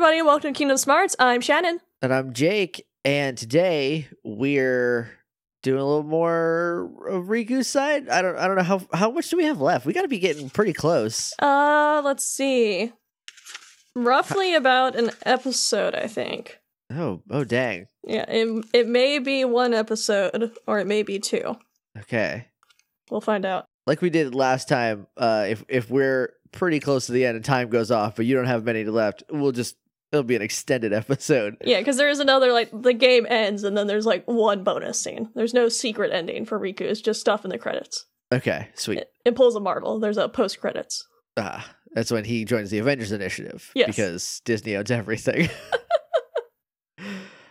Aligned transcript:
Everybody, 0.00 0.22
welcome 0.22 0.54
to 0.54 0.58
Kingdom 0.58 0.78
Smarts. 0.78 1.14
I'm 1.18 1.42
Shannon. 1.42 1.78
And 2.00 2.10
I'm 2.10 2.32
Jake, 2.32 2.86
and 3.04 3.36
today 3.36 4.08
we're 4.24 5.10
doing 5.62 5.78
a 5.78 5.84
little 5.84 6.04
more 6.04 6.90
of 7.06 7.26
Riku's 7.26 7.68
side. 7.68 8.08
I 8.08 8.22
don't 8.22 8.38
I 8.38 8.46
don't 8.46 8.56
know 8.56 8.62
how 8.62 8.80
how 8.94 9.10
much 9.10 9.28
do 9.28 9.36
we 9.36 9.44
have 9.44 9.60
left? 9.60 9.84
We 9.84 9.92
got 9.92 10.00
to 10.00 10.08
be 10.08 10.18
getting 10.18 10.48
pretty 10.48 10.72
close. 10.72 11.34
Uh, 11.38 12.00
let's 12.02 12.24
see. 12.24 12.94
Roughly 13.94 14.54
about 14.54 14.96
an 14.96 15.10
episode, 15.26 15.94
I 15.94 16.06
think. 16.06 16.60
Oh, 16.90 17.20
oh 17.28 17.44
dang. 17.44 17.86
Yeah, 18.02 18.24
it, 18.26 18.64
it 18.72 18.88
may 18.88 19.18
be 19.18 19.44
one 19.44 19.74
episode 19.74 20.52
or 20.66 20.78
it 20.78 20.86
may 20.86 21.02
be 21.02 21.18
two. 21.18 21.58
Okay. 21.98 22.46
We'll 23.10 23.20
find 23.20 23.44
out. 23.44 23.66
Like 23.86 24.00
we 24.00 24.08
did 24.08 24.34
last 24.34 24.66
time, 24.66 25.08
uh 25.18 25.44
if 25.46 25.62
if 25.68 25.90
we're 25.90 26.32
pretty 26.52 26.80
close 26.80 27.04
to 27.04 27.12
the 27.12 27.26
end 27.26 27.36
and 27.36 27.44
time 27.44 27.68
goes 27.68 27.90
off, 27.90 28.16
but 28.16 28.24
you 28.24 28.34
don't 28.34 28.46
have 28.46 28.64
many 28.64 28.84
left, 28.84 29.24
we'll 29.30 29.52
just 29.52 29.76
it'll 30.12 30.22
be 30.22 30.36
an 30.36 30.42
extended 30.42 30.92
episode. 30.92 31.56
Yeah, 31.64 31.78
because 31.78 31.96
there 31.96 32.08
is 32.08 32.20
another 32.20 32.52
like 32.52 32.70
the 32.72 32.92
game 32.92 33.26
ends 33.28 33.64
and 33.64 33.76
then 33.76 33.86
there's 33.86 34.06
like 34.06 34.24
one 34.26 34.64
bonus 34.64 35.00
scene. 35.00 35.30
There's 35.34 35.54
no 35.54 35.68
secret 35.68 36.12
ending 36.12 36.44
for 36.44 36.58
Riku. 36.58 36.82
It's 36.82 37.00
just 37.00 37.20
stuff 37.20 37.44
in 37.44 37.50
the 37.50 37.58
credits. 37.58 38.06
Okay, 38.32 38.68
sweet. 38.74 38.98
It, 38.98 39.12
it 39.24 39.34
pulls 39.34 39.56
a 39.56 39.60
Marvel. 39.60 39.98
There's 39.98 40.16
a 40.18 40.28
post 40.28 40.60
credits. 40.60 41.06
Ah, 41.36 41.74
that's 41.92 42.12
when 42.12 42.24
he 42.24 42.44
joins 42.44 42.70
the 42.70 42.78
Avengers 42.78 43.12
Initiative. 43.12 43.70
Yes. 43.74 43.88
Because 43.88 44.40
Disney 44.44 44.76
owns 44.76 44.90
everything. 44.90 45.48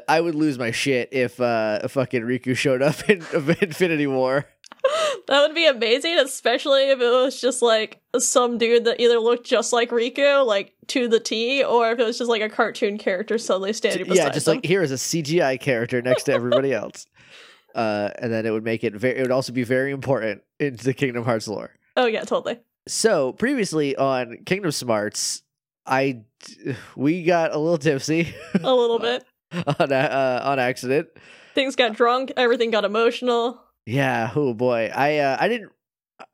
I 0.08 0.22
would 0.22 0.36
lose 0.36 0.58
my 0.58 0.72
shit 0.72 1.10
if 1.12 1.40
uh 1.40 1.88
fucking 1.88 2.24
Riku 2.24 2.58
showed 2.58 2.82
up 2.82 3.08
in 3.10 3.24
Infinity 3.62 4.08
War. 4.08 4.48
That 5.30 5.42
would 5.48 5.56
be 5.56 5.66
amazing, 5.68 6.18
especially 6.20 6.90
if 6.90 7.00
it 7.00 7.10
was 7.10 7.40
just 7.40 7.62
like 7.62 8.02
some 8.18 8.58
dude 8.58 8.86
that 8.86 9.00
either 9.00 9.20
looked 9.20 9.46
just 9.48 9.72
like 9.72 9.92
Riku, 9.92 10.46
like 10.46 10.74
to 10.88 11.08
the 11.08 11.20
T, 11.20 11.64
or 11.64 11.92
if 11.92 12.00
it 12.00 12.04
was 12.06 12.18
just 12.18 12.30
like 12.30 12.42
a 12.42 12.50
cartoon 12.50 12.98
character 12.98 13.38
suddenly 13.38 13.72
standing 13.74 14.06
beside 14.08 14.16
yeah, 14.18 14.30
just 14.30 14.46
them. 14.48 14.56
like 14.56 14.66
here 14.66 14.82
is 14.82 14.92
a 14.92 14.96
CGI 14.96 15.60
character 15.60 16.02
next 16.02 16.24
to 16.24 16.34
everybody 16.34 16.74
else. 16.74 17.06
Uh, 17.76 18.10
and 18.18 18.34
then 18.34 18.48
it 18.48 18.50
would 18.52 18.64
make 18.64 18.84
it 18.84 18.96
very. 18.96 19.16
It 19.20 19.22
would 19.22 19.32
also 19.32 19.54
be 19.54 19.64
very 19.64 19.92
important 19.92 20.42
into 20.60 20.84
the 20.84 20.94
Kingdom 20.94 21.24
Hearts 21.24 21.48
lore. 21.48 21.70
oh 21.96 22.08
yeah, 22.08 22.24
totally. 22.24 22.60
So 22.88 23.32
previously 23.34 23.96
on 23.96 24.40
Kingdom 24.48 24.72
Smarts, 24.72 25.44
I 25.86 26.22
we 26.96 27.24
got 27.24 27.54
a 27.54 27.60
little 27.60 27.78
tipsy 27.78 28.34
A 28.64 28.74
little 28.74 28.98
bit. 29.10 29.24
on 29.54 29.94
uh, 29.94 30.42
on 30.44 30.58
accident. 30.58 31.10
Things 31.54 31.76
got 31.76 31.94
drunk. 31.94 32.32
Everything 32.36 32.72
got 32.72 32.86
emotional. 32.86 33.62
Yeah. 33.86 34.32
Oh 34.36 34.54
boy. 34.54 34.92
I 34.94 35.18
uh, 35.18 35.38
I 35.40 35.48
didn't. 35.48 35.72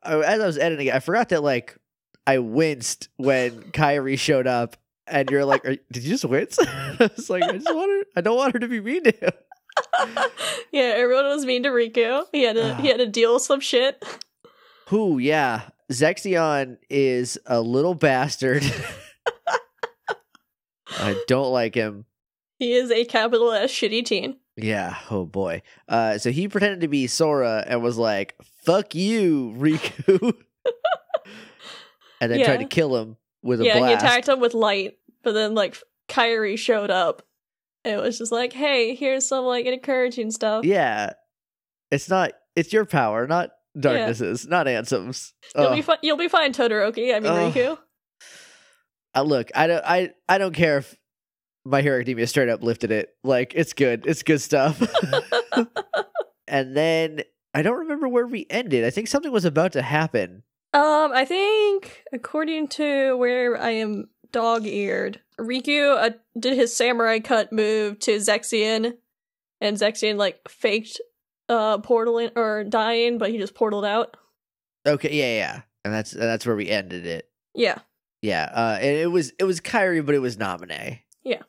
I, 0.02 0.18
as 0.20 0.40
I 0.40 0.46
was 0.46 0.58
editing 0.58 0.88
it, 0.88 0.94
I 0.94 1.00
forgot 1.00 1.30
that 1.30 1.42
like 1.42 1.76
I 2.26 2.38
winced 2.38 3.08
when 3.16 3.62
Kairi 3.72 4.18
showed 4.18 4.46
up, 4.46 4.76
and 5.06 5.30
you're 5.30 5.44
like, 5.44 5.64
Are, 5.64 5.76
"Did 5.92 6.02
you 6.02 6.10
just 6.10 6.24
wince?" 6.24 6.58
I 6.62 7.10
was 7.16 7.30
like, 7.30 7.44
"I 7.44 7.52
just 7.52 7.72
want 7.72 7.90
her. 7.90 8.04
I 8.16 8.20
don't 8.20 8.36
want 8.36 8.52
her 8.52 8.58
to 8.58 8.68
be 8.68 8.80
mean 8.80 9.04
to 9.04 9.12
him." 9.12 9.32
yeah, 10.72 10.94
everyone 10.96 11.26
was 11.26 11.44
mean 11.44 11.62
to 11.62 11.68
Riku. 11.70 12.24
He 12.32 12.42
had 12.42 12.56
to 12.56 12.74
he 12.76 12.88
had 12.88 12.98
to 12.98 13.06
deal 13.06 13.34
with 13.34 13.42
some 13.42 13.60
shit. 13.60 14.04
Who? 14.88 15.18
Yeah. 15.18 15.62
Zexion 15.92 16.78
is 16.90 17.38
a 17.46 17.60
little 17.60 17.94
bastard. 17.94 18.64
I 20.88 21.20
don't 21.28 21.52
like 21.52 21.74
him. 21.74 22.06
He 22.58 22.72
is 22.72 22.90
a 22.90 23.04
capital 23.04 23.52
S 23.52 23.70
shitty 23.70 24.04
teen. 24.04 24.36
Yeah. 24.56 24.96
Oh 25.10 25.24
boy. 25.26 25.62
Uh, 25.88 26.18
so 26.18 26.30
he 26.30 26.48
pretended 26.48 26.80
to 26.80 26.88
be 26.88 27.06
Sora 27.06 27.64
and 27.66 27.82
was 27.82 27.98
like, 27.98 28.34
"Fuck 28.64 28.94
you, 28.94 29.54
Riku," 29.56 30.32
and 32.20 32.32
then 32.32 32.44
tried 32.44 32.58
to 32.58 32.64
kill 32.64 32.96
him 32.96 33.16
with 33.42 33.60
a 33.60 33.64
yeah, 33.64 33.86
he 33.86 33.92
attacked 33.92 34.28
him 34.28 34.40
with 34.40 34.54
light, 34.54 34.98
but 35.22 35.32
then 35.32 35.54
like 35.54 35.76
Kairi 36.08 36.58
showed 36.58 36.90
up. 36.90 37.22
It 37.84 38.00
was 38.00 38.18
just 38.18 38.32
like, 38.32 38.52
hey, 38.52 38.94
here's 38.96 39.28
some 39.28 39.44
like 39.44 39.66
encouraging 39.66 40.32
stuff. 40.32 40.64
Yeah. 40.64 41.12
It's 41.90 42.08
not. 42.08 42.32
It's 42.56 42.72
your 42.72 42.84
power, 42.84 43.28
not 43.28 43.50
darknesses, 43.78 44.46
not 44.46 44.66
Ansem's. 44.66 45.34
You'll 45.54 45.74
be 45.74 45.82
fine. 45.82 45.98
You'll 46.02 46.16
be 46.16 46.28
fine, 46.28 46.52
Todoroki. 46.52 47.14
I 47.14 47.20
mean 47.20 47.32
Ugh. 47.32 47.54
Riku. 47.54 47.78
Uh, 49.14 49.22
look, 49.22 49.50
I 49.54 49.66
don't. 49.66 49.84
I 49.84 50.10
I 50.28 50.38
don't 50.38 50.54
care 50.54 50.78
if 50.78 50.96
My 51.66 51.82
Hero 51.82 51.96
Academia 51.96 52.26
straight 52.26 52.48
up 52.48 52.62
lifted 52.62 52.90
it. 52.90 53.10
Like 53.24 53.52
it's 53.54 53.72
good. 53.72 54.06
It's 54.06 54.22
good 54.22 54.40
stuff. 54.40 54.80
and 56.48 56.76
then 56.76 57.22
I 57.52 57.62
don't 57.62 57.78
remember 57.80 58.08
where 58.08 58.26
we 58.26 58.46
ended. 58.50 58.84
I 58.84 58.90
think 58.90 59.08
something 59.08 59.32
was 59.32 59.44
about 59.44 59.72
to 59.72 59.82
happen. 59.82 60.42
Um, 60.72 61.12
I 61.12 61.24
think 61.24 62.04
according 62.12 62.68
to 62.68 63.16
where 63.16 63.60
I 63.60 63.70
am 63.70 64.08
dog-eared, 64.30 65.20
Riku 65.40 65.96
uh, 65.96 66.10
did 66.38 66.54
his 66.54 66.76
samurai 66.76 67.18
cut 67.18 67.52
move 67.52 67.98
to 68.00 68.16
Zexion, 68.16 68.94
and 69.60 69.76
Zexion 69.76 70.16
like 70.16 70.40
faked 70.48 71.00
uh 71.48 71.78
portaling 71.78 72.32
or 72.36 72.64
dying, 72.64 73.18
but 73.18 73.30
he 73.30 73.38
just 73.38 73.54
portaled 73.54 73.86
out. 73.86 74.16
Okay, 74.86 75.14
yeah, 75.16 75.36
yeah. 75.36 75.60
And 75.84 75.94
that's 75.94 76.12
and 76.12 76.22
that's 76.22 76.44
where 76.44 76.56
we 76.56 76.68
ended 76.68 77.06
it. 77.06 77.28
Yeah, 77.54 77.78
Yeah. 78.20 78.50
Uh 78.52 78.78
and 78.80 78.96
it 78.96 79.10
was 79.10 79.32
it 79.38 79.44
was 79.44 79.60
Kairi, 79.60 80.04
but 80.04 80.14
it 80.14 80.20
was 80.20 80.36
Namine. 80.36 81.00
Yeah. 81.24 81.42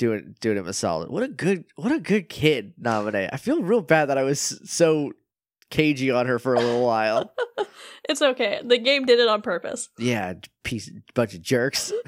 Doing 0.00 0.34
doing 0.40 0.56
him 0.56 0.66
a 0.66 0.72
solid. 0.72 1.10
What 1.10 1.22
a 1.22 1.28
good 1.28 1.66
what 1.76 1.92
a 1.92 2.00
good 2.00 2.30
kid, 2.30 2.72
Namine. 2.80 3.28
I 3.30 3.36
feel 3.36 3.60
real 3.60 3.82
bad 3.82 4.06
that 4.06 4.16
I 4.16 4.22
was 4.22 4.58
so 4.64 5.12
cagey 5.68 6.10
on 6.10 6.24
her 6.24 6.38
for 6.38 6.54
a 6.54 6.58
little 6.58 6.82
while. 6.82 7.34
it's 8.08 8.22
okay. 8.22 8.62
The 8.64 8.78
game 8.78 9.04
did 9.04 9.20
it 9.20 9.28
on 9.28 9.42
purpose. 9.42 9.90
yeah, 9.98 10.32
piece 10.64 10.90
bunch 11.14 11.34
of 11.34 11.42
jerks. 11.42 11.92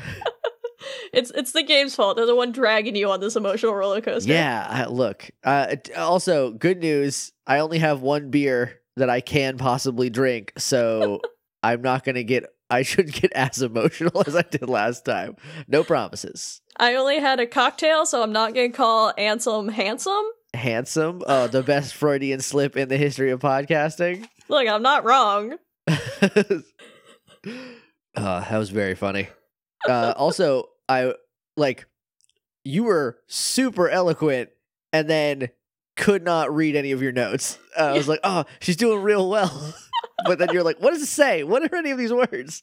It's 1.13 1.31
it's 1.31 1.53
the 1.53 1.63
game's 1.63 1.95
fault. 1.95 2.17
They're 2.17 2.27
the 2.27 2.35
one 2.35 2.53
dragging 2.53 2.97
you 2.97 3.11
on 3.11 3.21
this 3.21 3.37
emotional 3.37 3.75
roller 3.75 4.01
coaster. 4.01 4.33
Yeah, 4.33 4.67
I, 4.69 4.87
look. 4.87 5.31
Uh, 5.45 5.77
also, 5.97 6.51
good 6.53 6.79
news. 6.79 7.33
I 7.47 7.59
only 7.59 7.79
have 7.79 8.01
one 8.01 8.31
beer 8.31 8.81
that 8.97 9.11
I 9.11 9.21
can 9.21 9.59
possibly 9.59 10.11
drink, 10.11 10.53
so 10.59 11.21
I'm 11.63 11.83
not 11.83 12.03
gonna 12.05 12.25
get. 12.25 12.47
I 12.73 12.83
should 12.83 13.13
get 13.13 13.33
as 13.35 13.61
emotional 13.61 14.23
as 14.27 14.35
I 14.35 14.43
did 14.43 14.69
last 14.69 15.05
time. 15.05 15.37
No 15.69 15.85
promises. 15.85 16.63
I 16.77 16.95
only 16.95 17.19
had 17.21 17.39
a 17.39 17.47
cocktail, 17.47 18.07
so 18.07 18.23
I'm 18.23 18.33
not 18.33 18.55
gonna 18.55 18.71
call 18.71 19.13
Ansem 19.19 19.71
handsome. 19.71 20.25
Handsome, 20.55 21.23
uh, 21.27 21.47
the 21.47 21.63
best 21.63 21.95
Freudian 21.95 22.41
slip 22.41 22.77
in 22.77 22.89
the 22.89 22.97
history 22.97 23.31
of 23.31 23.41
podcasting. 23.41 24.27
Look, 24.49 24.67
I'm 24.67 24.83
not 24.83 25.05
wrong. 25.05 25.57
uh, 25.89 26.63
that 27.45 28.59
was 28.59 28.71
very 28.71 28.95
funny. 28.95 29.29
Uh, 29.87 30.15
also, 30.17 30.69
I 30.89 31.15
like 31.57 31.87
you 32.65 32.85
were 32.85 33.19
super 33.27 33.89
eloquent, 33.89 34.51
and 34.93 35.09
then 35.09 35.49
could 35.97 36.23
not 36.23 36.55
read 36.55 36.77
any 36.77 36.93
of 36.93 37.03
your 37.03 37.13
notes. 37.13 37.59
Uh, 37.79 37.85
I 37.85 37.93
was 37.93 38.09
like, 38.09 38.21
"Oh, 38.25 38.45
she's 38.61 38.77
doing 38.77 39.03
real 39.03 39.29
well," 39.29 39.75
but 40.25 40.39
then 40.39 40.49
you're 40.53 40.63
like, 40.63 40.81
"What 40.81 40.93
does 40.93 41.03
it 41.03 41.07
say? 41.07 41.43
What 41.45 41.63
are 41.63 41.77
any 41.77 41.91
of 41.91 41.99
these 41.99 42.13
words?" 42.13 42.63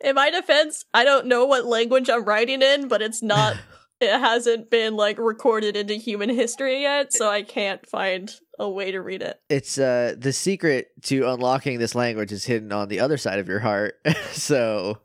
In 0.00 0.14
my 0.14 0.30
defense, 0.30 0.84
I 0.92 1.04
don't 1.04 1.26
know 1.26 1.46
what 1.46 1.64
language 1.64 2.10
I'm 2.10 2.24
writing 2.24 2.62
in, 2.62 2.88
but 2.88 3.02
it's 3.02 3.22
not. 3.22 3.56
it 4.00 4.10
hasn't 4.10 4.70
been 4.70 4.96
like 4.96 5.18
recorded 5.18 5.76
into 5.76 5.94
human 5.94 6.28
history 6.28 6.82
yet, 6.82 7.12
so 7.12 7.30
I 7.30 7.42
can't 7.42 7.86
find 7.88 8.32
a 8.58 8.68
way 8.68 8.90
to 8.92 9.00
read 9.00 9.22
it. 9.22 9.40
It's 9.48 9.78
uh 9.78 10.14
the 10.16 10.32
secret 10.32 10.88
to 11.04 11.28
unlocking 11.28 11.78
this 11.78 11.94
language 11.94 12.32
is 12.32 12.44
hidden 12.44 12.72
on 12.72 12.88
the 12.88 13.00
other 13.00 13.16
side 13.16 13.38
of 13.38 13.48
your 13.48 13.60
heart. 13.60 13.94
so 14.32 14.98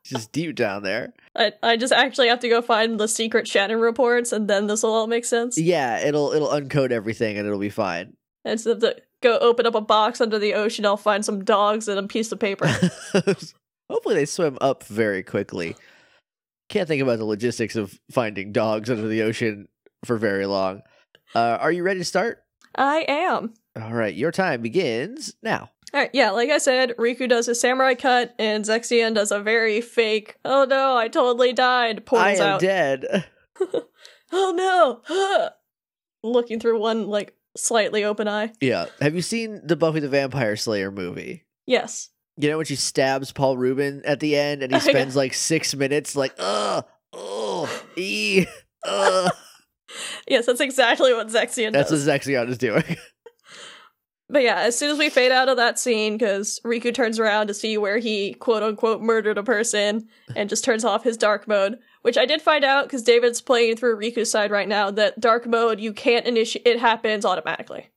it's 0.00 0.10
just 0.10 0.32
deep 0.32 0.56
down 0.56 0.82
there. 0.82 1.12
I 1.36 1.52
I 1.62 1.76
just 1.76 1.92
actually 1.92 2.28
have 2.28 2.40
to 2.40 2.48
go 2.48 2.62
find 2.62 2.98
the 2.98 3.08
secret 3.08 3.48
Shannon 3.48 3.80
reports, 3.80 4.32
and 4.32 4.48
then 4.48 4.66
this 4.66 4.82
will 4.82 4.92
all 4.92 5.06
make 5.06 5.24
sense. 5.24 5.58
Yeah, 5.58 5.98
it'll 6.00 6.32
it'll 6.32 6.48
uncode 6.48 6.90
everything 6.90 7.38
and 7.38 7.46
it'll 7.46 7.58
be 7.58 7.70
fine. 7.70 8.16
Instead 8.44 8.76
of 8.76 8.80
to 8.80 8.96
go 9.22 9.38
open 9.38 9.66
up 9.66 9.74
a 9.74 9.80
box 9.80 10.20
under 10.20 10.38
the 10.38 10.54
ocean, 10.54 10.86
I'll 10.86 10.96
find 10.96 11.24
some 11.24 11.44
dogs 11.44 11.88
and 11.88 11.98
a 11.98 12.02
piece 12.04 12.32
of 12.32 12.38
paper. 12.38 12.66
Hopefully 13.90 14.14
they 14.14 14.24
swim 14.24 14.56
up 14.60 14.84
very 14.84 15.22
quickly. 15.22 15.76
Can't 16.68 16.86
think 16.86 17.02
about 17.02 17.18
the 17.18 17.24
logistics 17.24 17.76
of 17.76 17.98
finding 18.10 18.52
dogs 18.52 18.88
under 18.88 19.08
the 19.08 19.22
ocean 19.22 19.68
for 20.04 20.16
very 20.16 20.46
long. 20.46 20.82
Uh, 21.34 21.58
are 21.60 21.72
you 21.72 21.82
ready 21.82 22.00
to 22.00 22.04
start? 22.04 22.44
I 22.74 23.04
am. 23.08 23.54
All 23.80 23.92
right, 23.92 24.14
your 24.14 24.30
time 24.30 24.62
begins 24.62 25.34
now. 25.42 25.70
All 25.92 26.00
right, 26.00 26.10
yeah, 26.12 26.30
like 26.30 26.50
I 26.50 26.58
said, 26.58 26.94
Riku 26.98 27.28
does 27.28 27.48
a 27.48 27.54
samurai 27.54 27.94
cut, 27.94 28.34
and 28.38 28.64
Zexion 28.64 29.14
does 29.14 29.32
a 29.32 29.40
very 29.40 29.80
fake, 29.80 30.36
oh 30.44 30.64
no, 30.64 30.96
I 30.96 31.08
totally 31.08 31.52
died, 31.52 31.98
I 31.98 32.00
portals 32.00 32.40
am 32.40 32.48
out. 32.48 32.60
dead. 32.60 33.26
oh 34.32 35.02
no! 35.10 35.48
Looking 36.22 36.60
through 36.60 36.78
one, 36.78 37.08
like, 37.08 37.34
slightly 37.56 38.04
open 38.04 38.28
eye. 38.28 38.52
Yeah. 38.60 38.86
Have 39.00 39.14
you 39.14 39.22
seen 39.22 39.60
the 39.64 39.76
Buffy 39.76 40.00
the 40.00 40.08
Vampire 40.08 40.56
Slayer 40.56 40.90
movie? 40.90 41.44
Yes. 41.66 42.10
You 42.36 42.50
know 42.50 42.56
when 42.56 42.66
she 42.66 42.76
stabs 42.76 43.32
Paul 43.32 43.56
Rubin 43.58 44.02
at 44.04 44.20
the 44.20 44.36
end 44.36 44.62
and 44.62 44.72
he 44.72 44.80
spends 44.88 45.16
like 45.16 45.34
six 45.34 45.74
minutes 45.74 46.16
like, 46.16 46.34
ugh, 46.38 46.84
oh, 47.12 47.82
e, 47.96 48.46
ugh. 48.84 49.32
Yes, 50.28 50.46
that's 50.46 50.60
exactly 50.60 51.12
what 51.12 51.26
Zexion 51.26 51.72
does. 51.72 51.90
That's 51.90 51.90
does. 51.90 52.06
what 52.06 52.20
Zexion 52.20 52.48
is 52.48 52.58
doing. 52.58 52.84
But 54.32 54.44
yeah, 54.44 54.60
as 54.60 54.78
soon 54.78 54.90
as 54.90 54.98
we 54.98 55.10
fade 55.10 55.32
out 55.32 55.48
of 55.48 55.56
that 55.56 55.78
scene, 55.78 56.16
because 56.16 56.60
Riku 56.64 56.94
turns 56.94 57.18
around 57.18 57.48
to 57.48 57.54
see 57.54 57.76
where 57.76 57.98
he 57.98 58.34
quote 58.34 58.62
unquote 58.62 59.02
murdered 59.02 59.38
a 59.38 59.42
person 59.42 60.06
and 60.36 60.48
just 60.48 60.62
turns 60.62 60.84
off 60.84 61.02
his 61.02 61.16
dark 61.16 61.48
mode, 61.48 61.78
Which 62.02 62.16
I 62.16 62.24
did 62.24 62.40
find 62.40 62.64
out 62.64 62.84
because 62.84 63.02
David's 63.02 63.40
playing 63.40 63.76
through 63.76 63.98
Riku's 63.98 64.30
side 64.30 64.50
right 64.50 64.68
now 64.68 64.90
that 64.92 65.20
dark 65.20 65.46
mode 65.46 65.80
you 65.80 65.92
can't 65.92 66.26
initiate 66.26 66.66
it 66.66 66.80
happens 66.80 67.24
automatically. 67.26 67.90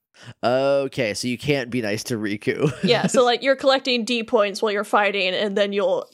Okay, 0.43 1.13
so 1.13 1.27
you 1.27 1.37
can't 1.37 1.69
be 1.69 1.81
nice 1.81 2.03
to 2.05 2.15
Riku. 2.17 2.71
Yeah, 2.83 3.07
so 3.07 3.23
like 3.23 3.43
you're 3.43 3.55
collecting 3.55 4.05
D 4.05 4.23
points 4.23 4.61
while 4.61 4.71
you're 4.71 4.83
fighting, 4.83 5.33
and 5.33 5.57
then 5.57 5.73
you'll 5.73 6.09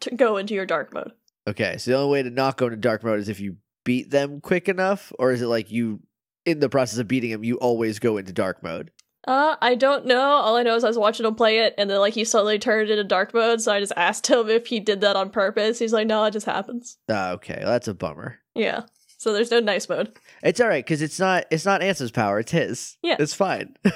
t- 0.00 0.14
go 0.16 0.36
into 0.36 0.54
your 0.54 0.66
dark 0.66 0.92
mode. 0.92 1.12
okay, 1.48 1.76
so 1.78 1.90
the 1.90 1.96
only 1.98 2.12
way 2.12 2.22
to 2.22 2.30
not 2.30 2.56
go 2.56 2.66
into 2.66 2.76
dark 2.76 3.04
mode 3.04 3.20
is 3.20 3.28
if 3.28 3.40
you 3.40 3.56
beat 3.84 4.10
them 4.10 4.40
quick 4.40 4.68
enough, 4.68 5.12
or 5.18 5.32
is 5.32 5.40
it 5.42 5.46
like 5.46 5.70
you, 5.70 6.00
in 6.44 6.60
the 6.60 6.68
process 6.68 6.98
of 6.98 7.08
beating 7.08 7.30
them, 7.30 7.44
you 7.44 7.56
always 7.56 7.98
go 7.98 8.16
into 8.16 8.32
dark 8.32 8.62
mode? 8.62 8.90
Uh, 9.26 9.56
I 9.62 9.74
don't 9.74 10.06
know. 10.06 10.20
All 10.20 10.56
I 10.56 10.62
know 10.62 10.74
is 10.76 10.84
I 10.84 10.88
was 10.88 10.98
watching 10.98 11.24
him 11.24 11.34
play 11.34 11.60
it, 11.60 11.74
and 11.78 11.88
then 11.88 11.98
like 11.98 12.14
he 12.14 12.24
suddenly 12.24 12.58
turned 12.58 12.90
into 12.90 13.04
dark 13.04 13.32
mode. 13.32 13.60
So 13.60 13.72
I 13.72 13.80
just 13.80 13.92
asked 13.96 14.26
him 14.26 14.48
if 14.50 14.66
he 14.66 14.80
did 14.80 15.00
that 15.00 15.16
on 15.16 15.30
purpose. 15.30 15.78
He's 15.78 15.92
like, 15.92 16.06
"No, 16.06 16.24
it 16.24 16.32
just 16.32 16.46
happens." 16.46 16.98
Ah, 17.08 17.30
okay, 17.32 17.58
well, 17.60 17.70
that's 17.70 17.88
a 17.88 17.94
bummer. 17.94 18.38
Yeah. 18.54 18.82
So 19.16 19.32
there's 19.32 19.50
no 19.50 19.60
nice 19.60 19.88
mode. 19.88 20.18
It's 20.42 20.60
all 20.60 20.68
right 20.68 20.84
because 20.84 21.00
it's 21.00 21.18
not 21.18 21.46
it's 21.50 21.64
not 21.64 21.80
Ansem's 21.80 22.10
power; 22.10 22.40
it's 22.40 22.52
his. 22.52 22.98
Yeah. 23.02 23.16
it's 23.18 23.34
fine. 23.34 23.76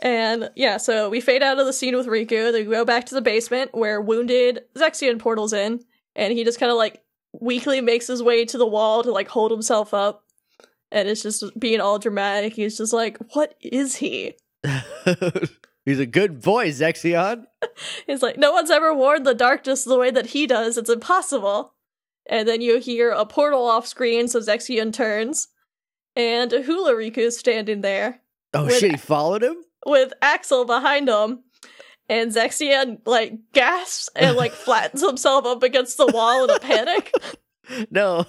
And 0.00 0.50
yeah, 0.54 0.76
so 0.76 1.10
we 1.10 1.20
fade 1.20 1.42
out 1.42 1.58
of 1.58 1.66
the 1.66 1.72
scene 1.72 1.96
with 1.96 2.06
Riku. 2.06 2.52
Then 2.52 2.68
we 2.68 2.72
go 2.72 2.84
back 2.84 3.06
to 3.06 3.14
the 3.14 3.20
basement 3.20 3.74
where 3.74 4.00
wounded 4.00 4.60
Zexion 4.76 5.18
portals 5.18 5.52
in, 5.52 5.80
and 6.14 6.32
he 6.32 6.44
just 6.44 6.60
kind 6.60 6.70
of 6.70 6.78
like 6.78 7.02
weakly 7.40 7.80
makes 7.80 8.06
his 8.06 8.22
way 8.22 8.44
to 8.44 8.58
the 8.58 8.66
wall 8.66 9.02
to 9.02 9.10
like 9.10 9.28
hold 9.28 9.50
himself 9.50 9.92
up. 9.92 10.24
And 10.90 11.08
it's 11.08 11.22
just 11.22 11.44
being 11.58 11.80
all 11.80 11.98
dramatic. 11.98 12.54
He's 12.54 12.78
just 12.78 12.92
like, 12.92 13.18
"What 13.34 13.54
is 13.60 13.96
he?" 13.96 14.34
He's 15.84 16.00
a 16.00 16.06
good 16.06 16.42
boy, 16.42 16.68
Zexion. 16.70 17.44
He's 18.06 18.22
like, 18.22 18.36
"No 18.38 18.52
one's 18.52 18.70
ever 18.70 18.92
worn 18.94 19.22
the 19.22 19.34
darkness 19.34 19.84
the 19.84 19.98
way 19.98 20.10
that 20.10 20.26
he 20.26 20.46
does. 20.46 20.76
It's 20.78 20.90
impossible." 20.90 21.74
And 22.30 22.46
then 22.46 22.60
you 22.60 22.78
hear 22.78 23.10
a 23.10 23.24
portal 23.24 23.66
off 23.66 23.86
screen, 23.86 24.28
so 24.28 24.40
Zexion 24.40 24.92
turns, 24.92 25.48
and 26.14 26.50
Hula 26.52 26.92
Riku's 26.92 27.38
standing 27.38 27.80
there 27.80 28.20
Oh 28.52 28.66
With- 28.66 28.78
shit, 28.78 28.90
he 28.90 28.96
followed 28.98 29.42
him. 29.42 29.56
with 29.86 30.12
Axel 30.20 30.64
behind 30.66 31.08
him. 31.08 31.44
And 32.10 32.30
Zexion 32.32 32.98
like 33.06 33.34
gasps 33.52 34.08
and 34.16 34.36
like 34.36 34.52
flattens 34.64 35.02
himself 35.06 35.44
up 35.46 35.62
against 35.62 35.96
the 35.98 36.06
wall 36.06 36.44
in 36.44 36.50
a 36.50 36.58
panic, 36.58 37.12
No, 37.90 38.24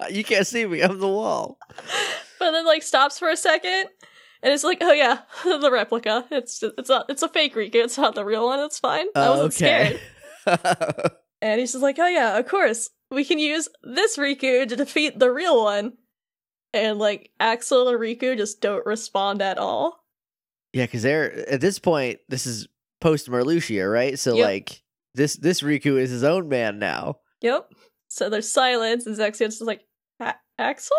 you 0.10 0.24
can't 0.24 0.46
see 0.46 0.64
me. 0.66 0.80
I'm 0.82 0.98
the 0.98 1.08
wall. 1.08 1.58
but 2.38 2.50
then 2.52 2.64
like 2.66 2.82
stops 2.82 3.18
for 3.18 3.28
a 3.28 3.36
second, 3.36 3.86
and 4.42 4.52
it's 4.52 4.64
like, 4.64 4.78
oh 4.80 4.92
yeah, 4.92 5.20
the 5.44 5.70
replica. 5.70 6.26
It's 6.30 6.62
it's 6.62 6.88
not 6.88 7.06
it's 7.08 7.22
a 7.22 7.28
fake 7.28 7.54
Riku. 7.54 7.74
It's 7.76 7.98
not 7.98 8.14
the 8.14 8.24
real 8.24 8.46
one. 8.46 8.60
It's 8.60 8.78
fine. 8.78 9.06
I 9.14 9.26
Oh, 9.26 9.30
wasn't 9.32 9.54
scared. 9.54 10.00
And 11.42 11.58
he's 11.58 11.72
just 11.72 11.82
like, 11.82 11.98
oh 11.98 12.06
yeah, 12.06 12.38
of 12.38 12.46
course 12.48 12.90
we 13.10 13.24
can 13.24 13.38
use 13.38 13.68
this 13.82 14.16
Riku 14.18 14.68
to 14.68 14.76
defeat 14.76 15.18
the 15.18 15.30
real 15.32 15.62
one. 15.64 15.94
And 16.72 16.98
like 16.98 17.30
Axel 17.40 17.88
and 17.88 17.98
Riku 17.98 18.36
just 18.36 18.60
don't 18.60 18.84
respond 18.86 19.42
at 19.42 19.58
all. 19.58 20.04
yeah, 20.72 20.84
because 20.84 21.02
they're 21.02 21.48
at 21.48 21.60
this 21.60 21.78
point. 21.78 22.20
This 22.28 22.46
is 22.46 22.68
post 23.00 23.28
Marluxia, 23.30 23.90
right? 23.90 24.18
So 24.18 24.36
Yep. 24.36 24.44
like 24.46 24.82
this 25.14 25.34
this 25.36 25.62
Riku 25.62 25.98
is 25.98 26.10
his 26.10 26.22
own 26.24 26.48
man 26.48 26.78
now. 26.78 27.16
Yep. 27.40 27.70
So 28.08 28.28
there's 28.28 28.50
silence, 28.50 29.06
and 29.06 29.16
Zexion's 29.16 29.58
just 29.58 29.62
like, 29.62 29.80
"A- 30.20 30.34
Axel? 30.58 30.96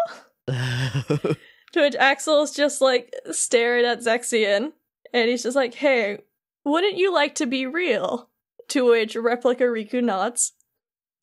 To 1.74 1.80
which 1.80 1.96
Axel's 1.96 2.54
just 2.54 2.82
like 2.82 3.14
staring 3.32 3.86
at 3.86 4.00
Zexion, 4.02 4.74
and 5.14 5.30
he's 5.30 5.44
just 5.44 5.56
like, 5.56 5.74
hey, 5.76 6.18
wouldn't 6.66 6.98
you 6.98 7.14
like 7.14 7.34
to 7.36 7.46
be 7.46 7.66
real? 7.66 8.30
To 8.70 8.86
which 8.88 9.16
Replica 9.16 9.64
Riku 9.64 10.04
nods. 10.04 10.52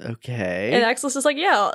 okay. 0.02 0.70
And 0.72 0.82
Axel's 0.84 1.12
just 1.12 1.26
like, 1.26 1.36
yeah, 1.36 1.72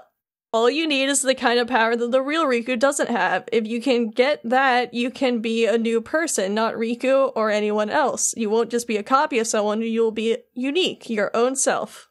all 0.52 0.72
you 0.72 0.88
need 0.88 1.08
is 1.10 1.22
the 1.22 1.36
kind 1.36 1.60
of 1.60 1.68
power 1.68 1.96
that 1.96 2.12
the 2.12 2.22
real 2.24 2.46
Riku 2.46 2.80
doesn't 2.80 3.12
have. 3.12 3.48
If 3.52 3.68
you 3.68 3.80
can 3.80 4.10
get 4.10 4.42
that, 4.44 4.92
you 4.96 5.12
can 5.12 5.40
be 5.40 5.68
a 5.68 5.78
new 5.78 6.02
person, 6.02 6.56
not 6.56 6.74
Riku 6.74 7.32
or 7.36 7.52
anyone 7.52 7.92
else. 7.92 8.34
You 8.36 8.50
won't 8.50 8.72
just 8.72 8.88
be 8.88 8.98
a 8.98 9.04
copy 9.04 9.38
of 9.38 9.46
someone, 9.46 9.82
you'll 9.84 10.10
be 10.12 10.38
unique, 10.56 11.12
your 11.12 11.30
own 11.36 11.56
self. 11.56 12.10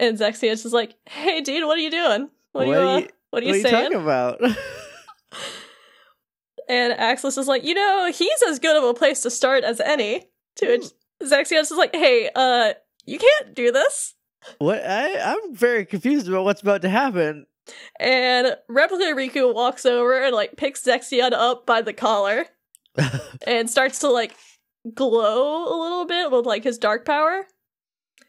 And 0.00 0.18
Zexion's 0.18 0.64
just 0.64 0.74
like, 0.74 0.96
hey, 1.06 1.40
dude, 1.42 1.64
what 1.64 1.78
are 1.78 1.82
you 1.82 1.92
doing? 1.92 2.30
What, 2.54 2.66
What 2.68 2.76
are 2.78 2.80
you, 2.80 2.88
uh, 2.88 2.92
what 2.94 3.02
are 3.02 3.08
what 3.30 3.42
you 3.44 3.52
are 3.52 3.56
you 3.56 3.62
saying? 3.62 3.74
talking 3.92 4.00
about? 4.00 4.40
And 6.66 6.94
Axel's 6.94 7.36
is 7.36 7.46
like, 7.46 7.62
you 7.62 7.74
know, 7.74 8.10
he's 8.10 8.42
as 8.48 8.58
good 8.58 8.74
of 8.76 8.84
a 8.84 8.94
place 8.94 9.20
to 9.22 9.30
start 9.30 9.64
as 9.64 9.80
any. 9.80 10.24
To 10.56 10.66
which 10.66 10.84
Zexion's 11.22 11.70
is 11.70 11.76
like, 11.76 11.94
hey, 11.94 12.30
uh, 12.34 12.72
you 13.04 13.18
can't 13.18 13.54
do 13.54 13.70
this. 13.70 14.14
what? 14.58 14.82
I 14.82 15.18
I'm 15.32 15.54
very 15.54 15.84
confused 15.84 16.26
about 16.26 16.44
what's 16.44 16.62
about 16.62 16.80
to 16.82 16.88
happen. 16.88 17.44
And 18.00 18.56
Replica 18.68 19.04
Riku 19.14 19.52
walks 19.54 19.84
over 19.84 20.22
and 20.22 20.34
like 20.34 20.56
picks 20.56 20.82
Zexion 20.82 21.32
up 21.32 21.66
by 21.66 21.82
the 21.82 21.92
collar 21.92 22.46
and 23.46 23.68
starts 23.68 23.98
to 23.98 24.08
like 24.08 24.34
glow 24.94 25.64
a 25.64 25.76
little 25.82 26.06
bit 26.06 26.30
with 26.30 26.46
like 26.46 26.64
his 26.64 26.78
dark 26.78 27.04
power. 27.04 27.44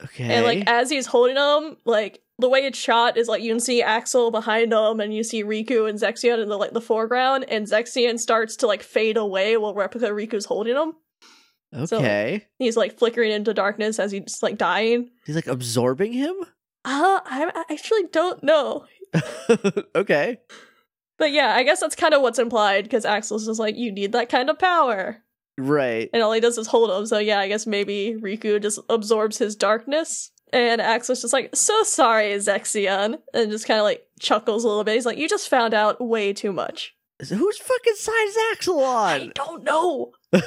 okay. 0.03 0.25
And 0.25 0.45
like 0.45 0.63
as 0.67 0.89
he's 0.89 1.05
holding 1.05 1.37
him, 1.37 1.77
like 1.85 2.21
the 2.39 2.49
way 2.49 2.59
it's 2.65 2.77
shot 2.77 3.17
is 3.17 3.27
like 3.27 3.41
you 3.41 3.51
can 3.51 3.59
see 3.59 3.81
Axel 3.81 4.31
behind 4.31 4.71
them 4.71 4.99
and 4.99 5.13
you 5.13 5.23
see 5.23 5.43
Riku 5.43 5.89
and 5.89 5.99
Zexion 5.99 6.41
in 6.41 6.49
the 6.49 6.57
like 6.57 6.73
the 6.73 6.81
foreground, 6.81 7.45
and 7.47 7.65
Zexion 7.67 8.19
starts 8.19 8.55
to 8.57 8.67
like 8.67 8.83
fade 8.83 9.17
away 9.17 9.57
while 9.57 9.73
Replica 9.73 10.07
Riku's 10.09 10.45
holding 10.45 10.75
him. 10.75 10.93
so- 11.87 11.97
okay. 11.97 12.45
He's 12.59 12.77
like 12.77 12.97
flickering 12.97 13.31
into 13.31 13.53
darkness 13.53 13.99
as 13.99 14.11
he's 14.11 14.41
like 14.43 14.57
dying. 14.57 15.09
He's 15.25 15.35
like 15.35 15.47
absorbing 15.47 16.13
him. 16.13 16.35
Uh, 16.83 17.19
I 17.25 17.65
actually 17.71 18.03
don't 18.11 18.43
know. 18.43 18.85
okay. 19.95 20.39
But 21.17 21.31
yeah, 21.31 21.55
I 21.55 21.63
guess 21.63 21.79
that's 21.79 21.95
kind 21.95 22.13
of 22.13 22.21
what's 22.21 22.39
implied 22.39 22.83
because 22.83 23.05
Axel's 23.05 23.45
just 23.47 23.59
like, 23.59 23.75
you 23.75 23.91
need 23.91 24.11
that 24.11 24.29
kind 24.29 24.49
of 24.49 24.59
power. 24.59 25.23
Right. 25.57 26.09
And 26.13 26.21
all 26.21 26.33
he 26.33 26.41
does 26.41 26.57
is 26.57 26.67
hold 26.67 26.91
him. 26.91 27.05
So 27.05 27.17
yeah, 27.17 27.39
I 27.39 27.47
guess 27.47 27.65
maybe 27.65 28.17
Riku 28.19 28.61
just 28.61 28.79
absorbs 28.89 29.37
his 29.37 29.55
darkness. 29.55 30.31
And 30.55 30.79
Axel's 30.79 31.21
just 31.21 31.33
like, 31.33 31.53
so 31.53 31.83
sorry, 31.83 32.27
Zexion. 32.35 33.19
And 33.33 33.51
just 33.51 33.67
kind 33.67 33.77
of 33.77 33.83
like 33.83 34.07
chuckles 34.21 34.63
a 34.63 34.69
little 34.69 34.85
bit. 34.85 34.93
He's 34.95 35.05
like, 35.05 35.17
you 35.17 35.27
just 35.27 35.49
found 35.49 35.73
out 35.73 35.99
way 35.99 36.31
too 36.31 36.53
much. 36.53 36.93
Whose 37.19 37.57
fucking 37.57 37.95
side 37.95 38.25
is 38.27 38.37
Axel 38.53 38.79
on? 38.79 39.09
I 39.09 39.19
on? 39.19 39.31
don't 39.35 39.63
know. 39.65 40.11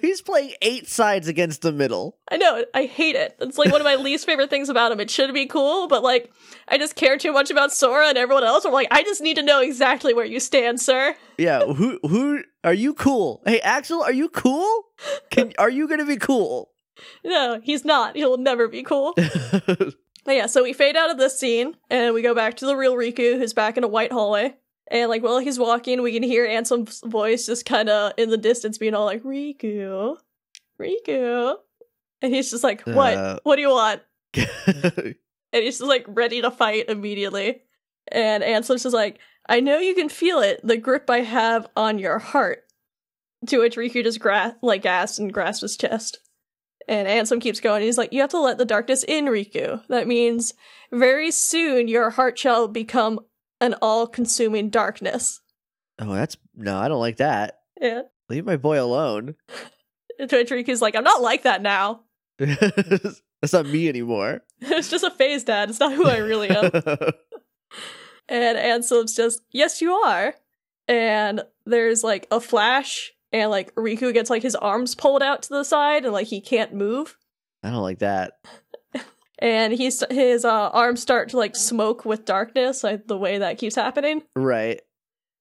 He's 0.00 0.22
playing 0.22 0.52
eight 0.62 0.88
sides 0.88 1.28
against 1.28 1.60
the 1.60 1.72
middle. 1.72 2.16
I 2.30 2.38
know. 2.38 2.64
I 2.72 2.84
hate 2.84 3.14
it. 3.14 3.36
It's 3.38 3.58
like 3.58 3.70
one 3.70 3.80
of 3.80 3.84
my 3.84 3.96
least 4.02 4.24
favorite 4.24 4.48
things 4.48 4.70
about 4.70 4.90
him. 4.90 5.00
It 5.00 5.10
should 5.10 5.34
be 5.34 5.44
cool, 5.46 5.86
but 5.86 6.02
like, 6.02 6.30
I 6.68 6.78
just 6.78 6.96
care 6.96 7.18
too 7.18 7.32
much 7.32 7.50
about 7.50 7.72
Sora 7.72 8.08
and 8.08 8.16
everyone 8.16 8.44
else. 8.44 8.64
I'm 8.64 8.72
like, 8.72 8.88
I 8.90 9.02
just 9.02 9.20
need 9.20 9.36
to 9.36 9.42
know 9.42 9.60
exactly 9.60 10.14
where 10.14 10.24
you 10.24 10.40
stand, 10.40 10.80
sir. 10.80 11.14
Yeah. 11.36 11.60
Who? 11.74 11.98
Who? 12.02 12.42
Are 12.64 12.74
you 12.74 12.94
cool? 12.94 13.42
Hey, 13.44 13.60
Axel, 13.60 14.02
are 14.02 14.12
you 14.12 14.30
cool? 14.30 14.82
Can? 15.30 15.52
Are 15.58 15.70
you 15.70 15.88
gonna 15.88 16.06
be 16.06 16.16
cool? 16.16 16.70
No, 17.24 17.60
he's 17.62 17.84
not. 17.84 18.16
He'll 18.16 18.36
never 18.38 18.68
be 18.68 18.82
cool. 18.82 19.14
But 20.26 20.34
yeah, 20.34 20.46
so 20.46 20.64
we 20.64 20.72
fade 20.72 20.96
out 20.96 21.12
of 21.12 21.18
this 21.18 21.38
scene 21.38 21.76
and 21.88 22.12
we 22.12 22.20
go 22.20 22.34
back 22.34 22.56
to 22.56 22.66
the 22.66 22.74
real 22.74 22.96
Riku 22.96 23.38
who's 23.38 23.52
back 23.52 23.76
in 23.76 23.84
a 23.84 23.88
white 23.88 24.10
hallway. 24.10 24.56
And 24.90 25.08
like 25.08 25.22
while 25.22 25.38
he's 25.38 25.56
walking, 25.56 26.02
we 26.02 26.12
can 26.12 26.24
hear 26.24 26.44
Ansem's 26.48 27.00
voice 27.06 27.46
just 27.46 27.64
kind 27.64 27.88
of 27.88 28.12
in 28.16 28.30
the 28.30 28.36
distance 28.36 28.76
being 28.76 28.92
all 28.94 29.04
like, 29.04 29.22
Riku, 29.22 30.16
Riku. 30.80 31.54
And 32.22 32.34
he's 32.34 32.50
just 32.50 32.64
like, 32.64 32.82
What? 32.82 33.14
Uh. 33.14 33.38
what 33.44 33.54
do 33.54 33.62
you 33.62 33.70
want? 33.70 34.02
And 35.52 35.62
he's 35.62 35.78
just 35.78 35.88
like 35.88 36.04
ready 36.08 36.42
to 36.42 36.50
fight 36.50 36.86
immediately. 36.88 37.62
And 38.08 38.42
Ansem's 38.42 38.82
just 38.82 38.94
like, 38.94 39.20
I 39.48 39.60
know 39.60 39.78
you 39.78 39.94
can 39.94 40.08
feel 40.08 40.40
it, 40.40 40.60
the 40.64 40.76
grip 40.76 41.08
I 41.08 41.20
have 41.20 41.68
on 41.76 42.00
your 42.00 42.18
heart. 42.18 42.64
To 43.46 43.58
which 43.60 43.76
Riku 43.76 44.02
just 44.02 44.18
gra- 44.18 44.56
like 44.60 44.82
gasps 44.82 45.20
and 45.20 45.32
grasps 45.32 45.62
his 45.62 45.76
chest. 45.76 46.18
And 46.88 47.08
Ansem 47.08 47.40
keeps 47.40 47.60
going. 47.60 47.82
He's 47.82 47.98
like, 47.98 48.12
You 48.12 48.20
have 48.20 48.30
to 48.30 48.40
let 48.40 48.58
the 48.58 48.64
darkness 48.64 49.04
in, 49.06 49.26
Riku. 49.26 49.82
That 49.88 50.06
means 50.06 50.54
very 50.92 51.30
soon 51.30 51.88
your 51.88 52.10
heart 52.10 52.38
shall 52.38 52.68
become 52.68 53.20
an 53.60 53.74
all 53.82 54.06
consuming 54.06 54.70
darkness. 54.70 55.40
oh, 55.98 56.14
that's 56.14 56.36
no. 56.54 56.78
I 56.78 56.88
don't 56.88 57.00
like 57.00 57.16
that. 57.16 57.60
Yeah. 57.80 58.02
Leave 58.28 58.44
my 58.44 58.56
boy 58.56 58.80
alone. 58.82 59.34
To 60.18 60.34
which 60.34 60.48
Riku's 60.48 60.80
like, 60.80 60.96
I'm 60.96 61.04
not 61.04 61.20
like 61.20 61.42
that 61.42 61.60
now. 61.60 62.00
that's 62.38 63.52
not 63.52 63.66
me 63.66 63.86
anymore. 63.86 64.40
it's 64.62 64.88
just 64.88 65.04
a 65.04 65.10
phase, 65.10 65.44
Dad. 65.44 65.68
It's 65.68 65.78
not 65.78 65.92
who 65.92 66.06
I 66.06 66.16
really 66.16 66.48
am. 66.48 66.70
And 68.26 68.58
Ansem's 68.58 69.14
just, 69.14 69.42
yes, 69.50 69.82
you 69.82 69.92
are. 69.92 70.34
And 70.88 71.42
there's 71.66 72.02
like 72.02 72.26
a 72.30 72.40
flash, 72.40 73.12
and 73.36 73.50
like 73.50 73.74
Riku 73.74 74.12
gets 74.12 74.30
like 74.30 74.42
his 74.42 74.56
arms 74.56 74.94
pulled 74.94 75.22
out 75.22 75.42
to 75.42 75.48
the 75.50 75.64
side, 75.64 76.04
and 76.04 76.12
like 76.12 76.26
he 76.26 76.40
can't 76.40 76.74
move. 76.74 77.16
I 77.62 77.70
don't 77.70 77.82
like 77.82 78.00
that. 78.00 78.34
And 79.38 79.74
he's 79.74 80.02
his 80.10 80.46
uh, 80.46 80.70
arms 80.70 81.02
start 81.02 81.28
to 81.28 81.36
like 81.36 81.54
smoke 81.54 82.06
with 82.06 82.24
darkness, 82.24 82.82
like 82.82 83.06
the 83.06 83.18
way 83.18 83.36
that 83.36 83.58
keeps 83.58 83.74
happening. 83.74 84.22
Right. 84.34 84.80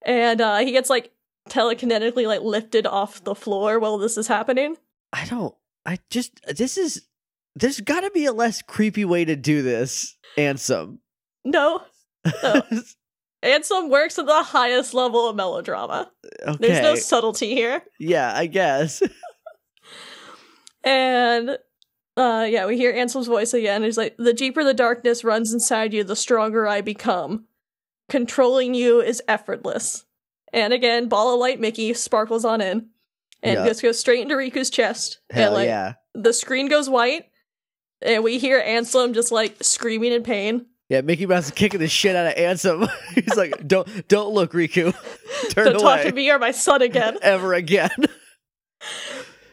And 0.05 0.41
uh, 0.41 0.57
he 0.57 0.73
gets 0.73 0.89
like 0.89 1.13
telekinetically 1.49 2.27
like 2.27 2.41
lifted 2.41 2.85
off 2.85 3.23
the 3.23 3.35
floor 3.35 3.79
while 3.79 3.97
this 3.97 4.17
is 4.17 4.27
happening. 4.27 4.75
I 5.13 5.25
don't. 5.25 5.55
I 5.85 5.99
just. 6.09 6.41
This 6.57 6.77
is. 6.77 7.05
There's 7.55 7.79
got 7.79 8.01
to 8.01 8.11
be 8.11 8.25
a 8.25 8.33
less 8.33 8.61
creepy 8.61 9.05
way 9.05 9.23
to 9.23 9.37
do 9.37 9.61
this. 9.61 10.17
Ansem. 10.37 10.97
No. 11.45 11.81
No. 12.43 12.61
Ansem 13.45 13.89
works 13.89 14.17
at 14.19 14.25
the 14.25 14.43
highest 14.43 14.93
level 14.93 15.29
of 15.29 15.35
melodrama. 15.35 16.11
okay. 16.45 16.57
There's 16.59 16.81
no 16.81 16.95
subtlety 16.95 17.53
here. 17.55 17.81
yeah, 17.99 18.33
I 18.35 18.47
guess. 18.47 19.01
And 20.83 21.57
uh 22.17 22.47
yeah, 22.49 22.65
we 22.65 22.77
hear 22.77 22.93
Ansem's 22.93 23.27
voice 23.27 23.53
again. 23.53 23.83
He's 23.83 23.97
like, 23.97 24.15
The 24.17 24.33
deeper 24.33 24.63
the 24.63 24.73
darkness 24.73 25.23
runs 25.23 25.53
inside 25.53 25.93
you, 25.93 26.03
the 26.03 26.15
stronger 26.15 26.67
I 26.67 26.81
become. 26.81 27.45
Controlling 28.09 28.73
you 28.75 29.01
is 29.01 29.21
effortless. 29.27 30.05
And 30.53 30.73
again, 30.73 31.09
ball 31.09 31.33
of 31.33 31.39
light 31.39 31.59
Mickey 31.59 31.93
sparkles 31.93 32.45
on 32.45 32.61
in. 32.61 32.89
And 33.41 33.55
Yeah. 33.59 33.65
just 33.67 33.81
goes 33.81 33.99
straight 33.99 34.21
into 34.21 34.35
Riku's 34.35 34.69
chest. 34.69 35.19
Hell 35.31 35.47
and 35.47 35.55
like 35.55 35.67
yeah. 35.67 35.93
the 36.13 36.33
screen 36.33 36.67
goes 36.67 36.89
white. 36.89 37.25
And 38.01 38.23
we 38.23 38.37
hear 38.37 38.61
Ansem 38.61 39.13
just 39.13 39.31
like 39.31 39.55
screaming 39.63 40.11
in 40.11 40.21
pain. 40.23 40.67
Yeah, 40.89 41.01
Mickey 41.01 41.25
Mouse 41.25 41.45
is 41.45 41.51
kicking 41.51 41.79
the 41.79 41.87
shit 41.87 42.15
out 42.15 42.27
of 42.27 42.35
Ansem. 42.35 42.87
He's 43.15 43.35
like, 43.35 43.67
"Don't, 43.67 44.07
don't 44.07 44.33
look, 44.33 44.53
Riku. 44.53 44.93
Turn 45.49 45.65
Don't 45.65 45.75
away 45.81 45.83
talk 45.83 46.01
to 46.05 46.11
me 46.11 46.29
or 46.29 46.37
my 46.37 46.51
son 46.51 46.81
again. 46.81 47.17
ever 47.21 47.53
again." 47.53 47.89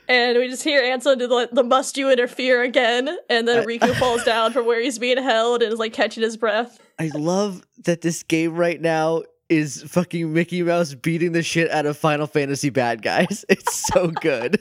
And 0.09 0.37
we 0.37 0.49
just 0.49 0.63
hear 0.63 0.83
Ansem 0.83 1.19
do 1.19 1.27
the, 1.27 1.49
the 1.51 1.63
must 1.63 1.97
you 1.97 2.11
interfere 2.11 2.63
again. 2.63 3.17
And 3.31 3.49
then 3.49 3.65
Riku 3.67 3.95
falls 3.95 4.25
down 4.25 4.53
from 4.53 4.67
where 4.67 4.81
he's 4.81 4.99
being 4.99 5.17
held 5.17 5.63
and 5.63 5.73
is 5.73 5.79
like 5.79 5.95
catching 5.95 6.23
his 6.23 6.37
breath. 6.37 6.79
I 6.99 7.11
love 7.15 7.63
that 7.85 8.03
this 8.03 8.23
game 8.23 8.55
right 8.55 8.81
now 8.81 9.23
is 9.49 9.83
fucking 9.85 10.33
Mickey 10.33 10.63
Mouse 10.63 10.93
beating 10.93 11.33
the 11.33 11.43
shit 11.43 11.71
out 11.71 11.87
of 11.87 11.97
Final 11.97 12.27
Fantasy 12.27 12.69
bad 12.69 13.01
guys. 13.01 13.45
It's 13.49 13.87
so 13.87 14.11
good. 14.11 14.61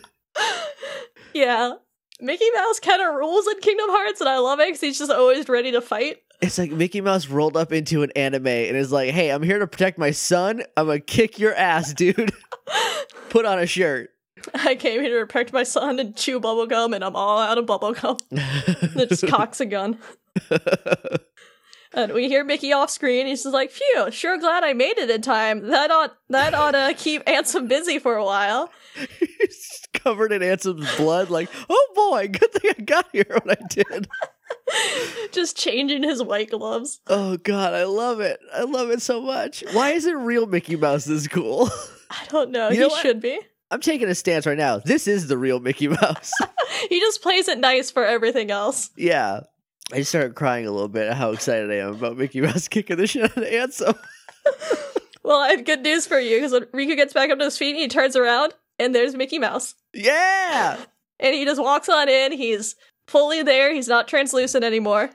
Yeah. 1.33 1.73
Mickey 2.21 2.49
Mouse 2.55 2.79
kind 2.79 3.01
of 3.01 3.15
rules 3.15 3.47
in 3.47 3.59
Kingdom 3.59 3.87
Hearts, 3.89 4.21
and 4.21 4.29
I 4.29 4.37
love 4.37 4.59
it 4.59 4.67
because 4.67 4.81
he's 4.81 4.99
just 4.99 5.11
always 5.11 5.49
ready 5.49 5.71
to 5.71 5.81
fight. 5.81 6.17
It's 6.41 6.57
like 6.57 6.71
Mickey 6.71 7.01
Mouse 7.01 7.27
rolled 7.27 7.55
up 7.55 7.71
into 7.71 8.01
an 8.03 8.11
anime 8.15 8.47
and 8.47 8.75
is 8.75 8.91
like, 8.91 9.11
"Hey, 9.11 9.29
I'm 9.29 9.43
here 9.43 9.59
to 9.59 9.67
protect 9.67 9.97
my 9.97 10.11
son. 10.11 10.63
I'm 10.75 10.87
gonna 10.87 10.99
kick 10.99 11.37
your 11.37 11.53
ass, 11.53 11.93
dude. 11.93 12.33
Put 13.29 13.45
on 13.45 13.59
a 13.59 13.65
shirt." 13.67 14.09
I 14.55 14.75
came 14.75 15.01
here 15.01 15.19
to 15.19 15.25
protect 15.27 15.53
my 15.53 15.63
son 15.63 15.99
and 15.99 16.15
chew 16.15 16.39
bubblegum, 16.39 16.95
and 16.95 17.03
I'm 17.03 17.15
all 17.15 17.37
out 17.37 17.57
of 17.57 17.65
bubblegum. 17.65 18.19
It 18.99 19.09
just 19.09 19.27
cocks 19.27 19.61
a 19.61 19.65
gun. 19.65 19.99
And 21.93 22.13
we 22.13 22.29
hear 22.29 22.45
Mickey 22.45 22.71
off 22.71 22.89
screen. 22.89 23.27
He's 23.27 23.43
just 23.43 23.53
like, 23.53 23.69
phew, 23.69 24.09
sure 24.11 24.37
glad 24.37 24.63
I 24.63 24.71
made 24.71 24.97
it 24.97 25.09
in 25.09 25.21
time. 25.21 25.67
That 25.67 25.91
ought 25.91 26.15
that 26.29 26.53
ought 26.53 26.71
to 26.71 26.93
keep 26.97 27.23
Ansem 27.25 27.67
busy 27.67 27.99
for 27.99 28.15
a 28.15 28.23
while. 28.23 28.71
He's 29.19 29.81
covered 29.93 30.31
in 30.31 30.41
Ansem's 30.41 30.95
blood. 30.95 31.29
Like, 31.29 31.49
oh 31.69 31.87
boy, 31.93 32.29
good 32.29 32.51
thing 32.53 32.71
I 32.79 32.81
got 32.81 33.09
here 33.11 33.25
when 33.43 33.57
I 33.57 33.67
did. 33.69 34.07
just 35.31 35.57
changing 35.57 36.03
his 36.03 36.21
white 36.23 36.51
gloves. 36.51 36.99
Oh 37.07 37.37
god, 37.37 37.73
I 37.73 37.83
love 37.85 38.19
it. 38.19 38.39
I 38.53 38.63
love 38.63 38.89
it 38.89 39.01
so 39.01 39.21
much. 39.21 39.63
Why 39.73 39.91
isn't 39.91 40.15
real 40.23 40.45
Mickey 40.45 40.75
Mouse 40.75 41.05
this 41.05 41.27
cool? 41.27 41.69
I 42.09 42.25
don't 42.29 42.51
know. 42.51 42.69
You 42.69 42.75
he 42.75 42.87
know 42.87 42.95
should 43.01 43.21
be. 43.21 43.39
I'm 43.69 43.79
taking 43.79 44.09
a 44.09 44.15
stance 44.15 44.45
right 44.45 44.57
now. 44.57 44.79
This 44.79 45.07
is 45.07 45.27
the 45.27 45.37
real 45.37 45.59
Mickey 45.59 45.87
Mouse. 45.87 46.31
He 46.89 46.99
just 46.99 47.21
plays 47.21 47.47
it 47.47 47.59
nice 47.59 47.91
for 47.91 48.03
everything 48.03 48.49
else. 48.49 48.89
yeah. 48.97 49.41
I 49.93 49.97
just 49.97 50.09
started 50.09 50.33
crying 50.35 50.65
a 50.65 50.71
little 50.71 50.87
bit 50.87 51.07
at 51.09 51.15
how 51.17 51.31
excited 51.31 51.69
I 51.69 51.75
am 51.75 51.89
about 51.89 52.17
Mickey 52.17 52.41
Mouse 52.41 52.67
kicking 52.67 52.95
the 52.97 53.05
shit 53.05 53.23
out 53.23 53.37
of 53.37 53.43
Ansem. 53.43 53.95
Well, 55.23 55.37
I 55.37 55.51
have 55.51 55.65
good 55.65 55.81
news 55.81 56.07
for 56.07 56.19
you 56.19 56.37
because 56.37 56.51
when 56.53 56.63
Riku 56.65 56.95
gets 56.95 57.13
back 57.13 57.29
up 57.29 57.37
to 57.37 57.45
his 57.45 57.57
feet, 57.57 57.75
he 57.75 57.87
turns 57.87 58.15
around 58.15 58.53
and 58.79 58.95
there's 58.95 59.13
Mickey 59.15 59.37
Mouse. 59.37 59.75
Yeah. 59.93 60.77
And 61.19 61.35
he 61.35 61.45
just 61.45 61.61
walks 61.61 61.87
on 61.89 62.09
in. 62.09 62.31
He's 62.31 62.75
fully 63.11 63.43
there. 63.43 63.73
He's 63.73 63.87
not 63.87 64.07
translucent 64.07 64.63
anymore. 64.63 65.09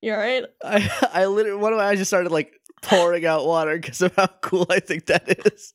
You 0.00 0.12
alright? 0.12 0.44
I 0.64 0.90
I 1.12 1.26
literally 1.26 1.60
one 1.60 1.72
of 1.72 1.78
my 1.78 1.84
eyes 1.84 1.98
just 1.98 2.10
started 2.10 2.32
like 2.32 2.52
pouring 2.82 3.26
out 3.26 3.46
water 3.46 3.76
because 3.76 4.00
of 4.00 4.14
how 4.16 4.28
cool 4.40 4.66
I 4.70 4.80
think 4.80 5.06
that 5.06 5.46
is. 5.46 5.72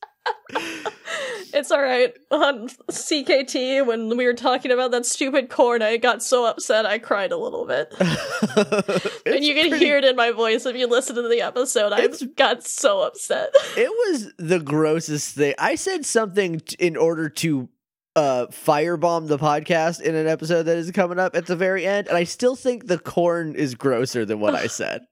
It's 1.54 1.70
alright. 1.70 2.12
On 2.30 2.68
CKT, 2.90 3.86
when 3.86 4.16
we 4.16 4.26
were 4.26 4.34
talking 4.34 4.70
about 4.72 4.90
that 4.90 5.06
stupid 5.06 5.48
corn, 5.48 5.80
I 5.80 5.96
got 5.96 6.22
so 6.22 6.44
upset 6.44 6.84
I 6.84 6.98
cried 6.98 7.32
a 7.32 7.36
little 7.36 7.66
bit. 7.66 7.94
and 9.26 9.44
you 9.44 9.54
can 9.54 9.78
hear 9.78 9.96
it 9.96 10.04
in 10.04 10.16
my 10.16 10.32
voice 10.32 10.66
if 10.66 10.76
you 10.76 10.86
listen 10.86 11.14
to 11.16 11.28
the 11.28 11.40
episode. 11.40 11.92
I 11.92 12.08
got 12.36 12.64
so 12.64 13.00
upset. 13.00 13.54
It 13.76 13.88
was 13.88 14.32
the 14.36 14.58
grossest 14.58 15.34
thing. 15.36 15.54
I 15.58 15.76
said 15.76 16.04
something 16.04 16.60
t- 16.60 16.76
in 16.78 16.96
order 16.96 17.28
to 17.30 17.68
uh 18.16 18.46
firebomb 18.48 19.28
the 19.28 19.38
podcast 19.38 20.00
in 20.00 20.16
an 20.16 20.26
episode 20.26 20.64
that 20.64 20.76
is 20.76 20.90
coming 20.90 21.20
up 21.20 21.36
at 21.36 21.46
the 21.46 21.54
very 21.54 21.86
end, 21.86 22.08
and 22.08 22.16
I 22.16 22.24
still 22.24 22.56
think 22.56 22.88
the 22.88 22.98
corn 22.98 23.54
is 23.54 23.76
grosser 23.76 24.24
than 24.24 24.40
what 24.40 24.54
I 24.56 24.66
said. 24.80 25.02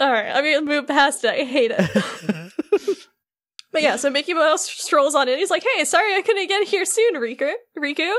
Alright, 0.00 0.34
I'm 0.34 0.42
gonna 0.44 0.66
move 0.66 0.88
past 0.88 1.22
it. 1.24 1.30
I 1.30 1.44
hate 1.44 1.70
it. 1.72 2.52
But 3.72 3.82
yeah, 3.82 3.96
so 3.96 4.08
Mickey 4.08 4.32
Mouse 4.32 4.66
strolls 4.66 5.14
on 5.14 5.28
in. 5.28 5.38
He's 5.38 5.50
like, 5.50 5.62
"Hey, 5.76 5.84
sorry 5.84 6.14
I 6.14 6.22
couldn't 6.22 6.48
get 6.48 6.66
here 6.66 6.86
soon, 6.86 7.16
Riku." 7.16 7.52
Riku. 7.78 8.10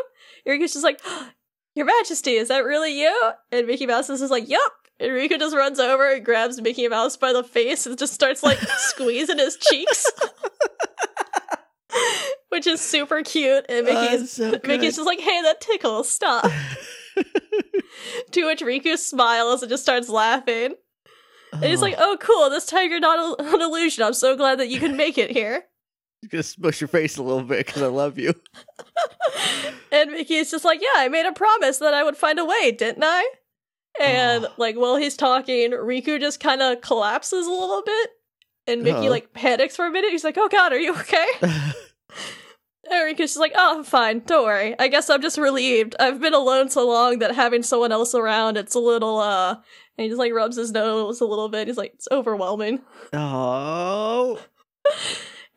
Riku's 0.47 0.73
just 0.73 0.83
like, 0.83 1.01
"Your 1.73 1.87
Majesty, 1.87 2.33
is 2.33 2.49
that 2.49 2.63
really 2.63 3.01
you?" 3.01 3.31
And 3.51 3.65
Mickey 3.65 3.87
Mouse 3.87 4.07
is 4.11 4.19
just 4.19 4.29
like, 4.29 4.47
"Yup." 4.47 4.71
And 4.99 5.09
Riku 5.09 5.39
just 5.39 5.55
runs 5.55 5.79
over 5.79 6.13
and 6.13 6.23
grabs 6.23 6.61
Mickey 6.61 6.87
Mouse 6.87 7.17
by 7.17 7.33
the 7.33 7.43
face 7.43 7.87
and 7.87 7.97
just 7.97 8.13
starts 8.13 8.43
like 8.43 8.59
squeezing 8.77 9.39
his 9.39 9.57
cheeks, 9.57 10.05
which 12.49 12.67
is 12.67 12.81
super 12.81 13.21
cute. 13.23 13.65
And 13.69 13.87
Oh, 13.87 13.93
Mickey's 13.93 14.21
it's 14.23 14.33
so 14.33 14.51
Mickey's 14.65 14.95
just 14.95 15.05
like, 15.05 15.19
"Hey, 15.19 15.41
that 15.43 15.61
tickles. 15.61 16.09
Stop." 16.11 16.43
to 18.31 18.45
which 18.45 18.61
Riku 18.61 18.97
smiles 18.97 19.61
and 19.63 19.69
just 19.69 19.83
starts 19.83 20.09
laughing. 20.09 20.75
And 21.53 21.63
he's 21.63 21.79
Oh, 21.79 21.83
like, 21.85 21.95
"Oh, 21.97 22.17
cool! 22.19 22.49
This 22.49 22.65
tiger 22.65 22.99
not 22.99 23.39
a- 23.39 23.43
an 23.55 23.61
illusion. 23.61 24.03
I'm 24.03 24.13
so 24.13 24.35
glad 24.35 24.59
that 24.59 24.67
you 24.69 24.79
can 24.79 24.97
make 24.97 25.17
it 25.17 25.31
here." 25.31 25.63
Gonna 26.29 26.43
smush 26.43 26.81
your 26.81 26.87
face 26.87 27.15
a 27.17 27.23
little 27.23 27.43
bit 27.43 27.65
because 27.65 27.81
I 27.81 27.87
love 27.87 28.17
you. 28.17 28.33
And 29.91 30.11
Mickey's 30.11 30.51
just 30.51 30.65
like, 30.65 30.81
"Yeah, 30.81 30.89
I 30.95 31.07
made 31.07 31.25
a 31.25 31.31
promise 31.31 31.77
that 31.77 31.93
I 31.93 32.03
would 32.03 32.17
find 32.17 32.39
a 32.39 32.45
way, 32.45 32.71
didn't 32.71 33.03
I?" 33.03 33.25
And 33.99 34.45
Oh. 34.45 34.49
like 34.57 34.75
while 34.75 34.97
he's 34.97 35.15
talking, 35.15 35.71
Riku 35.71 36.19
just 36.19 36.39
kind 36.41 36.61
of 36.61 36.81
collapses 36.81 37.47
a 37.47 37.51
little 37.51 37.81
bit, 37.83 38.09
and 38.67 38.83
Mickey 38.83 38.97
Uh-oh. 38.97 39.09
like 39.11 39.33
panics 39.33 39.75
for 39.77 39.85
a 39.85 39.91
minute. 39.91 40.11
He's 40.11 40.23
like, 40.25 40.37
"Oh 40.37 40.49
God, 40.49 40.73
are 40.73 40.79
you 40.79 40.93
okay?" 40.95 41.25
And 42.89 43.03
Riku's 43.03 43.31
just 43.31 43.37
like, 43.37 43.51
"Oh, 43.55 43.77
I'm 43.77 43.83
fine. 43.83 44.19
Don't 44.25 44.45
worry. 44.45 44.73
I 44.79 44.87
guess 44.87 45.09
I'm 45.09 45.21
just 45.21 45.37
relieved. 45.37 45.95
I've 45.99 46.21
been 46.21 46.33
alone 46.33 46.69
so 46.69 46.87
long 46.87 47.19
that 47.19 47.35
having 47.35 47.61
someone 47.63 47.91
else 47.91 48.15
around, 48.15 48.55
it's 48.57 48.75
a 48.75 48.79
little 48.79 49.17
uh." 49.19 49.55
And 49.97 50.03
he 50.03 50.07
just 50.07 50.19
like 50.19 50.31
rubs 50.33 50.55
his 50.55 50.71
nose 50.71 51.19
a 51.19 51.25
little 51.25 51.49
bit. 51.49 51.67
He's 51.67 51.77
like, 51.77 51.93
"It's 51.95 52.07
overwhelming." 52.11 52.81
oh, 53.13 54.39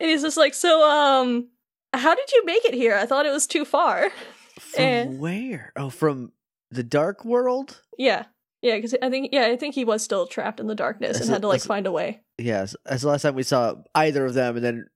And 0.01 0.11
he's 0.11 0.23
just 0.23 0.37
like, 0.37 0.55
so, 0.55 0.83
um, 0.83 1.49
how 1.93 2.15
did 2.15 2.33
you 2.33 2.45
make 2.47 2.65
it 2.65 2.75
here? 2.75 2.97
I 2.97 3.07
thought 3.07 3.27
it 3.27 3.31
was 3.33 3.47
too 3.47 3.65
far. 3.65 4.11
from 4.59 4.83
Eh. 4.83 5.05
where? 5.07 5.73
Oh, 5.77 5.91
from 5.91 6.33
the 6.71 6.83
dark 6.83 7.25
world. 7.25 7.81
Yeah. 7.99 8.25
Yeah, 8.63 8.77
because 8.77 8.95
I 9.03 9.09
think, 9.11 9.31
yeah, 9.33 9.47
I 9.47 9.57
think 9.57 9.75
he 9.75 9.85
was 9.85 10.03
still 10.03 10.27
trapped 10.27 10.59
in 10.59 10.67
the 10.67 10.75
darkness 10.75 11.21
and 11.21 11.29
had 11.31 11.43
to, 11.43 11.49
like, 11.49 11.57
that's- 11.61 11.67
find 11.67 11.87
a 11.87 11.93
way. 11.93 12.23
Yes, 12.39 12.75
that's 12.85 13.03
the 13.03 13.09
last 13.09 13.23
time 13.23 13.35
we 13.35 13.43
saw 13.43 13.75
either 13.95 14.25
of 14.27 14.35
them, 14.35 14.57
and 14.57 14.65
then 14.65 14.87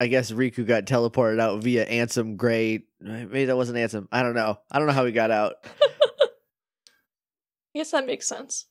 I 0.00 0.08
guess 0.08 0.30
Riku 0.30 0.66
got 0.66 0.86
teleported 0.86 1.40
out 1.40 1.62
via 1.62 1.86
Ansem 1.86 2.36
Gray. 2.36 2.84
Maybe 3.00 3.44
that 3.46 3.56
wasn't 3.56 3.78
Ansem. 3.78 4.08
I 4.10 4.22
don't 4.22 4.34
know. 4.34 4.58
I 4.70 4.78
don't 4.78 4.88
know 4.88 4.92
how 4.92 5.04
he 5.04 5.12
got 5.12 5.30
out. 5.30 5.54
I 6.20 7.78
guess 7.78 7.90
that 7.92 8.06
makes 8.06 8.26
sense. 8.26 8.66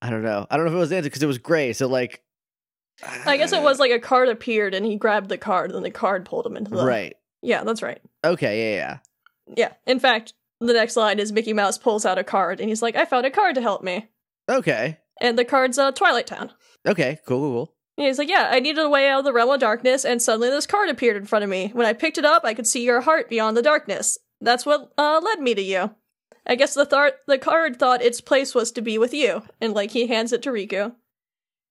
I 0.00 0.10
don't 0.10 0.22
know. 0.22 0.46
I 0.50 0.56
don't 0.56 0.66
know 0.66 0.72
if 0.72 0.76
it 0.76 0.80
was 0.80 0.90
Ansem 0.90 1.04
because 1.04 1.22
it 1.22 1.26
was 1.26 1.38
gray. 1.38 1.72
So 1.72 1.88
like, 1.88 2.22
I 3.26 3.36
guess 3.36 3.52
it 3.52 3.62
was 3.62 3.78
like 3.78 3.92
a 3.92 3.98
card 3.98 4.28
appeared 4.28 4.74
and 4.74 4.84
he 4.84 4.96
grabbed 4.96 5.28
the 5.28 5.38
card 5.38 5.72
and 5.72 5.84
the 5.84 5.90
card 5.90 6.24
pulled 6.24 6.46
him 6.46 6.56
into 6.56 6.70
the. 6.70 6.84
right. 6.84 7.16
Yeah, 7.42 7.64
that's 7.64 7.82
right. 7.82 8.00
Okay. 8.24 8.74
Yeah. 8.74 8.76
Yeah. 8.76 8.98
Yeah. 9.56 9.72
In 9.86 9.98
fact, 9.98 10.34
the 10.60 10.72
next 10.72 10.96
line 10.96 11.18
is 11.18 11.32
Mickey 11.32 11.52
Mouse 11.52 11.76
pulls 11.76 12.06
out 12.06 12.18
a 12.18 12.24
card 12.24 12.60
and 12.60 12.68
he's 12.68 12.82
like, 12.82 12.94
I 12.94 13.04
found 13.04 13.26
a 13.26 13.30
card 13.30 13.56
to 13.56 13.60
help 13.60 13.82
me. 13.82 14.08
Okay. 14.48 14.98
And 15.20 15.38
the 15.38 15.44
card's 15.44 15.78
uh, 15.78 15.92
Twilight 15.92 16.26
Town. 16.26 16.52
Okay. 16.86 17.18
Cool. 17.26 17.40
Cool. 17.40 17.50
cool. 17.66 17.74
And 17.98 18.06
he's 18.06 18.18
like, 18.18 18.28
Yeah, 18.28 18.48
I 18.50 18.60
needed 18.60 18.82
a 18.82 18.88
way 18.88 19.08
out 19.08 19.20
of 19.20 19.24
the 19.24 19.32
realm 19.32 19.50
of 19.50 19.60
darkness, 19.60 20.04
and 20.04 20.20
suddenly 20.20 20.48
this 20.48 20.66
card 20.66 20.88
appeared 20.88 21.16
in 21.16 21.26
front 21.26 21.44
of 21.44 21.50
me. 21.50 21.70
When 21.72 21.86
I 21.86 21.92
picked 21.92 22.18
it 22.18 22.24
up, 22.24 22.44
I 22.44 22.54
could 22.54 22.66
see 22.66 22.84
your 22.84 23.02
heart 23.02 23.28
beyond 23.28 23.56
the 23.56 23.62
darkness. 23.62 24.18
That's 24.40 24.66
what 24.66 24.92
uh, 24.98 25.20
led 25.22 25.40
me 25.40 25.54
to 25.54 25.62
you. 25.62 25.94
I 26.46 26.56
guess 26.56 26.74
the 26.74 26.86
thar- 26.86 27.18
the 27.26 27.38
card 27.38 27.78
thought 27.78 28.02
its 28.02 28.20
place 28.20 28.54
was 28.54 28.72
to 28.72 28.82
be 28.82 28.98
with 28.98 29.14
you, 29.14 29.42
and 29.60 29.74
like 29.74 29.92
he 29.92 30.06
hands 30.06 30.32
it 30.32 30.42
to 30.42 30.50
Riku. 30.50 30.94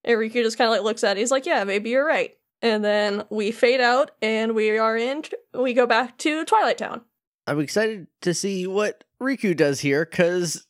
And 0.04 0.18
Riku 0.18 0.44
just 0.44 0.58
kind 0.58 0.70
of 0.70 0.72
like 0.72 0.84
looks 0.84 1.04
at 1.04 1.18
it. 1.18 1.20
He's 1.20 1.32
like, 1.32 1.46
"Yeah, 1.46 1.64
maybe 1.64 1.90
you're 1.90 2.06
right." 2.06 2.36
And 2.62 2.86
then 2.86 3.24
we 3.30 3.52
fade 3.52 3.82
out, 3.82 4.12
and 4.22 4.56
we 4.56 4.78
are 4.78 4.96
in. 4.96 5.24
We 5.54 5.74
go 5.74 5.86
back 5.86 6.18
to 6.20 6.46
Twilight 6.46 6.78
Town. 6.78 7.02
I'm 7.48 7.60
excited 7.60 8.08
to 8.22 8.34
see 8.34 8.68
what 8.68 9.04
Riku 9.22 9.58
does 9.58 9.82
here 9.82 10.06
because 10.06 10.66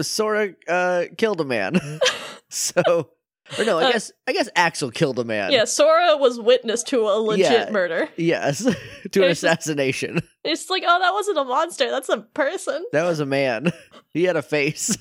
Sora 0.00 0.54
uh, 0.68 1.04
killed 1.18 1.40
a 1.40 1.44
man. 1.44 1.78
so, 2.48 3.10
or 3.58 3.64
no, 3.64 3.78
I 3.78 3.84
Uh, 3.84 3.92
guess 3.92 4.12
I 4.28 4.32
guess 4.32 4.48
Axel 4.56 4.90
killed 4.90 5.18
a 5.18 5.24
man. 5.24 5.52
Yeah, 5.52 5.64
Sora 5.64 6.16
was 6.16 6.38
witness 6.40 6.82
to 6.84 7.00
a 7.08 7.18
legit 7.20 7.50
Yeah. 7.50 7.70
murder. 7.70 8.08
Yes, 8.16 8.58
to 8.64 8.72
an 8.72 8.74
It's 9.30 9.40
just- 9.40 9.44
assassination. 9.44 10.20
It's 10.44 10.70
like, 10.70 10.82
oh, 10.86 10.98
that 11.00 11.12
wasn't 11.12 11.38
a 11.38 11.44
monster. 11.44 11.90
That's 11.90 12.08
a 12.08 12.18
person. 12.18 12.84
That 12.92 13.04
was 13.04 13.20
a 13.20 13.26
man. 13.26 13.72
He 14.12 14.24
had 14.24 14.36
a 14.36 14.42
face. 14.42 14.96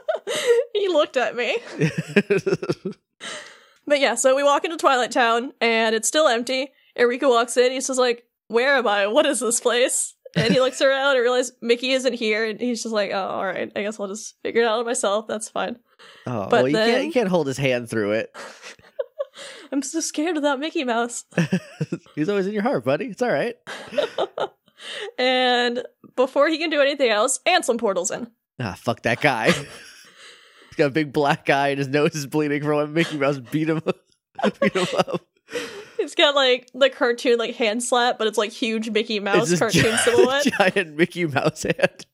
he 0.74 0.88
looked 0.88 1.18
at 1.18 1.36
me. 1.36 1.58
But 3.86 4.00
yeah, 4.00 4.14
so 4.16 4.36
we 4.36 4.42
walk 4.42 4.64
into 4.64 4.76
Twilight 4.76 5.10
Town 5.10 5.52
and 5.60 5.94
it's 5.94 6.08
still 6.08 6.28
empty. 6.28 6.68
Enrico 6.96 7.28
walks 7.30 7.56
in. 7.56 7.72
He's 7.72 7.86
just 7.86 7.98
like, 7.98 8.24
"Where 8.48 8.76
am 8.76 8.86
I? 8.86 9.06
What 9.06 9.24
is 9.24 9.40
this 9.40 9.60
place?" 9.60 10.14
And 10.36 10.52
he 10.52 10.60
looks 10.60 10.80
around 10.82 11.16
and 11.16 11.22
realizes 11.22 11.52
Mickey 11.62 11.92
isn't 11.92 12.12
here. 12.12 12.44
And 12.44 12.60
he's 12.60 12.82
just 12.82 12.92
like, 12.94 13.10
"Oh, 13.12 13.16
all 13.28 13.44
right. 13.46 13.70
I 13.74 13.82
guess 13.82 13.98
I'll 13.98 14.08
just 14.08 14.36
figure 14.42 14.62
it 14.62 14.66
out 14.66 14.84
myself. 14.86 15.26
That's 15.26 15.48
fine." 15.48 15.78
oh, 16.26 16.48
But 16.48 16.64
well, 16.64 16.68
you 16.68 16.74
can't 16.76 16.92
then- 16.92 17.06
you 17.06 17.12
can't 17.12 17.28
hold 17.28 17.46
his 17.46 17.56
hand 17.58 17.88
through 17.88 18.12
it. 18.12 18.36
I'm 19.72 19.82
so 19.82 20.00
scared 20.00 20.36
of 20.36 20.42
that 20.42 20.58
Mickey 20.58 20.82
Mouse. 20.84 21.24
He's 22.16 22.28
always 22.28 22.46
in 22.46 22.52
your 22.52 22.62
heart, 22.62 22.84
buddy. 22.84 23.06
It's 23.06 23.22
all 23.22 23.30
right. 23.30 23.54
and 25.18 25.82
before 26.16 26.48
he 26.48 26.58
can 26.58 26.70
do 26.70 26.80
anything 26.80 27.10
else, 27.10 27.38
Ansem 27.46 27.78
portals 27.78 28.10
in. 28.10 28.28
Ah, 28.60 28.74
fuck 28.76 29.02
that 29.02 29.20
guy. 29.20 29.50
He's 29.50 29.66
got 30.76 30.86
a 30.86 30.90
big 30.90 31.12
black 31.12 31.48
eye 31.50 31.68
and 31.68 31.78
his 31.78 31.88
nose 31.88 32.14
is 32.14 32.26
bleeding 32.26 32.62
from 32.62 32.76
when 32.76 32.92
Mickey 32.92 33.16
Mouse 33.16 33.38
beat 33.38 33.68
him, 33.68 33.80
beat 34.60 34.72
him 34.74 34.86
up. 34.96 35.20
He's 35.98 36.14
got 36.14 36.34
like 36.34 36.70
the 36.74 36.88
cartoon 36.90 37.38
like 37.38 37.56
hand 37.56 37.82
slap, 37.82 38.18
but 38.18 38.26
it's 38.26 38.38
like 38.38 38.50
huge 38.52 38.90
Mickey 38.90 39.20
Mouse 39.20 39.50
It's 39.50 39.58
cartoon 39.58 39.82
gi- 39.82 39.96
silhouette. 39.98 40.44
giant 40.58 40.96
Mickey 40.96 41.26
Mouse 41.26 41.64
hand. 41.64 42.06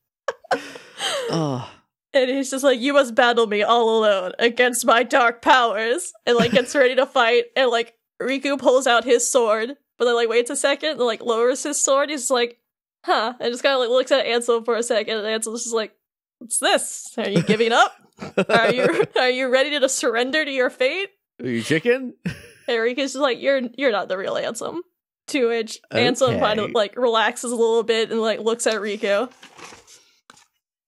oh, 1.31 1.71
And 2.13 2.31
he's 2.31 2.51
just 2.51 2.65
like, 2.65 2.81
You 2.81 2.93
must 2.95 3.15
battle 3.15 3.47
me 3.47 3.63
all 3.63 3.99
alone 3.99 4.33
against 4.39 4.87
my 4.87 5.03
dark 5.03 5.43
powers. 5.43 6.13
And 6.27 6.37
like 6.37 6.53
gets 6.53 6.75
ready 6.75 6.95
to 6.97 7.07
fight. 7.07 7.45
And 7.57 7.71
like 7.71 7.95
Riku 8.21 8.59
pulls 8.59 8.87
out 8.87 9.05
his 9.05 9.29
sword, 9.29 9.71
but 9.99 10.05
then 10.05 10.15
like 10.15 10.29
waits 10.29 10.51
a 10.51 10.57
second 10.57 10.91
and 10.93 11.01
like 11.01 11.23
lowers 11.23 11.63
his 11.63 11.81
sword. 11.81 12.11
He's 12.11 12.31
like, 12.31 12.59
Huh. 13.05 13.35
And 13.39 13.53
just 13.53 13.63
kind 13.63 13.75
of 13.75 13.81
like 13.81 13.91
looks 13.91 14.13
at 14.13 14.25
Ansem 14.27 14.65
for 14.65 14.77
a 14.77 14.83
second. 14.83 15.19
And 15.19 15.27
Ansem's 15.27 15.65
just 15.65 15.75
like, 15.75 15.95
What's 16.39 16.59
this? 16.59 17.13
Are 17.19 17.29
you 17.29 17.43
giving 17.43 17.73
up? 17.73 17.93
Are 18.49 18.73
you 18.73 19.05
are 19.19 19.31
you 19.31 19.49
ready 19.49 19.79
to 19.79 19.89
surrender 19.89 20.45
to 20.45 20.51
your 20.51 20.71
fate? 20.71 21.11
are 21.43 21.49
you 21.49 21.63
chicken? 21.63 22.15
And 22.67 22.79
Riku's 22.79 23.13
just 23.13 23.17
like, 23.17 23.41
You're 23.41 23.61
you're 23.77 23.93
not 23.93 24.09
the 24.09 24.19
real 24.19 24.35
Ansem. 24.35 24.81
To 25.29 25.49
which 25.49 25.81
Ansem 25.91 26.39
kind 26.39 26.61
of 26.61 26.73
like 26.73 26.97
relaxes 26.97 27.51
a 27.51 27.57
little 27.57 27.83
bit 27.83 28.11
and 28.11 28.21
like 28.21 28.41
looks 28.41 28.67
at 28.67 28.75
Riku. 28.75 29.31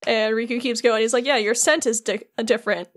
And 0.06 0.34
Riku 0.34 0.60
keeps 0.60 0.80
going. 0.80 1.02
He's 1.02 1.12
like, 1.12 1.24
"Yeah, 1.24 1.36
your 1.38 1.54
scent 1.54 1.86
is 1.86 2.00
di- 2.00 2.20
different. 2.44 2.88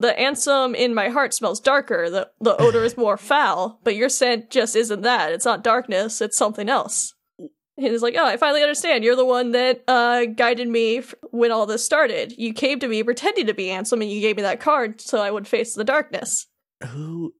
The 0.00 0.12
ansem 0.12 0.74
in 0.74 0.94
my 0.94 1.08
heart 1.08 1.34
smells 1.34 1.60
darker. 1.60 2.08
The 2.10 2.30
the 2.40 2.56
odor 2.56 2.84
is 2.84 2.96
more 2.96 3.16
foul, 3.16 3.80
but 3.84 3.96
your 3.96 4.08
scent 4.08 4.50
just 4.50 4.74
isn't 4.76 5.02
that. 5.02 5.32
It's 5.32 5.44
not 5.44 5.62
darkness. 5.62 6.20
It's 6.20 6.36
something 6.38 6.68
else." 6.68 7.14
And 7.38 7.48
he's 7.76 8.02
like, 8.02 8.16
"Oh, 8.18 8.24
I 8.26 8.36
finally 8.36 8.62
understand. 8.62 9.04
You're 9.04 9.14
the 9.14 9.24
one 9.24 9.52
that 9.52 9.84
uh, 9.86 10.24
guided 10.24 10.68
me 10.68 10.98
f- 10.98 11.14
when 11.30 11.52
all 11.52 11.66
this 11.66 11.84
started. 11.84 12.32
You 12.36 12.52
came 12.52 12.80
to 12.80 12.88
me 12.88 13.02
pretending 13.04 13.46
to 13.46 13.54
be 13.54 13.66
Ansem, 13.66 14.00
and 14.00 14.10
you 14.10 14.20
gave 14.20 14.36
me 14.36 14.42
that 14.42 14.58
card 14.60 15.00
so 15.00 15.20
I 15.20 15.30
would 15.30 15.46
face 15.46 15.74
the 15.74 15.84
darkness." 15.84 16.46
Who 16.88 17.34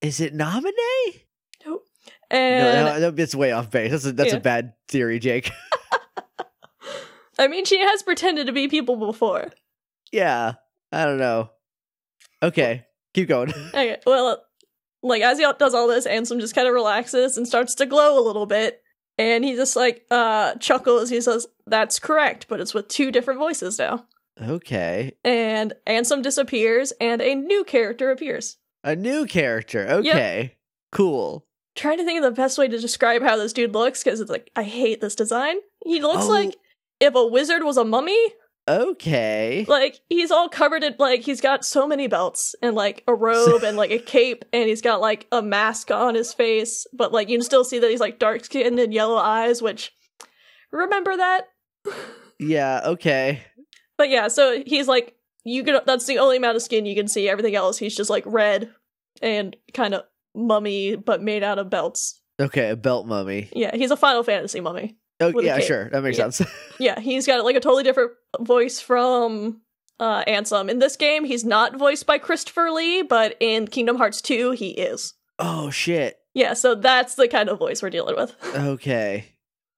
is 0.00 0.20
it? 0.20 0.34
Namine? 0.34 1.22
And 2.30 2.84
no, 2.84 2.98
no, 2.98 3.10
that's 3.10 3.34
way 3.34 3.52
off 3.52 3.70
base. 3.70 3.90
That's 3.90 4.04
a, 4.04 4.12
that's 4.12 4.32
Yeah. 4.32 4.36
a 4.38 4.40
bad 4.40 4.74
theory, 4.88 5.18
Jake. 5.18 5.50
I 7.38 7.48
mean, 7.48 7.64
she 7.64 7.78
has 7.80 8.02
pretended 8.02 8.46
to 8.48 8.52
be 8.52 8.68
people 8.68 8.96
before. 8.96 9.50
yeah, 10.12 10.54
I 10.92 11.04
don't 11.06 11.18
know. 11.18 11.50
Okay, 12.42 12.84
keep 13.14 13.28
going. 13.28 13.52
Okay, 13.68 13.96
well, 14.06 14.42
like 15.02 15.22
as 15.22 15.38
he 15.38 15.46
does 15.58 15.74
all 15.74 15.86
this, 15.88 16.06
Ansem 16.06 16.40
just 16.40 16.54
kind 16.54 16.68
of 16.68 16.74
relaxes 16.74 17.36
and 17.38 17.46
starts 17.46 17.74
to 17.76 17.86
glow 17.86 18.18
a 18.18 18.26
little 18.26 18.46
bit, 18.46 18.82
and 19.16 19.42
he 19.44 19.54
just 19.56 19.74
like 19.76 20.04
uh 20.10 20.54
chuckles. 20.56 21.08
He 21.10 21.20
says, 21.20 21.46
"That's 21.66 21.98
correct, 21.98 22.46
but 22.48 22.60
it's 22.60 22.74
with 22.74 22.88
two 22.88 23.10
different 23.10 23.40
voices 23.40 23.78
now." 23.78 24.04
Okay, 24.40 25.14
And 25.24 25.72
Ansem 25.86 26.22
disappears, 26.22 26.92
and 27.00 27.20
a 27.22 27.34
new 27.34 27.64
character 27.64 28.10
appears. 28.10 28.56
A 28.84 28.94
new 28.96 29.26
character. 29.26 29.86
Okay, 29.88 30.56
cool. 30.92 31.46
Trying 31.76 31.98
to 31.98 32.04
think 32.04 32.18
of 32.18 32.24
the 32.24 32.40
best 32.40 32.58
way 32.58 32.66
to 32.68 32.78
describe 32.78 33.22
how 33.22 33.36
this 33.36 33.52
dude 33.52 33.72
looks 33.74 34.02
because 34.02 34.20
it's 34.20 34.30
like 34.30 34.50
I 34.56 34.62
hate 34.64 35.00
this 35.00 35.14
design. 35.14 35.56
He 35.84 36.00
looks 36.00 36.24
Oh. 36.24 36.30
like 36.30 36.56
if 37.00 37.14
a 37.14 37.26
wizard 37.26 37.62
was 37.62 37.76
a 37.76 37.84
mummy. 37.84 38.18
Okay. 38.68 39.64
Like 39.66 39.98
he's 40.08 40.30
all 40.30 40.48
covered 40.48 40.82
in 40.84 40.94
like 40.98 41.22
he's 41.22 41.40
got 41.40 41.64
so 41.64 41.86
many 41.86 42.06
belts 42.06 42.54
and 42.60 42.74
like 42.74 43.02
a 43.08 43.14
robe 43.14 43.62
and 43.62 43.76
like 43.76 43.90
a 43.90 43.98
cape 43.98 44.44
and 44.52 44.68
he's 44.68 44.82
got 44.82 45.00
like 45.00 45.26
a 45.32 45.40
mask 45.40 45.90
on 45.90 46.14
his 46.14 46.34
face, 46.34 46.86
but 46.92 47.12
like 47.12 47.28
you 47.30 47.38
can 47.38 47.44
still 47.44 47.64
see 47.64 47.78
that 47.78 47.90
he's 47.90 48.00
like 48.00 48.18
dark 48.18 48.44
skinned 48.44 48.78
and 48.78 48.92
yellow 48.92 49.16
eyes, 49.16 49.62
which 49.62 49.92
remember 50.72 51.16
that? 51.16 51.42
Yeah. 52.40 52.82
Okay. 52.84 53.42
But 53.96 54.10
yeah, 54.10 54.28
so 54.28 54.62
he's 54.64 54.86
like 54.86 55.16
you 55.48 55.64
can 55.64 55.80
that's 55.86 56.06
the 56.06 56.18
only 56.18 56.36
amount 56.36 56.56
of 56.56 56.62
skin 56.62 56.86
you 56.86 56.94
can 56.94 57.08
see. 57.08 57.28
Everything 57.28 57.54
else 57.54 57.78
he's 57.78 57.96
just 57.96 58.10
like 58.10 58.24
red 58.26 58.70
and 59.22 59.56
kind 59.74 59.94
of 59.94 60.04
mummy 60.34 60.94
but 60.96 61.22
made 61.22 61.42
out 61.42 61.58
of 61.58 61.70
belts. 61.70 62.20
Okay. 62.40 62.70
A 62.70 62.76
belt 62.76 63.06
mummy. 63.06 63.48
Yeah, 63.52 63.74
he's 63.74 63.90
a 63.90 63.96
Final 63.96 64.22
Fantasy 64.22 64.60
mummy. 64.60 64.96
Oh, 65.20 65.32
yeah. 65.40 65.58
Sure. 65.58 65.88
That 65.90 66.02
makes 66.02 66.16
Yeah. 66.18 66.30
sense. 66.30 66.48
Yeah, 66.78 67.00
he's 67.00 67.26
got 67.26 67.44
like 67.44 67.56
a 67.56 67.60
totally 67.60 67.82
different 67.82 68.12
voice 68.40 68.78
from 68.80 69.62
uh 69.98 70.22
Ansem. 70.26 70.70
In 70.70 70.78
this 70.78 70.96
game, 70.96 71.24
he's 71.24 71.44
not 71.44 71.76
voiced 71.76 72.06
by 72.06 72.18
Christopher 72.18 72.70
Lee, 72.70 73.02
but 73.02 73.36
in 73.40 73.66
Kingdom 73.66 73.96
Hearts 73.96 74.20
2, 74.22 74.52
he 74.52 74.70
is. 74.70 75.14
oh 75.40 75.70
shit. 75.70 76.18
Yeah, 76.34 76.54
so 76.54 76.76
that's 76.76 77.16
the 77.16 77.26
kind 77.26 77.48
of 77.48 77.58
voice 77.58 77.82
we're 77.82 77.90
dealing 77.90 78.14
with. 78.14 78.36
Okay. 78.54 79.24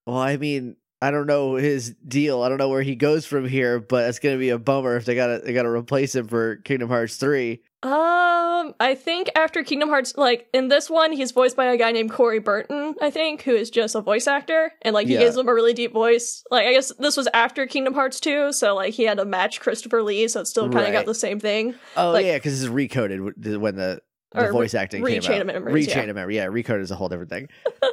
Well, 0.06 0.18
I 0.18 0.36
mean, 0.36 0.76
I 1.02 1.10
don't 1.10 1.26
know 1.26 1.54
his 1.54 1.94
deal. 2.06 2.42
I 2.42 2.48
don't 2.50 2.58
know 2.58 2.68
where 2.68 2.82
he 2.82 2.94
goes 2.94 3.24
from 3.24 3.48
here, 3.48 3.80
but 3.80 4.08
it's 4.08 4.18
gonna 4.18 4.36
be 4.36 4.50
a 4.50 4.58
bummer 4.58 4.96
if 4.96 5.04
they 5.06 5.14
gotta 5.14 5.38
they 5.44 5.52
gotta 5.54 5.70
replace 5.70 6.14
him 6.14 6.28
for 6.28 6.56
Kingdom 6.56 6.88
Hearts 6.90 7.16
three. 7.16 7.62
Um, 7.82 8.74
I 8.78 8.94
think 8.94 9.30
after 9.34 9.64
Kingdom 9.64 9.88
Hearts, 9.88 10.14
like 10.18 10.46
in 10.52 10.68
this 10.68 10.90
one, 10.90 11.12
he's 11.12 11.30
voiced 11.30 11.56
by 11.56 11.64
a 11.72 11.78
guy 11.78 11.92
named 11.92 12.12
Corey 12.12 12.38
Burton, 12.38 12.94
I 13.00 13.10
think, 13.10 13.40
who 13.42 13.52
is 13.54 13.70
just 13.70 13.94
a 13.94 14.02
voice 14.02 14.26
actor, 14.26 14.72
and 14.82 14.92
like 14.92 15.06
he 15.06 15.14
Yeah. 15.14 15.20
gives 15.20 15.36
him 15.38 15.48
a 15.48 15.54
really 15.54 15.72
deep 15.72 15.92
voice. 15.94 16.44
Like 16.50 16.66
I 16.66 16.72
guess 16.74 16.92
this 16.98 17.16
was 17.16 17.28
after 17.32 17.66
Kingdom 17.66 17.94
Hearts 17.94 18.20
2, 18.20 18.52
so 18.52 18.74
like 18.74 18.92
he 18.92 19.04
had 19.04 19.16
to 19.16 19.24
match 19.24 19.60
Christopher 19.60 20.02
Lee, 20.02 20.28
so 20.28 20.40
it 20.40 20.46
still 20.46 20.64
kind 20.64 20.80
of 20.80 20.84
Right. 20.84 20.92
got 20.92 21.06
the 21.06 21.14
same 21.14 21.40
thing. 21.40 21.74
Oh 21.96 22.10
Like- 22.12 22.26
yeah, 22.26 22.36
because 22.36 22.52
this 22.60 22.68
is 22.68 22.74
recoded 22.74 23.56
when 23.58 23.76
the 23.76 24.02
the 24.32 24.46
Or 24.46 24.52
voice 24.52 24.74
acting 24.74 25.04
came 25.04 25.20
rechain 25.20 25.36
out. 25.36 25.40
of 25.40 25.46
memories, 25.48 25.86
rechain 25.88 26.04
yeah. 26.04 26.10
of 26.10 26.16
memory. 26.16 26.36
Yeah, 26.36 26.46
recode 26.46 26.80
is 26.80 26.90
a 26.90 26.96
whole 26.96 27.08
different 27.08 27.30
thing. 27.30 27.48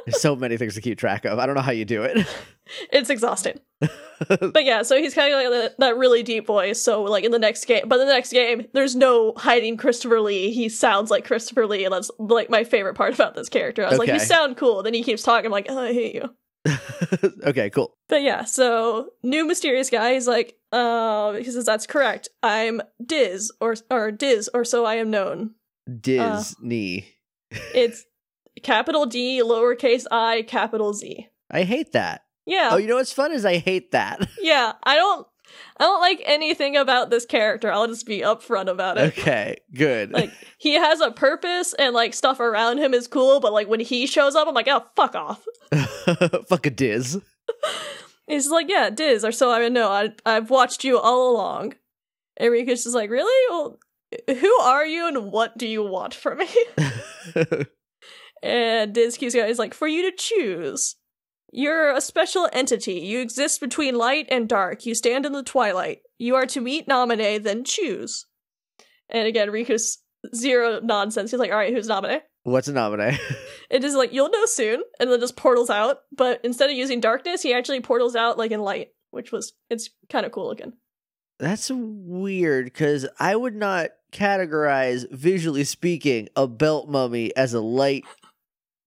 There's 0.06 0.20
so 0.20 0.36
many 0.36 0.56
things 0.56 0.74
to 0.74 0.80
keep 0.80 0.98
track 0.98 1.24
of. 1.24 1.38
I 1.38 1.46
don't 1.46 1.54
know 1.54 1.62
how 1.62 1.72
you 1.72 1.84
do 1.84 2.02
it. 2.02 2.26
It's 2.92 3.08
exhausting. 3.08 3.60
But 4.28 4.64
yeah, 4.64 4.82
so 4.82 4.98
he's 4.98 5.14
kind 5.14 5.32
of 5.32 5.52
like 5.52 5.76
that, 5.78 5.96
really 5.96 6.22
deep 6.22 6.46
voice. 6.46 6.82
So 6.82 7.02
like 7.04 7.24
in 7.24 7.30
the 7.30 7.38
next 7.38 7.64
game, 7.64 7.88
but 7.88 8.00
in 8.00 8.06
the 8.06 8.12
next 8.12 8.32
game, 8.32 8.66
there's 8.74 8.96
no 8.96 9.32
hiding 9.36 9.76
Christopher 9.76 10.20
Lee. 10.20 10.50
He 10.50 10.68
sounds 10.68 11.10
like 11.10 11.24
Christopher 11.24 11.66
Lee, 11.66 11.84
and 11.84 11.94
that's 11.94 12.10
like 12.18 12.50
my 12.50 12.64
favorite 12.64 12.94
part 12.94 13.14
about 13.14 13.34
this 13.36 13.48
character. 13.48 13.86
I 13.86 13.90
was 13.90 13.98
like, 13.98 14.08
you 14.08 14.18
sound 14.18 14.56
cool. 14.56 14.82
Then 14.82 14.92
he 14.92 15.04
keeps 15.04 15.22
talking. 15.22 15.46
I'm 15.46 15.52
like, 15.52 15.66
oh, 15.68 15.78
I 15.78 15.92
hate 15.92 16.14
you. 16.16 16.34
okay, 17.46 17.70
cool. 17.70 17.94
But 18.08 18.22
yeah, 18.22 18.44
so 18.44 19.10
new 19.22 19.46
mysterious 19.46 19.88
guy. 19.88 20.14
He's 20.14 20.26
like, 20.28 20.56
uh, 20.72 21.34
he 21.34 21.44
says 21.44 21.64
that's 21.64 21.86
correct. 21.86 22.28
I'm 22.42 22.82
Diz, 23.04 23.52
or 23.60 23.76
or 23.90 24.10
Diz, 24.10 24.50
or 24.52 24.64
so 24.64 24.84
I 24.84 24.96
am 24.96 25.10
known. 25.10 25.54
Uh, 25.88 25.92
Disney. 26.00 27.14
It's 27.74 28.04
capital 28.62 29.06
D, 29.06 29.40
lowercase 29.42 30.04
i, 30.10 30.42
capital 30.42 30.92
Z. 30.92 31.28
I 31.50 31.62
hate 31.62 31.92
that. 31.92 32.22
Yeah, 32.44 32.70
Oh, 32.72 32.76
you 32.76 32.86
know 32.86 32.96
what's 32.96 33.12
fun 33.12 33.32
is 33.32 33.44
I 33.44 33.56
hate 33.56 33.92
that. 33.92 34.28
yeah. 34.40 34.72
I 34.82 34.96
don't, 34.96 35.26
I 35.78 35.84
don't 35.84 36.00
like 36.00 36.22
anything 36.26 36.76
about 36.76 37.08
this 37.08 37.24
character. 37.24 37.72
I'll 37.72 37.86
just 37.86 38.04
be 38.06 38.20
upfront 38.20 38.68
about 38.70 38.98
it. 38.98 39.18
okay, 39.18 39.56
good. 39.74 40.12
Like 40.12 40.30
he 40.58 40.74
has 40.74 41.00
a 41.00 41.10
purpose 41.10 41.72
and 41.78 41.94
like 41.94 42.12
stuff 42.12 42.38
around 42.40 42.78
him 42.78 42.92
is 42.92 43.06
cool, 43.06 43.40
but 43.40 43.52
like 43.54 43.68
when 43.68 43.80
he 43.80 44.06
shows 44.06 44.34
up, 44.34 44.46
I'm 44.46 44.54
like, 44.54 44.68
oh 44.68 44.84
fuck 44.94 45.14
off. 45.14 45.42
Fuck 46.48 46.66
a 46.66 46.70
Diz. 46.70 47.18
He's 48.26 48.50
like, 48.50 48.68
yeah, 48.68 48.90
Diz, 48.90 49.24
or 49.24 49.32
so 49.32 49.50
I 49.50 49.68
know. 49.68 49.88
I 49.90 50.12
I've 50.26 50.50
watched 50.50 50.84
you 50.84 50.98
all 50.98 51.32
along. 51.34 51.74
And 52.36 52.50
Riku's 52.52 52.84
just 52.84 52.94
like, 52.94 53.10
really? 53.10 53.50
Well, 53.50 53.78
who 54.28 54.58
are 54.60 54.86
you 54.86 55.06
and 55.06 55.30
what 55.32 55.58
do 55.58 55.66
you 55.66 55.82
want 55.82 56.14
from 56.14 56.38
me? 56.38 56.48
and 58.42 58.94
Diz 58.94 59.16
keeps 59.16 59.34
going. 59.34 59.48
He's 59.48 59.58
like, 59.58 59.74
for 59.74 59.88
you 59.88 60.10
to 60.10 60.16
choose. 60.16 60.96
You're 61.50 61.94
a 61.94 62.00
special 62.00 62.48
entity. 62.52 63.00
You 63.00 63.20
exist 63.20 63.60
between 63.60 63.94
light 63.94 64.26
and 64.30 64.48
dark. 64.48 64.84
You 64.84 64.94
stand 64.94 65.24
in 65.24 65.32
the 65.32 65.42
twilight. 65.42 66.00
You 66.18 66.34
are 66.34 66.46
to 66.46 66.60
meet 66.60 66.86
Namine, 66.86 67.42
then 67.42 67.64
choose. 67.64 68.26
And 69.08 69.26
again, 69.26 69.48
Riku's 69.48 69.98
zero 70.34 70.80
nonsense. 70.82 71.30
He's 71.30 71.40
like, 71.40 71.50
all 71.50 71.56
right, 71.56 71.72
who's 71.72 71.88
Namine? 71.88 72.20
What's 72.42 72.68
a 72.68 72.72
Namine? 72.72 73.18
It 73.70 73.84
is 73.84 73.94
like 73.94 74.14
you'll 74.14 74.30
know 74.30 74.46
soon, 74.46 74.82
and 74.98 75.10
then 75.10 75.20
just 75.20 75.36
portals 75.36 75.68
out. 75.68 75.98
But 76.10 76.40
instead 76.42 76.70
of 76.70 76.76
using 76.76 77.00
darkness, 77.00 77.42
he 77.42 77.52
actually 77.52 77.82
portals 77.82 78.16
out 78.16 78.38
like 78.38 78.50
in 78.50 78.60
light, 78.60 78.88
which 79.10 79.30
was 79.30 79.52
it's 79.68 79.90
kind 80.08 80.24
of 80.24 80.32
cool 80.32 80.48
looking. 80.48 80.72
That's 81.38 81.70
weird 81.70 82.64
because 82.64 83.06
I 83.20 83.36
would 83.36 83.54
not 83.54 83.90
categorize, 84.12 85.10
visually 85.10 85.64
speaking, 85.64 86.28
a 86.36 86.46
belt 86.46 86.88
mummy 86.88 87.34
as 87.36 87.54
a 87.54 87.60
light 87.60 88.04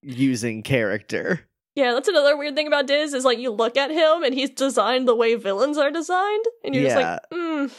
using 0.02 0.64
character. 0.64 1.42
Yeah, 1.76 1.94
that's 1.94 2.08
another 2.10 2.36
weird 2.36 2.56
thing 2.56 2.68
about 2.68 2.88
Diz 2.88 3.14
is 3.14 3.24
like 3.24 3.40
you 3.40 3.50
look 3.52 3.78
at 3.78 3.92
him 3.92 4.24
and 4.24 4.34
he's 4.34 4.50
designed 4.50 5.08
the 5.08 5.16
way 5.16 5.36
villains 5.36 5.78
are 5.78 5.92
designed, 5.92 6.46
and 6.64 6.76
you're 6.76 6.84
Yeah. 6.84 6.90
just 6.90 6.98
like, 7.32 7.40
mm, 7.40 7.72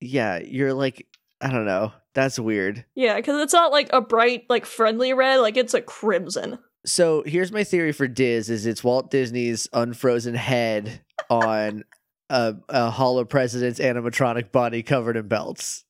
Yeah, 0.00 0.38
you're 0.38 0.74
like 0.74 1.06
I 1.40 1.50
don't 1.52 1.66
know. 1.66 1.92
That's 2.14 2.36
weird. 2.38 2.84
Yeah, 2.96 3.14
because 3.14 3.40
it's 3.40 3.52
not 3.52 3.70
like 3.70 3.88
a 3.92 4.00
bright, 4.00 4.46
like 4.48 4.66
friendly 4.66 5.12
red, 5.12 5.36
like 5.36 5.56
it's 5.56 5.72
a 5.74 5.80
crimson. 5.80 6.58
So 6.84 7.22
here's 7.24 7.52
my 7.52 7.62
theory 7.62 7.92
for 7.92 8.08
Diz: 8.08 8.50
is 8.50 8.66
it's 8.66 8.82
Walt 8.82 9.08
Disney's 9.10 9.68
unfrozen 9.72 10.34
head 10.34 11.00
on 11.30 11.84
a, 12.28 12.56
a 12.68 12.90
Hall 12.90 13.20
of 13.20 13.28
President's 13.28 13.78
animatronic 13.78 14.50
body 14.50 14.82
covered 14.82 15.16
in 15.16 15.28
belts. 15.28 15.84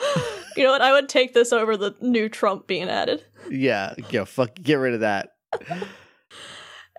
you 0.58 0.64
know 0.64 0.72
what? 0.72 0.82
I 0.82 0.92
would 0.92 1.08
take 1.08 1.32
this 1.32 1.52
over 1.52 1.76
the 1.76 1.94
new 2.00 2.28
Trump 2.28 2.66
being 2.66 2.88
added. 2.90 3.24
Yeah, 3.50 3.94
yeah, 4.10 4.24
fuck, 4.24 4.54
get 4.54 4.74
rid 4.74 4.94
of 4.94 5.00
that. 5.00 5.30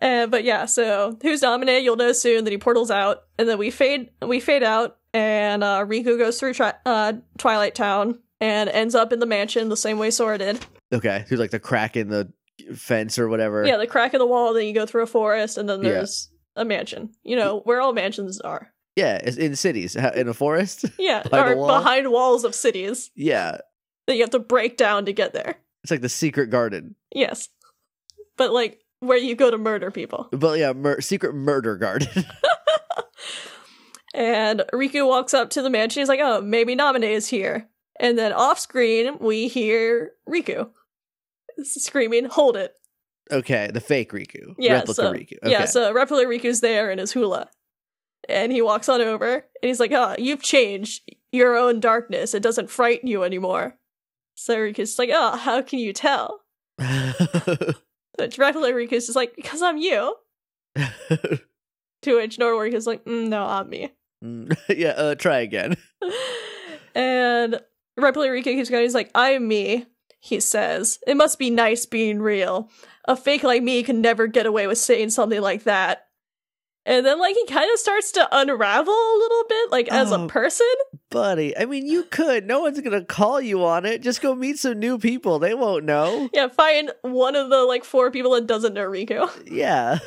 Uh, 0.02 0.28
but 0.28 0.45
yeah, 0.45 0.65
so 0.65 1.17
who's 1.22 1.41
nominated? 1.41 1.84
You'll 1.84 1.98
know 1.98 2.13
soon 2.13 2.45
that 2.45 2.52
he 2.52 2.58
portals 2.58 2.89
out, 2.89 3.24
and 3.38 3.50
then 3.50 3.58
we 3.58 3.69
fade, 3.69 4.10
we 4.22 4.39
fade 4.39 4.63
out, 4.63 4.98
and 5.13 5.62
uh, 5.62 5.84
Riku 5.86 6.17
goes 6.17 6.39
through 6.39 6.54
tri- 6.54 6.74
uh, 6.86 7.13
Twilight 7.38 7.76
Town 7.76 8.17
and 8.39 8.69
ends 8.69 8.95
up 8.95 9.12
in 9.12 9.19
the 9.19 9.26
mansion 9.26 9.67
the 9.67 9.76
same 9.76 10.00
way 10.00 10.10
Sora 10.10 10.38
did. 10.38 10.65
Okay, 10.93 11.26
through 11.28 11.38
like 11.39 11.52
the 11.52 11.60
crack 11.60 11.98
in 11.98 12.08
the 12.08 12.32
fence 12.76 13.19
or 13.19 13.28
whatever. 13.28 13.65
Yeah, 13.67 13.76
the 13.76 13.88
crack 13.88 14.13
in 14.13 14.19
the 14.19 14.26
wall. 14.26 14.54
Then 14.54 14.67
you 14.67 14.74
go 14.74 14.86
through 14.86 15.04
a 15.04 15.06
forest, 15.06 15.58
and 15.58 15.67
then 15.67 15.84
Yeah. 15.84 15.89
there's 15.91 16.30
a 16.56 16.63
mansion. 16.63 17.12
You 17.24 17.36
know 17.36 17.60
where 17.65 17.82
all 17.82 17.91
mansions 17.91 18.39
are. 18.39 18.72
Yeah, 18.99 19.15
it's 19.23 19.38
in 19.38 19.55
cities, 19.55 19.95
in 19.95 20.27
a 20.27 20.33
forest. 20.33 20.85
Yeah, 20.99 21.23
Behind 21.23 21.49
or 21.53 21.57
wall? 21.57 21.67
behind 21.67 22.12
walls 22.12 22.43
of 22.43 22.53
cities 22.53 23.09
yeah, 23.15 23.57
that 24.07 24.15
you 24.15 24.21
have 24.21 24.29
to 24.31 24.39
break 24.39 24.77
down 24.77 25.05
to 25.05 25.13
get 25.13 25.33
there. 25.33 25.55
it's 25.83 25.91
like 25.91 26.01
the 26.01 26.09
secret 26.09 26.47
garden, 26.49 26.95
Yes, 27.13 27.49
but 28.38 28.51
like 28.51 28.79
where 28.99 29.17
you 29.17 29.35
go 29.35 29.49
to 29.49 29.57
murder 29.57 29.91
people. 29.91 30.27
but 30.33 30.59
yeah, 30.59 30.73
mur- 30.73 31.01
secret 31.01 31.33
murder 31.33 31.75
garden. 31.77 32.25
And 34.13 34.63
Riku 34.73 35.07
walks 35.07 35.35
up 35.35 35.51
to 35.51 35.62
the 35.62 35.69
mansion. 35.69 36.01
He's 36.01 36.09
like, 36.09 36.19
"Oh, 36.21 36.41
maybe 36.41 36.75
Namine 36.75 37.03
is 37.03 37.27
here." 37.27 37.69
And 37.99 38.17
then 38.17 38.33
off 38.33 38.57
screen, 38.59 39.17
we 39.19 39.47
hear 39.47 40.13
Riku 40.27 40.69
screaming, 41.63 42.25
"Hold 42.25 42.57
it!" 42.57 42.73
okay, 43.31 43.69
the 43.71 43.79
fake 43.79 44.12
Riku, 44.12 44.55
Yeah, 44.57 44.73
replica 44.79 44.93
so, 44.95 45.13
Riku. 45.13 45.33
Okay. 45.43 45.51
Yeah, 45.51 45.65
so 45.65 45.93
replica 45.93 46.25
Riku's 46.27 46.62
there 46.62 46.89
in 46.89 46.97
his 46.97 47.12
hula, 47.12 47.49
and 48.27 48.51
he 48.51 48.62
walks 48.62 48.89
on 48.89 49.01
over, 49.01 49.34
and 49.34 49.43
he's 49.62 49.79
like, 49.79 49.91
"Oh, 49.91 50.15
you've 50.17 50.41
changed 50.41 51.10
your 51.32 51.55
own 51.55 51.79
darkness. 51.79 52.34
It 52.34 52.43
doesn't 52.43 52.69
frighten 52.69 53.08
you 53.08 53.23
anymore." 53.23 53.75
So 54.36 54.58
Riku's 54.58 54.99
like, 54.99 55.10
"Oh, 55.13 55.38
how 55.38 55.62
can 55.62 55.79
you 55.79 55.93
tell?" 55.93 56.41
But 58.17 58.38
replica 58.38 58.73
Riku's 58.73 59.08
is 59.08 59.15
like, 59.15 59.36
"Because 59.36 59.62
I'm 59.62 59.77
you." 59.77 60.15
To 62.03 62.15
which 62.15 62.39
Normal 62.39 62.62
is 62.62 62.88
like, 62.88 63.05
mm, 63.05 63.27
"No, 63.27 63.45
I'm 63.45 63.69
me." 63.69 63.91
Yeah, 64.69 64.89
uh, 64.89 65.15
try 65.15 65.39
again. 65.39 65.77
and 66.95 67.62
Replica 67.97 68.32
Riku 68.32 68.43
keeps 68.43 68.69
going. 68.69 68.84
He's 68.84 68.93
like, 68.93 69.12
I'm 69.15 69.47
me, 69.47 69.86
he 70.19 70.39
says. 70.39 70.99
It 71.08 71.17
must 71.17 71.39
be 71.39 71.49
nice 71.49 71.86
being 71.86 72.21
real. 72.21 72.69
A 73.05 73.15
fake 73.15 73.43
like 73.43 73.63
me 73.63 73.84
can 73.84 74.01
never 74.01 74.27
get 74.27 74.45
away 74.45 74.67
with 74.67 74.77
saying 74.77 75.12
something 75.12 75.41
like 75.41 75.63
that. 75.63 76.08
And 76.89 77.06
then, 77.06 77.19
like, 77.19 77.36
he 77.36 77.45
kind 77.45 77.69
of 77.71 77.78
starts 77.78 78.12
to 78.13 78.28
unravel 78.32 78.91
a 78.93 79.17
little 79.19 79.43
bit, 79.47 79.71
like, 79.71 79.88
as 79.89 80.12
Oh. 80.12 80.25
a 80.25 80.28
person. 80.28 80.65
Buddy, 81.12 81.56
I 81.56 81.65
mean, 81.65 81.86
you 81.86 82.02
could. 82.04 82.47
No 82.47 82.62
one's 82.62 82.82
gonna 82.82 83.06
call 83.06 83.39
you 83.39 83.63
on 83.63 83.86
it. 83.86 84.02
Just 84.02 84.21
go 84.21 84.34
meet 84.34 84.58
some 84.58 84.80
new 84.80 84.97
people. 84.97 85.38
They 85.38 85.54
won't 85.54 85.86
know. 85.86 86.30
Yeah, 86.34 86.47
find 86.47 86.91
one 87.04 87.36
of 87.36 87.52
the, 87.52 87.63
like, 87.63 87.84
four 87.84 88.10
people 88.10 88.32
that 88.32 88.47
doesn't 88.47 88.73
know 88.73 88.89
Riku. 88.89 89.30
Yeah. 89.52 89.99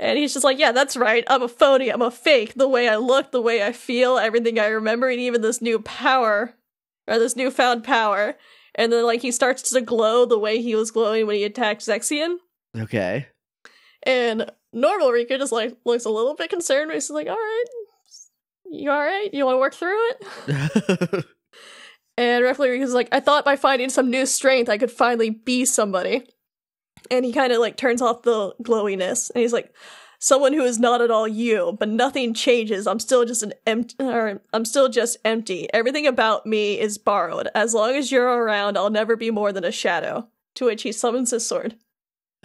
And 0.00 0.18
he's 0.18 0.32
just 0.34 0.44
like, 0.44 0.58
yeah, 0.58 0.72
that's 0.72 0.96
right. 0.96 1.24
I'm 1.28 1.42
a 1.42 1.48
phony. 1.48 1.88
I'm 1.88 2.02
a 2.02 2.10
fake. 2.10 2.54
The 2.54 2.68
way 2.68 2.88
I 2.88 2.96
look, 2.96 3.30
the 3.30 3.40
way 3.40 3.62
I 3.64 3.72
feel, 3.72 4.18
everything 4.18 4.58
I 4.58 4.66
remember, 4.66 5.08
and 5.08 5.20
even 5.20 5.40
this 5.40 5.62
new 5.62 5.78
power, 5.78 6.54
or 7.08 7.18
this 7.18 7.36
newfound 7.36 7.84
power. 7.84 8.34
And 8.74 8.92
then, 8.92 9.04
like, 9.06 9.22
he 9.22 9.30
starts 9.30 9.70
to 9.70 9.80
glow 9.80 10.26
the 10.26 10.38
way 10.38 10.60
he 10.60 10.74
was 10.74 10.90
glowing 10.90 11.26
when 11.26 11.36
he 11.36 11.44
attacked 11.44 11.80
Zexion. 11.82 12.36
Okay. 12.76 13.28
And 14.02 14.50
normal 14.74 15.08
Riku 15.08 15.38
just, 15.38 15.52
like, 15.52 15.76
looks 15.84 16.04
a 16.04 16.10
little 16.10 16.34
bit 16.34 16.50
concerned, 16.50 16.88
but 16.88 16.94
he's 16.94 17.10
like, 17.10 17.28
all 17.28 17.34
right, 17.34 17.64
you 18.70 18.90
all 18.90 18.98
right? 18.98 19.32
You 19.32 19.46
want 19.46 19.54
to 19.56 19.60
work 19.60 19.74
through 19.74 20.08
it? 20.10 21.24
And 22.16 22.44
Replica 22.44 22.72
Riku's 22.72 22.94
like, 22.94 23.08
I 23.10 23.20
thought 23.20 23.44
by 23.44 23.56
finding 23.56 23.88
some 23.88 24.10
new 24.10 24.24
strength, 24.24 24.68
I 24.68 24.78
could 24.78 24.90
finally 24.90 25.30
be 25.30 25.64
somebody. 25.64 26.28
And 27.10 27.24
he 27.24 27.32
kind 27.32 27.52
of 27.52 27.58
like 27.58 27.76
turns 27.76 28.00
off 28.00 28.22
the 28.22 28.54
glowiness, 28.62 29.30
and 29.30 29.42
he's 29.42 29.52
like, 29.52 29.74
someone 30.20 30.52
who 30.52 30.62
is 30.62 30.78
not 30.78 31.02
at 31.02 31.10
all 31.10 31.28
you, 31.28 31.76
but 31.78 31.88
nothing 31.88 32.32
changes. 32.32 32.86
I'm 32.86 33.00
still 33.00 33.24
just 33.24 33.42
an 33.42 33.52
empty, 33.66 33.96
or 33.98 34.40
I'm 34.52 34.64
still 34.64 34.88
just 34.88 35.16
empty. 35.24 35.68
Everything 35.74 36.06
about 36.06 36.46
me 36.46 36.78
is 36.78 36.98
borrowed. 36.98 37.48
As 37.54 37.74
long 37.74 37.94
as 37.96 38.12
you're 38.12 38.26
around, 38.26 38.78
I'll 38.78 38.90
never 38.90 39.16
be 39.16 39.30
more 39.30 39.52
than 39.52 39.64
a 39.64 39.72
shadow. 39.72 40.28
To 40.54 40.66
which 40.66 40.82
he 40.84 40.92
summons 40.92 41.32
his 41.32 41.44
sword, 41.44 41.74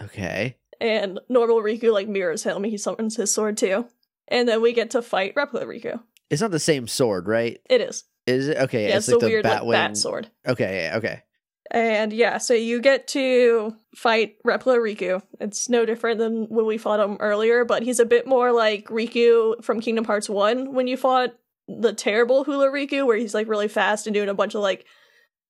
okay. 0.01 0.57
And 0.79 1.19
normal 1.29 1.61
Riku 1.61 1.91
like 1.91 2.07
mirrors 2.07 2.43
him. 2.43 2.63
He 2.63 2.77
summons 2.77 3.15
his 3.15 3.33
sword 3.33 3.57
too, 3.57 3.87
and 4.27 4.47
then 4.47 4.61
we 4.61 4.73
get 4.73 4.91
to 4.91 5.01
fight 5.01 5.33
Replica 5.35 5.65
Riku. 5.65 5.99
It's 6.29 6.41
not 6.41 6.51
the 6.51 6.59
same 6.59 6.87
sword, 6.87 7.27
right? 7.27 7.59
It 7.69 7.81
is, 7.81 8.03
Is 8.27 8.47
it? 8.49 8.57
Okay. 8.57 8.89
yeah, 8.89 8.97
it's, 8.97 9.07
it's, 9.07 9.13
like 9.13 9.19
the 9.21 9.25
the 9.25 9.31
weird 9.31 9.45
like 9.45 9.69
bat 9.69 9.97
sword. 9.97 10.29
Okay. 10.47 10.83
Yeah, 10.83 10.97
okay. 10.97 11.23
And 11.71 12.11
yeah, 12.11 12.39
so 12.39 12.55
you 12.55 12.81
get 12.81 13.07
to 13.09 13.75
fight 13.95 14.37
Replica 14.43 14.79
Riku. 14.79 15.21
It's 15.39 15.69
no 15.69 15.85
different 15.85 16.17
than 16.17 16.45
when 16.45 16.65
we 16.65 16.79
fought 16.79 16.99
him 16.99 17.17
earlier, 17.19 17.63
but 17.63 17.83
he's 17.83 17.99
a 17.99 18.05
bit 18.05 18.25
more 18.25 18.51
like 18.51 18.85
Riku 18.85 19.63
from 19.63 19.79
Kingdom 19.79 20.05
Hearts 20.05 20.27
1 20.29 20.73
when 20.73 20.87
you 20.87 20.97
fought 20.97 21.35
the 21.67 21.93
terrible 21.93 22.43
Hula 22.43 22.69
Riku, 22.69 23.05
where 23.05 23.17
he's 23.17 23.35
like 23.35 23.47
really 23.47 23.67
fast 23.67 24.07
and 24.07 24.13
doing 24.15 24.29
a 24.29 24.33
bunch 24.33 24.55
of 24.55 24.61
like 24.61 24.85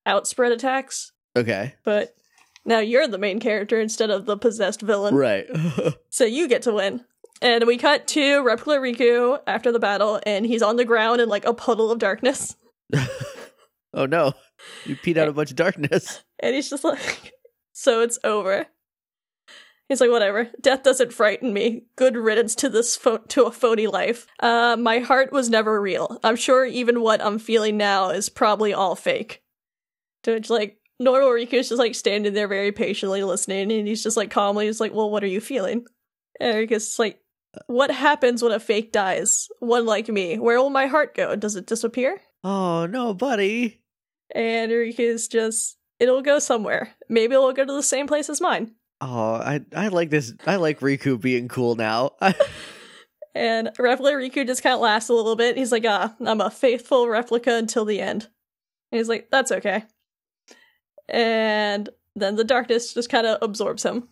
outspread 0.05 0.51
attacks. 0.51 1.13
Okay. 1.37 1.75
But 1.85 2.13
now 2.65 2.79
you're 2.79 3.07
the 3.07 3.17
main 3.17 3.39
character 3.39 3.79
instead 3.79 4.09
of 4.09 4.25
the 4.25 4.37
possessed 4.37 4.81
villain. 4.81 5.15
Right. 5.15 5.47
So 6.11 6.25
you 6.25 6.47
get 6.47 6.63
to 6.63 6.73
win. 6.73 7.05
And 7.41 7.65
we 7.65 7.77
cut 7.77 8.07
to 8.07 8.43
Replica 8.43 8.81
Riku 8.81 9.39
after 9.47 9.71
the 9.71 9.79
battle, 9.79 10.19
and 10.25 10.45
he's 10.45 10.61
on 10.61 10.75
the 10.75 10.83
ground 10.83 11.21
in 11.21 11.29
like 11.29 11.45
a 11.45 11.53
puddle 11.53 11.91
of 11.91 11.99
darkness. 11.99 12.55
oh 13.93 14.05
no. 14.05 14.33
You 14.85 14.95
peed 14.97 15.17
out 15.17 15.29
a 15.29 15.33
bunch 15.33 15.51
of 15.51 15.55
darkness. 15.55 16.23
And 16.41 16.55
he's 16.55 16.69
just 16.69 16.85
like, 16.85 17.33
so 17.73 18.01
it's 18.01 18.17
over. 18.23 18.65
He's 19.89 19.99
like, 19.99 20.09
whatever. 20.09 20.49
Death 20.61 20.83
doesn't 20.83 21.11
frighten 21.11 21.51
me. 21.51 21.83
Good 21.97 22.15
riddance 22.15 22.55
to 22.55 22.69
this 22.69 22.95
pho- 22.95 23.17
to 23.27 23.43
a 23.43 23.51
phony 23.51 23.87
life. 23.87 24.25
Uh, 24.39 24.77
my 24.79 24.99
heart 24.99 25.33
was 25.33 25.49
never 25.49 25.81
real. 25.81 26.17
I'm 26.23 26.37
sure 26.37 26.65
even 26.65 27.01
what 27.01 27.21
I'm 27.21 27.39
feeling 27.39 27.75
now 27.75 28.09
is 28.09 28.29
probably 28.29 28.73
all 28.73 28.95
fake. 28.95 29.43
To 30.23 30.31
which, 30.31 30.49
like, 30.49 30.78
normal 30.99 31.29
Riku's 31.29 31.69
just 31.69 31.79
like 31.79 31.95
standing 31.95 32.33
there 32.33 32.47
very 32.47 32.71
patiently 32.71 33.23
listening, 33.23 33.71
and 33.71 33.87
he's 33.87 34.03
just 34.03 34.17
like 34.17 34.31
calmly, 34.31 34.65
he's 34.65 34.79
like, 34.79 34.93
well, 34.93 35.09
what 35.09 35.23
are 35.23 35.27
you 35.27 35.41
feeling? 35.41 35.85
And 36.39 36.55
Riku's 36.55 36.85
just 36.87 36.99
like, 36.99 37.19
what 37.67 37.91
happens 37.91 38.43
when 38.43 38.51
a 38.51 38.59
fake 38.59 38.91
dies? 38.91 39.47
One 39.59 39.85
like 39.85 40.07
me. 40.07 40.37
Where 40.37 40.59
will 40.59 40.69
my 40.69 40.87
heart 40.87 41.15
go? 41.15 41.35
Does 41.35 41.55
it 41.55 41.65
disappear? 41.65 42.21
Oh 42.43 42.85
no, 42.85 43.13
buddy. 43.13 43.81
And 44.35 44.71
Riku's 44.71 45.27
just, 45.27 45.77
it'll 45.99 46.21
go 46.21 46.39
somewhere. 46.39 46.95
Maybe 47.09 47.33
it'll 47.33 47.53
go 47.53 47.65
to 47.65 47.73
the 47.73 47.83
same 47.83 48.07
place 48.07 48.29
as 48.29 48.41
mine. 48.41 48.75
Oh, 49.01 49.33
I 49.33 49.61
I 49.75 49.87
like 49.87 50.09
this. 50.09 50.33
I 50.45 50.57
like 50.57 50.81
Riku 50.81 51.19
being 51.19 51.47
cool 51.47 51.75
now. 51.75 52.11
And 53.35 53.71
Replica 53.77 54.17
Riku 54.17 54.45
just 54.45 54.63
kind 54.63 54.73
of 54.73 54.81
laughs 54.81 55.09
a 55.09 55.13
little 55.13 55.35
bit. 55.35 55.55
He's 55.55 55.71
like, 55.71 55.85
ah, 55.87 56.15
I'm 56.25 56.41
a 56.41 56.49
faithful 56.49 57.07
replica 57.07 57.55
until 57.55 57.85
the 57.85 58.01
end. 58.01 58.27
And 58.91 58.97
he's 58.97 59.07
like, 59.07 59.29
that's 59.31 59.51
okay. 59.51 59.83
And 61.09 61.89
then 62.15 62.35
the 62.35 62.43
darkness 62.43 62.93
just 62.93 63.09
kind 63.09 63.27
of 63.27 63.39
absorbs 63.41 63.83
him. 63.83 64.07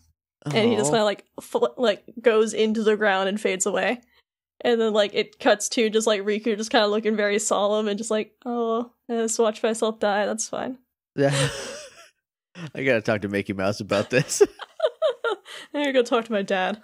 And 0.45 0.69
he 0.69 0.77
just 0.77 0.89
oh. 0.89 0.93
kind 0.93 1.01
of 1.01 1.05
like, 1.05 1.25
fl- 1.41 1.65
like 1.77 2.03
goes 2.21 2.53
into 2.53 2.83
the 2.83 2.95
ground 2.95 3.27
and 3.27 3.39
fades 3.39 3.65
away. 3.65 4.01
And 4.61 4.79
then 4.79 4.93
like 4.93 5.13
it 5.13 5.39
cuts 5.39 5.69
to 5.69 5.89
just 5.89 6.07
like 6.07 6.21
Riku 6.21 6.57
just 6.57 6.71
kind 6.71 6.85
of 6.85 6.91
looking 6.91 7.15
very 7.15 7.37
solemn 7.37 7.87
and 7.87 7.97
just 7.97 8.09
like, 8.09 8.33
oh, 8.45 8.91
I 9.09 9.13
just 9.13 9.39
watch 9.39 9.61
myself 9.61 9.99
die. 9.99 10.25
That's 10.25 10.47
fine. 10.47 10.77
Yeah. 11.15 11.49
I 12.75 12.83
gotta 12.83 13.01
talk 13.01 13.21
to 13.21 13.27
Mickey 13.27 13.53
Mouse 13.53 13.81
about 13.81 14.09
this. 14.09 14.41
I'm 15.73 15.81
gonna 15.81 15.93
go 15.93 16.03
talk 16.03 16.25
to 16.25 16.31
my 16.31 16.41
dad. 16.41 16.81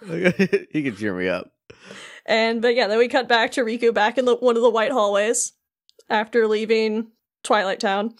he 0.71 0.84
can 0.84 0.95
cheer 0.95 1.15
me 1.15 1.28
up. 1.28 1.52
And 2.26 2.62
but 2.62 2.76
yeah, 2.76 2.88
then 2.88 2.97
we 2.97 3.08
cut 3.08 3.28
back 3.28 3.52
to 3.54 3.62
Riku 3.63 3.93
back 3.93 4.17
in 4.17 4.26
the 4.26 4.36
one 4.36 4.56
of 4.56 4.62
the 4.62 4.69
white 4.69 4.91
hallways 4.91 5.54
after 6.10 6.47
leaving 6.47 7.12
Twilight 7.43 7.80
Town. 7.80 8.15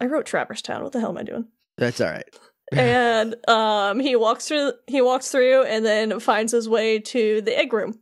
I 0.00 0.06
wrote 0.06 0.26
Traverse 0.26 0.62
Town. 0.62 0.82
What 0.82 0.92
the 0.92 1.00
hell 1.00 1.10
am 1.10 1.18
I 1.18 1.22
doing? 1.22 1.46
That's 1.76 2.00
all 2.00 2.10
right. 2.10 2.24
and 2.72 3.34
um, 3.48 3.98
he 4.00 4.14
walks 4.16 4.46
through. 4.48 4.72
He 4.86 5.00
walks 5.00 5.30
through 5.30 5.64
and 5.64 5.84
then 5.84 6.20
finds 6.20 6.52
his 6.52 6.68
way 6.68 6.98
to 6.98 7.40
the 7.40 7.56
egg 7.58 7.72
room 7.72 7.98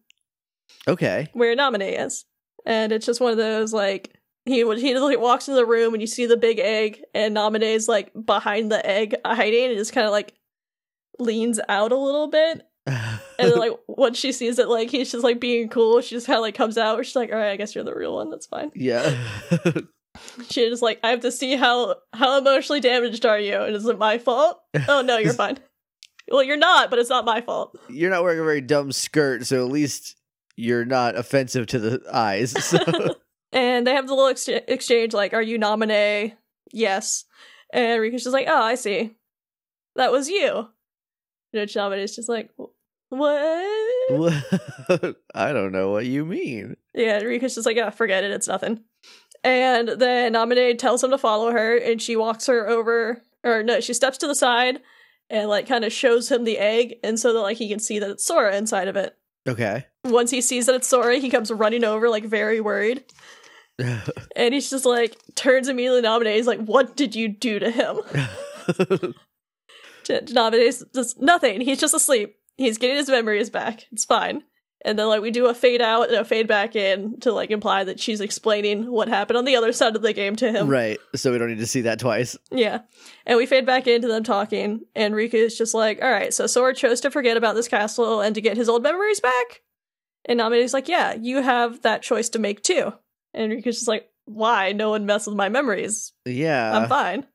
Okay. 0.89 1.29
where 1.35 1.55
Namine 1.57 2.05
is. 2.05 2.25
And 2.65 2.91
it's 2.93 3.07
just 3.07 3.21
one 3.21 3.31
of 3.31 3.39
those 3.39 3.73
like 3.73 4.13
he 4.45 4.65
he 4.77 4.99
like 4.99 5.21
walks 5.21 5.47
into 5.49 5.57
the 5.61 5.67
room 5.67 5.95
and 5.95 6.01
you 6.01 6.07
see 6.09 6.27
the 6.27 6.37
big 6.37 6.59
egg 6.59 7.01
and 7.15 7.37
Namine 7.37 7.63
is 7.63 7.87
like 7.89 8.11
behind 8.25 8.73
the 8.73 8.85
egg 8.85 9.15
hiding 9.25 9.67
and 9.71 9.77
just 9.79 9.93
kind 9.93 10.07
of 10.07 10.13
like 10.13 10.35
leans 11.21 11.61
out 11.69 11.93
a 11.93 11.97
little 11.97 12.27
bit 12.29 12.63
and 12.87 13.21
then 13.39 13.59
like 13.59 13.73
once 13.89 14.19
she 14.19 14.33
sees 14.33 14.59
it 14.59 14.69
like 14.69 14.91
he's 14.91 15.11
just 15.11 15.25
like 15.25 15.41
being 15.41 15.69
cool 15.69 16.01
she 16.01 16.15
just 16.15 16.27
kind 16.27 16.37
of 16.37 16.43
like 16.43 16.55
comes 16.55 16.77
out 16.77 16.99
Or 17.01 17.03
she's 17.05 17.17
like 17.17 17.33
all 17.33 17.39
right 17.39 17.51
i 17.53 17.57
guess 17.57 17.75
you're 17.75 17.83
the 17.85 17.95
real 17.95 18.15
one 18.15 18.31
that's 18.31 18.47
fine 18.47 18.71
yeah. 18.75 19.17
She's 20.51 20.71
just 20.71 20.83
like, 20.83 21.01
I 21.03 21.11
have 21.11 21.21
to 21.21 21.33
see 21.33 21.57
how 21.57 21.97
how 22.13 22.39
emotionally 22.39 22.81
damaged 22.81 23.25
are 23.27 23.39
you, 23.39 23.61
and 23.61 23.75
is 23.77 23.87
it 23.87 23.99
my 23.99 24.19
fault? 24.19 24.61
Oh 24.89 25.03
no, 25.03 25.19
you're 25.19 25.33
fine. 25.45 25.59
Well, 26.29 26.43
you're 26.43 26.57
not, 26.57 26.91
but 26.91 26.99
it's 26.99 27.11
not 27.11 27.25
my 27.25 27.41
fault. 27.41 27.79
You're 27.89 28.11
not 28.11 28.23
wearing 28.25 28.41
a 28.41 28.45
very 28.45 28.61
dumb 28.61 28.91
skirt, 28.93 29.47
so 29.47 29.65
at 29.65 29.71
least 29.71 30.17
you're 30.57 30.85
not 30.85 31.17
offensive 31.17 31.67
to 31.69 31.79
the 31.79 32.03
eyes. 32.13 32.53
So. 32.63 33.15
And 33.53 33.87
they 33.87 33.93
have 33.93 34.07
the 34.09 34.15
little 34.15 34.29
ex- 34.29 34.49
exchange, 34.49 35.15
like, 35.15 35.33
"Are 35.33 35.41
you 35.43 35.59
Namine?" 35.59 36.33
Yes. 36.73 37.25
And 37.73 38.01
Riku's 38.03 38.25
just 38.25 38.33
like, 38.35 38.49
"Oh, 38.49 38.63
I 38.63 38.75
see. 38.75 39.15
That 39.95 40.13
was 40.13 40.29
you." 40.29 40.69
And 41.55 41.69
Namine's 41.71 42.17
just 42.17 42.29
like, 42.29 42.51
"What?" 43.09 43.41
I 45.35 45.53
don't 45.53 45.73
know 45.73 45.91
what 45.91 46.07
you 46.07 46.25
mean. 46.25 46.77
Yeah, 46.93 47.21
Riku's 47.21 47.55
just 47.55 47.67
like, 47.67 47.77
"Yeah, 47.77 47.91
forget 47.91 48.25
it. 48.25 48.33
It's 48.33 48.49
nothing." 48.49 48.81
And 49.47 49.89
then 49.91 50.33
Naminé 50.33 50.77
tells 50.77 51.05
him 51.05 51.11
to 51.11 51.19
follow 51.19 51.53
her, 51.53 51.77
and 51.77 52.03
she 52.03 52.17
walks 52.17 52.47
her 52.47 52.69
over, 52.69 53.23
or 53.45 53.63
no, 53.63 53.79
she 53.79 53.95
steps 53.95 54.19
to 54.19 54.27
the 54.27 54.35
side 54.35 54.81
and 55.31 55.49
like 55.49 55.69
kind 55.69 55.85
of 55.85 55.93
shows 55.93 56.33
him 56.33 56.43
the 56.43 56.59
egg, 56.59 56.97
and 57.05 57.17
so 57.17 57.33
that 57.33 57.41
like 57.41 57.57
he 57.57 57.69
can 57.69 57.79
see 57.79 58.01
that 58.01 58.11
it's 58.11 58.25
Sora 58.25 58.57
inside 58.57 58.89
of 58.89 58.97
it. 58.97 59.17
Okay. 59.49 59.87
Once 60.05 60.33
he 60.33 60.41
sees 60.41 60.67
that 60.67 60.75
it's 60.75 60.89
Sora, 60.89 61.19
he 61.19 61.31
comes 61.31 61.53
running 61.53 61.85
over, 61.85 62.09
like 62.09 62.25
very 62.25 62.61
worried, 62.61 63.05
and 63.79 64.53
he's 64.53 64.69
just 64.69 64.85
like 64.85 65.17
turns 65.37 65.69
immediately 65.69 66.03
to 66.03 66.09
Naminé. 66.09 66.35
He's 66.35 66.49
like, 66.49 66.65
"What 66.65 66.97
did 66.97 67.15
you 67.15 67.29
do 67.29 67.61
to 67.61 67.71
him?" 67.71 67.99
Naminé's 70.09 70.85
just 70.93 71.21
nothing. 71.21 71.61
He's 71.61 71.79
just 71.79 71.95
asleep. 71.95 72.35
He's 72.57 72.79
getting 72.79 72.97
his 72.97 73.09
memories 73.09 73.51
back. 73.51 73.87
It's 73.93 74.05
fine. 74.05 74.43
And 74.87 74.97
then 74.97 75.09
like 75.09 75.21
we 75.21 75.33
do 75.33 75.47
a 75.47 75.55
fade 75.55 75.83
out 75.83 76.09
and 76.09 76.17
a 76.17 76.25
fade 76.25 76.47
back 76.47 76.77
in 76.77 77.19
to 77.21 77.33
like 77.33 77.51
imply 77.51 77.83
that 77.83 77.99
she's 77.99 78.21
explaining 78.21 78.89
what 78.89 79.09
happened 79.09 79.37
on 79.37 79.45
the 79.45 79.57
other 79.57 79.73
side 79.73 79.97
of 79.97 80.03
the 80.03 80.13
game 80.13 80.37
to 80.37 80.53
him. 80.53 80.69
right. 80.69 80.99
So 81.17 81.33
we 81.33 81.39
don't 81.39 81.49
need 81.49 81.59
to 81.59 81.67
see 81.67 81.81
that 81.83 81.99
twice. 81.99 82.37
Yeah. 82.53 82.83
And 83.27 83.37
we 83.37 83.47
fade 83.47 83.67
back 83.67 83.89
into 83.89 84.07
them 84.07 84.23
talking, 84.23 84.83
and 84.95 85.13
Riku 85.13 85.35
is 85.35 85.59
just 85.59 85.75
like, 85.75 86.01
all 86.01 86.11
right, 86.11 86.33
so 86.33 86.47
Sora 86.47 86.73
chose 86.73 87.01
to 87.01 87.11
forget 87.11 87.37
about 87.37 87.57
this 87.57 87.67
castle 87.67 88.21
and 88.21 88.33
to 88.37 88.41
get 88.41 88.57
his 88.57 88.69
old 88.69 88.85
memories 88.85 89.19
back. 89.19 89.63
And 90.25 90.39
Naminé's 90.39 90.73
like, 90.73 90.89
yeah, 90.89 91.15
you 91.15 91.43
have 91.43 91.83
that 91.83 92.03
choice 92.03 92.29
to 92.31 92.39
make 92.39 92.63
too. 92.63 92.93
And 93.35 93.53
Riku's 93.53 93.77
just 93.77 93.89
like, 93.89 94.09
why? 94.27 94.71
No 94.71 94.91
one 94.91 95.05
messed 95.05 95.27
with 95.27 95.37
my 95.37 95.49
memories. 95.49 96.13
Yeah. 96.25 96.79
I'm 96.79 96.89
fine. 96.89 97.27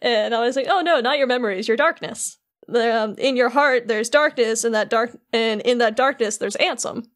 And 0.00 0.34
I 0.34 0.40
was 0.40 0.54
like, 0.54 0.66
oh 0.68 0.82
no, 0.82 1.00
not 1.00 1.18
your 1.18 1.26
memories, 1.26 1.66
your 1.66 1.76
darkness. 1.76 2.38
Um, 2.68 3.14
in 3.18 3.36
your 3.36 3.50
heart, 3.50 3.88
there's 3.88 4.08
darkness, 4.08 4.64
and 4.64 4.74
that 4.74 4.90
dark, 4.90 5.16
and 5.32 5.60
in 5.62 5.78
that 5.78 5.96
darkness, 5.96 6.38
there's 6.38 6.56
Ansem. 6.56 7.06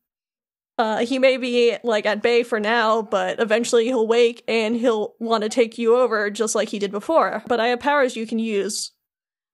Uh, 0.78 0.98
he 0.98 1.18
may 1.18 1.36
be 1.36 1.76
like 1.82 2.06
at 2.06 2.22
bay 2.22 2.44
for 2.44 2.60
now, 2.60 3.02
but 3.02 3.40
eventually 3.40 3.86
he'll 3.86 4.06
wake 4.06 4.44
and 4.46 4.76
he'll 4.76 5.14
want 5.18 5.42
to 5.42 5.48
take 5.48 5.76
you 5.76 5.96
over 5.96 6.30
just 6.30 6.54
like 6.54 6.68
he 6.68 6.78
did 6.78 6.92
before. 6.92 7.42
But 7.48 7.58
I 7.58 7.68
have 7.68 7.80
powers 7.80 8.14
you 8.14 8.26
can 8.26 8.38
use. 8.38 8.92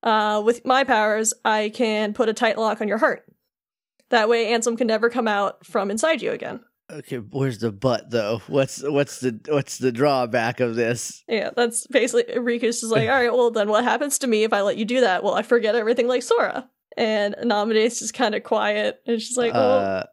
Uh, 0.03 0.39
with 0.45 0.63
my 0.65 0.83
powers, 0.83 1.33
I 1.43 1.71
can 1.73 2.13
put 2.13 2.29
a 2.29 2.33
tight 2.33 2.59
lock 2.59 2.79
on 2.79 2.87
your 2.87 2.99
heart. 2.99 3.25
That 4.11 4.29
way, 4.29 4.45
Ansem 4.45 4.77
can 4.77 4.85
never 4.85 5.09
come 5.09 5.27
out 5.27 5.65
from 5.65 5.89
inside 5.89 6.21
you 6.21 6.31
again. 6.31 6.59
Okay, 6.91 7.17
where's 7.17 7.57
the 7.59 7.71
butt 7.71 8.11
though? 8.11 8.41
What's 8.47 8.83
what's 8.83 9.19
the 9.19 9.39
what's 9.47 9.79
the 9.79 9.91
drawback 9.91 10.59
of 10.59 10.75
this? 10.75 11.23
Yeah, 11.27 11.49
that's 11.55 11.87
basically 11.87 12.35
Riku's 12.35 12.81
just 12.81 12.91
like, 12.91 13.09
all 13.09 13.15
right, 13.15 13.33
well 13.33 13.49
then 13.51 13.69
what 13.69 13.83
happens 13.83 14.19
to 14.19 14.27
me 14.27 14.43
if 14.43 14.53
I 14.53 14.61
let 14.61 14.77
you 14.77 14.85
do 14.85 15.01
that? 15.01 15.23
Well, 15.23 15.33
I 15.33 15.41
forget 15.41 15.75
everything 15.75 16.07
like 16.07 16.21
Sora. 16.23 16.69
And 16.97 17.35
Naminé's 17.43 17.99
just 17.99 18.13
kind 18.13 18.35
of 18.35 18.43
quiet, 18.43 19.01
and 19.05 19.21
she's 19.21 19.35
like, 19.35 19.53
well, 19.53 19.79
uh, 19.79 20.03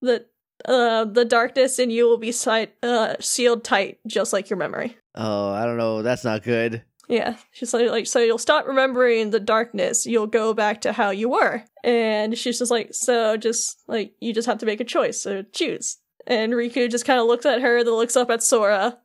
the 0.00 0.26
uh, 0.64 1.04
the 1.06 1.24
darkness 1.24 1.78
in 1.78 1.90
you 1.90 2.06
will 2.06 2.18
be 2.18 2.30
sight, 2.32 2.74
uh, 2.84 3.16
sealed 3.18 3.64
tight, 3.64 3.98
just 4.06 4.32
like 4.32 4.48
your 4.50 4.58
memory. 4.58 4.96
oh, 5.16 5.50
I 5.52 5.64
don't 5.64 5.76
know. 5.78 6.02
That's 6.02 6.22
not 6.24 6.42
good. 6.44 6.84
Yeah, 7.08 7.36
she's 7.52 7.72
like, 7.72 7.90
like, 7.90 8.06
so 8.06 8.18
you'll 8.18 8.36
stop 8.36 8.66
remembering 8.66 9.30
the 9.30 9.40
darkness. 9.40 10.04
You'll 10.04 10.26
go 10.26 10.52
back 10.52 10.82
to 10.82 10.92
how 10.92 11.08
you 11.08 11.30
were. 11.30 11.64
And 11.82 12.36
she's 12.36 12.58
just 12.58 12.70
like, 12.70 12.92
so 12.92 13.38
just 13.38 13.82
like 13.88 14.12
you 14.20 14.34
just 14.34 14.46
have 14.46 14.58
to 14.58 14.66
make 14.66 14.80
a 14.80 14.84
choice. 14.84 15.20
So 15.22 15.42
choose. 15.42 15.96
And 16.26 16.52
Riku 16.52 16.90
just 16.90 17.06
kind 17.06 17.18
of 17.18 17.26
looks 17.26 17.46
at 17.46 17.62
her, 17.62 17.82
then 17.82 17.94
looks 17.94 18.16
up 18.16 18.30
at 18.30 18.42
Sora. 18.42 18.98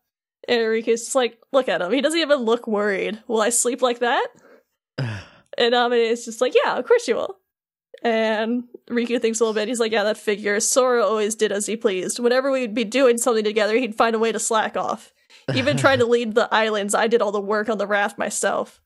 And 0.49 0.59
Riku's 0.59 1.05
just 1.05 1.15
like, 1.15 1.39
look 1.53 1.69
at 1.69 1.81
him. 1.81 1.93
He 1.93 2.01
doesn't 2.01 2.19
even 2.19 2.39
look 2.39 2.67
worried. 2.67 3.23
Will 3.27 3.41
I 3.41 3.49
sleep 3.49 3.81
like 3.81 3.99
that? 3.99 4.27
And 5.55 5.75
Amine 5.75 5.99
is 5.99 6.25
just 6.25 6.41
like, 6.41 6.55
yeah, 6.65 6.79
of 6.79 6.87
course 6.87 7.07
you 7.07 7.13
will. 7.13 7.37
And 8.03 8.63
Riku 8.89 9.21
thinks 9.21 9.39
a 9.39 9.43
little 9.43 9.53
bit. 9.53 9.67
He's 9.67 9.79
like, 9.79 9.91
yeah, 9.91 10.03
that 10.03 10.17
figure. 10.17 10.59
Sora 10.59 11.05
always 11.05 11.35
did 11.35 11.51
as 11.51 11.67
he 11.67 11.77
pleased. 11.77 12.17
Whenever 12.17 12.49
we'd 12.49 12.73
be 12.73 12.83
doing 12.83 13.19
something 13.19 13.43
together, 13.43 13.77
he'd 13.77 13.93
find 13.93 14.15
a 14.15 14.19
way 14.19 14.31
to 14.31 14.39
slack 14.39 14.75
off. 14.75 15.12
Even 15.53 15.77
trying 15.77 15.99
to 15.99 16.05
lead 16.05 16.35
the 16.35 16.53
islands, 16.53 16.95
I 16.95 17.07
did 17.07 17.21
all 17.21 17.31
the 17.31 17.41
work 17.41 17.69
on 17.69 17.77
the 17.77 17.87
raft 17.87 18.17
myself. 18.17 18.81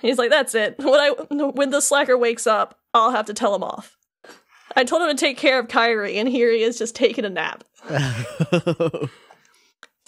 He's 0.00 0.18
like, 0.18 0.30
that's 0.30 0.54
it. 0.54 0.76
When 0.78 0.94
I 0.94 1.10
when 1.30 1.70
the 1.70 1.80
slacker 1.80 2.16
wakes 2.16 2.46
up, 2.46 2.78
I'll 2.94 3.10
have 3.10 3.26
to 3.26 3.34
tell 3.34 3.54
him 3.54 3.62
off. 3.62 3.96
I 4.76 4.84
told 4.84 5.02
him 5.02 5.08
to 5.08 5.20
take 5.20 5.38
care 5.38 5.58
of 5.58 5.68
Kairi, 5.68 6.16
and 6.16 6.28
here 6.28 6.50
he 6.50 6.62
is 6.62 6.78
just 6.78 6.94
taking 6.94 7.24
a 7.24 7.30
nap. 7.30 7.64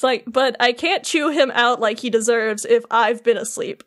It's 0.00 0.02
like, 0.02 0.24
but 0.26 0.56
I 0.58 0.72
can't 0.72 1.04
chew 1.04 1.28
him 1.28 1.50
out 1.54 1.78
like 1.78 1.98
he 1.98 2.08
deserves 2.08 2.64
if 2.64 2.86
I've 2.90 3.22
been 3.22 3.36
asleep. 3.36 3.84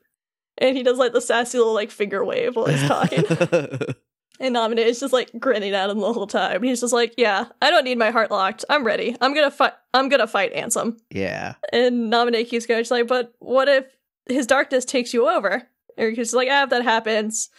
And 0.59 0.77
he 0.77 0.83
does 0.83 0.99
like 0.99 1.11
the 1.11 1.21
sassy 1.21 1.57
little 1.57 1.73
like 1.73 1.89
finger 1.89 2.23
wave 2.23 2.55
while 2.55 2.67
he's 2.67 2.87
talking. 2.87 3.23
and 4.39 4.55
Naminé 4.55 4.79
is 4.79 4.99
just 4.99 5.13
like 5.13 5.31
grinning 5.39 5.73
at 5.73 5.89
him 5.89 5.99
the 5.99 6.13
whole 6.13 6.27
time. 6.27 6.63
He's 6.63 6.81
just 6.81 6.93
like, 6.93 7.13
yeah, 7.17 7.45
I 7.61 7.69
don't 7.71 7.83
need 7.83 7.97
my 7.97 8.11
heart 8.11 8.31
locked. 8.31 8.65
I'm 8.69 8.83
ready. 8.83 9.15
I'm 9.21 9.33
gonna 9.33 9.51
fight. 9.51 9.73
I'm 9.93 10.09
gonna 10.09 10.27
fight 10.27 10.53
Ansem. 10.53 10.97
yeah. 11.09 11.55
And 11.71 12.11
Naminé 12.11 12.47
keeps 12.47 12.65
going. 12.65 12.81
She's 12.83 12.91
like, 12.91 13.07
but 13.07 13.33
what 13.39 13.67
if 13.67 13.85
his 14.27 14.47
darkness 14.47 14.85
takes 14.85 15.13
you 15.13 15.27
over? 15.29 15.63
And 15.97 16.15
he's 16.15 16.33
like, 16.33 16.47
ah, 16.51 16.63
if 16.63 16.69
that 16.71 16.83
happens, 16.83 17.49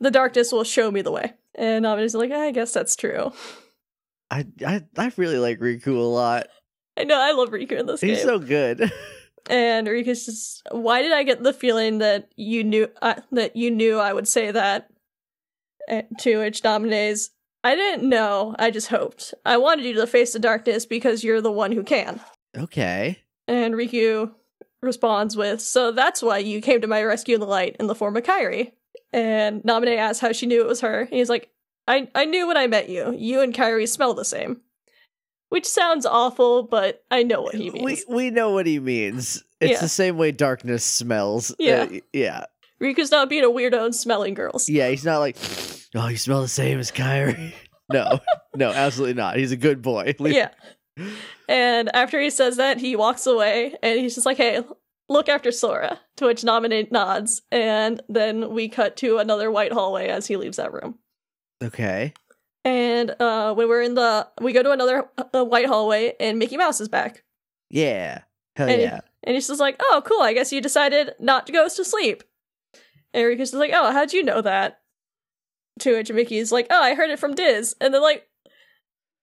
the 0.00 0.10
darkness 0.10 0.52
will 0.52 0.64
show 0.64 0.90
me 0.90 1.02
the 1.02 1.12
way. 1.12 1.34
And 1.54 1.84
Naminé's 1.84 2.14
like, 2.14 2.32
I 2.32 2.50
guess 2.50 2.72
that's 2.72 2.96
true. 2.96 3.32
I, 4.30 4.46
I 4.66 4.82
I 4.96 5.12
really 5.16 5.38
like 5.38 5.58
Riku 5.58 5.88
a 5.88 6.00
lot. 6.00 6.46
I 6.96 7.04
know 7.04 7.20
I 7.20 7.32
love 7.32 7.50
Riku 7.50 7.78
in 7.78 7.86
this 7.86 8.00
He's 8.00 8.08
game. 8.08 8.16
He's 8.16 8.24
so 8.24 8.38
good. 8.38 8.90
and 9.50 9.86
Riku's 9.86 10.24
just, 10.26 10.62
why 10.70 11.02
did 11.02 11.12
I 11.12 11.22
get 11.22 11.42
the 11.42 11.52
feeling 11.52 11.98
that 11.98 12.28
you 12.36 12.64
knew 12.64 12.88
uh, 13.02 13.16
that 13.32 13.56
you 13.56 13.70
knew 13.70 13.98
I 13.98 14.12
would 14.12 14.28
say 14.28 14.50
that? 14.50 14.88
And 15.88 16.06
to 16.20 16.38
which 16.38 16.62
Naminé's, 16.62 17.30
I 17.64 17.74
didn't 17.74 18.08
know. 18.08 18.54
I 18.58 18.70
just 18.70 18.88
hoped. 18.88 19.34
I 19.44 19.56
wanted 19.56 19.84
you 19.84 19.94
to 19.94 20.06
face 20.06 20.32
the 20.32 20.38
darkness 20.38 20.86
because 20.86 21.22
you're 21.24 21.40
the 21.40 21.50
one 21.52 21.72
who 21.72 21.82
can. 21.82 22.20
okay. 22.56 23.18
And 23.48 23.74
Riku 23.74 24.32
responds 24.82 25.36
with, 25.36 25.60
So 25.60 25.90
that's 25.92 26.22
why 26.22 26.38
you 26.38 26.60
came 26.60 26.80
to 26.80 26.86
my 26.86 27.02
rescue 27.02 27.34
in 27.34 27.40
the 27.40 27.46
light 27.46 27.76
in 27.80 27.86
the 27.88 27.94
form 27.94 28.16
of 28.16 28.22
Kairi. 28.22 28.72
And 29.12 29.62
Naminé 29.62 29.96
asks 29.96 30.20
how 30.20 30.32
she 30.32 30.46
knew 30.46 30.60
it 30.62 30.68
was 30.68 30.80
her. 30.80 31.00
And 31.00 31.10
he's 31.12 31.28
like, 31.28 31.50
I, 31.88 32.08
I 32.14 32.24
knew 32.24 32.46
when 32.46 32.56
I 32.56 32.66
met 32.68 32.88
you. 32.88 33.12
You 33.16 33.40
and 33.40 33.52
Kairi 33.54 33.88
smell 33.88 34.14
the 34.14 34.24
same. 34.24 34.60
Which 35.50 35.66
sounds 35.66 36.06
awful, 36.06 36.62
but 36.62 37.04
I 37.10 37.24
know 37.24 37.42
what 37.42 37.54
he 37.54 37.70
means. 37.70 38.04
We 38.08 38.14
we 38.14 38.30
know 38.30 38.52
what 38.52 38.66
he 38.66 38.80
means. 38.80 39.42
It's 39.60 39.72
Yeah. 39.72 39.80
the 39.80 39.88
same 39.88 40.16
way 40.16 40.32
darkness 40.32 40.82
smells. 40.84 41.54
Yeah. 41.58 41.88
Uh, 41.90 41.98
yeah. 42.12 42.44
Riku's 42.80 43.10
not 43.10 43.28
being 43.28 43.44
a 43.44 43.48
weirdo 43.50 43.84
and 43.84 43.94
smelling 43.94 44.32
girls. 44.34 44.68
Yeah, 44.68 44.88
he's 44.88 45.04
not 45.04 45.18
like, 45.18 45.36
oh, 45.94 46.08
you 46.08 46.16
smell 46.16 46.42
the 46.42 46.48
same 46.48 46.78
as 46.78 46.90
Kairi. 46.90 47.52
No, 47.92 48.20
no, 48.56 48.70
absolutely 48.70 49.12
not. 49.14 49.36
He's 49.36 49.52
a 49.52 49.56
good 49.56 49.82
boy. 49.82 50.14
Leave- 50.18 50.32
Yeah. 50.36 50.48
And 51.48 51.94
after 51.94 52.18
he 52.20 52.30
says 52.30 52.56
that, 52.56 52.78
he 52.78 52.96
walks 52.96 53.26
away 53.26 53.74
and 53.82 54.00
he's 54.00 54.14
just 54.14 54.24
like, 54.24 54.38
hey, 54.38 54.62
look 55.10 55.28
after 55.28 55.50
Sora. 55.52 56.00
To 56.16 56.26
which 56.26 56.40
Namine 56.42 56.90
nods. 56.90 57.42
And 57.50 58.00
then 58.08 58.54
we 58.54 58.68
cut 58.70 58.96
to 58.98 59.18
another 59.18 59.50
white 59.50 59.72
hallway 59.72 60.08
as 60.08 60.26
he 60.26 60.36
leaves 60.38 60.56
that 60.56 60.72
room. 60.72 61.00
Okay. 61.62 62.14
And 62.64 63.10
uh, 63.20 63.52
when 63.54 63.68
we're 63.68 63.82
in 63.82 63.94
the, 63.94 64.26
we 64.40 64.52
go 64.54 64.62
to 64.62 64.70
another 64.70 65.10
uh, 65.34 65.44
white 65.44 65.66
hallway 65.66 66.14
and 66.18 66.38
Mickey 66.38 66.56
Mouse 66.56 66.80
is 66.80 66.88
back. 66.88 67.24
Yeah. 67.68 68.22
Hell 68.56 68.68
And- 68.70 68.80
yeah. 68.80 69.00
And 69.24 69.34
he's 69.34 69.48
just 69.48 69.60
like, 69.60 69.76
oh, 69.80 70.02
cool. 70.06 70.22
I 70.22 70.32
guess 70.32 70.52
you 70.52 70.60
decided 70.62 71.12
not 71.20 71.46
to 71.46 71.52
go 71.52 71.68
to 71.68 71.84
sleep. 71.84 72.22
And 73.12 73.24
Riku's 73.24 73.50
just 73.50 73.54
like, 73.54 73.72
oh, 73.74 73.92
how'd 73.92 74.12
you 74.14 74.22
know 74.22 74.40
that? 74.40 74.78
To 75.80 75.92
which 75.96 76.10
Mickey's 76.12 76.52
like, 76.52 76.66
oh, 76.70 76.82
I 76.82 76.94
heard 76.94 77.10
it 77.10 77.18
from 77.18 77.34
Diz. 77.34 77.74
And 77.80 77.92
then, 77.94 78.02
like, 78.02 78.28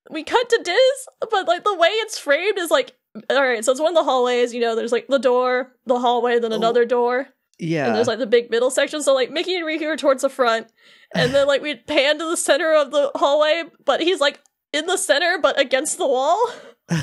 we 0.10 0.24
cut 0.24 0.50
to 0.50 0.60
Diz, 0.64 1.30
but, 1.32 1.48
like, 1.48 1.64
the 1.64 1.76
way 1.76 1.90
it's 1.90 2.18
framed 2.18 2.58
is 2.58 2.72
like, 2.72 2.96
all 3.30 3.42
right, 3.42 3.64
so 3.64 3.72
it's 3.72 3.82
one 3.82 3.90
of 3.92 3.96
the 3.96 4.04
hallways, 4.04 4.54
you 4.54 4.62
know, 4.62 4.76
there's, 4.76 4.92
like, 4.92 5.08
the 5.08 5.20
door, 5.20 5.74
the 5.86 6.00
hallway, 6.00 6.40
then 6.40 6.52
Oh, 6.54 6.56
another 6.56 6.86
door. 6.86 7.28
Yeah. 7.60 7.88
And 7.88 7.96
there's, 7.96 8.08
like, 8.08 8.20
the 8.20 8.26
big 8.26 8.50
middle 8.50 8.72
section. 8.72 9.04
So, 9.04 9.14
like, 9.14 9.30
Mickey 9.32 9.56
and 9.56 9.66
Riku 9.66 9.84
are 9.88 9.98
towards 9.98 10.22
the 10.24 10.30
front. 10.30 10.68
And 11.14 11.34
then, 11.34 11.46
like, 11.48 11.62
we 11.62 11.76
pan 11.76 12.18
to 12.20 12.30
the 12.30 12.38
center 12.38 12.74
of 12.74 12.92
the 12.92 13.12
hallway, 13.16 13.64
but 13.86 14.02
he's, 14.02 14.20
like, 14.20 14.40
in 14.74 14.86
the 14.86 14.98
center, 14.98 15.38
but 15.42 15.60
against 15.60 15.98
the 15.98 16.08
wall. 16.08 16.40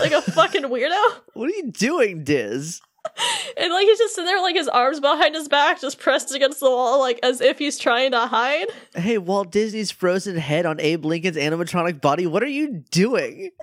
Like 0.01 0.13
a 0.13 0.23
fucking 0.33 0.63
weirdo. 0.65 1.13
what 1.35 1.47
are 1.51 1.55
you 1.55 1.71
doing, 1.71 2.25
Diz? 2.25 2.81
And 3.59 3.73
like 3.73 3.87
he's 3.87 3.99
just 3.99 4.15
sitting 4.15 4.27
there, 4.27 4.43
like 4.43 4.55
his 4.55 4.69
arms 4.69 5.01
behind 5.01 5.35
his 5.35 5.49
back, 5.49 5.81
just 5.81 5.99
pressed 5.99 6.35
against 6.35 6.61
the 6.61 6.69
wall, 6.69 7.01
like 7.01 7.19
as 7.23 7.41
if 7.41 7.59
he's 7.59 7.79
trying 7.79 8.11
to 8.11 8.27
hide. 8.27 8.67
Hey, 8.95 9.17
Walt 9.17 9.51
Disney's 9.51 9.91
frozen 9.91 10.37
head 10.37 10.67
on 10.67 10.79
Abe 10.79 11.07
Lincoln's 11.07 11.39
animatronic 11.39 12.03
body. 12.03 12.27
What 12.27 12.43
are 12.43 12.49
you 12.49 12.85
doing? 12.91 13.51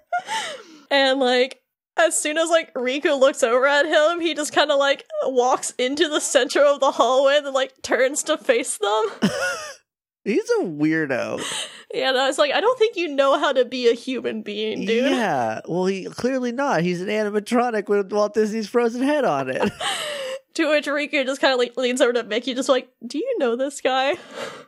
And 0.91 1.19
like 1.19 1.63
as 1.97 2.19
soon 2.19 2.37
as 2.37 2.49
like 2.49 2.73
Riku 2.75 3.19
looks 3.19 3.41
over 3.43 3.65
at 3.65 3.85
him, 3.85 4.21
he 4.21 4.33
just 4.33 4.53
kind 4.53 4.71
of 4.71 4.77
like 4.77 5.05
walks 5.23 5.71
into 5.77 6.07
the 6.07 6.19
center 6.19 6.63
of 6.63 6.79
the 6.79 6.91
hallway 6.91 7.37
and 7.37 7.47
then 7.47 7.53
like 7.53 7.81
turns 7.81 8.23
to 8.23 8.37
face 8.37 8.77
them. 8.77 9.05
He's 10.23 10.49
a 10.61 10.63
weirdo. 10.63 11.41
yeah, 11.93 12.09
and 12.09 12.17
I 12.17 12.27
was 12.27 12.37
like, 12.37 12.53
I 12.53 12.61
don't 12.61 12.79
think 12.79 12.95
you 12.95 13.09
know 13.09 13.37
how 13.37 13.51
to 13.51 13.65
be 13.65 13.89
a 13.89 13.93
human 13.93 14.41
being, 14.41 14.85
dude. 14.85 15.11
Yeah. 15.11 15.61
Well, 15.67 15.85
he 15.85 16.05
clearly 16.05 16.51
not. 16.51 16.81
He's 16.81 17.01
an 17.01 17.09
animatronic 17.09 17.89
with 17.89 18.11
Walt 18.11 18.33
Disney's 18.33 18.69
frozen 18.69 19.01
head 19.01 19.25
on 19.25 19.49
it. 19.49 19.71
to 20.53 20.69
which 20.69 20.85
Riku 20.85 21.25
just 21.25 21.41
kind 21.41 21.53
of 21.53 21.59
like 21.59 21.75
leans 21.77 22.01
over 22.01 22.13
to 22.13 22.23
Mickey, 22.23 22.53
just 22.53 22.69
like, 22.69 22.89
"Do 23.05 23.17
you 23.17 23.37
know 23.37 23.55
this 23.55 23.81
guy?" 23.81 24.15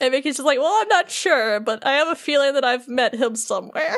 and 0.00 0.10
Mickey's 0.12 0.36
just 0.36 0.46
like, 0.46 0.58
"Well, 0.58 0.80
I'm 0.80 0.88
not 0.88 1.10
sure, 1.10 1.60
but 1.60 1.86
I 1.86 1.92
have 1.92 2.08
a 2.08 2.16
feeling 2.16 2.54
that 2.54 2.64
I've 2.64 2.88
met 2.88 3.14
him 3.14 3.36
somewhere." 3.36 3.96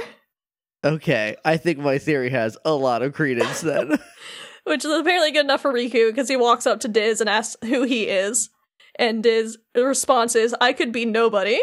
okay, 0.84 1.36
I 1.44 1.56
think 1.56 1.78
my 1.78 1.98
theory 1.98 2.30
has 2.30 2.56
a 2.64 2.72
lot 2.72 3.02
of 3.02 3.12
credence 3.12 3.60
then. 3.60 3.98
Which 4.64 4.84
is 4.84 4.90
apparently 4.90 5.30
good 5.30 5.44
enough 5.44 5.62
for 5.62 5.72
Riku 5.72 6.10
because 6.10 6.28
he 6.28 6.36
walks 6.36 6.66
up 6.66 6.80
to 6.80 6.88
Diz 6.88 7.20
and 7.20 7.30
asks 7.30 7.56
who 7.62 7.84
he 7.84 8.04
is. 8.08 8.50
And 8.98 9.24
his 9.24 9.58
response 9.74 10.34
is, 10.34 10.54
I 10.60 10.72
could 10.72 10.90
be 10.92 11.04
nobody 11.04 11.60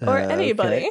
or 0.00 0.18
Uh, 0.18 0.28
anybody. 0.28 0.76
okay. 0.76 0.90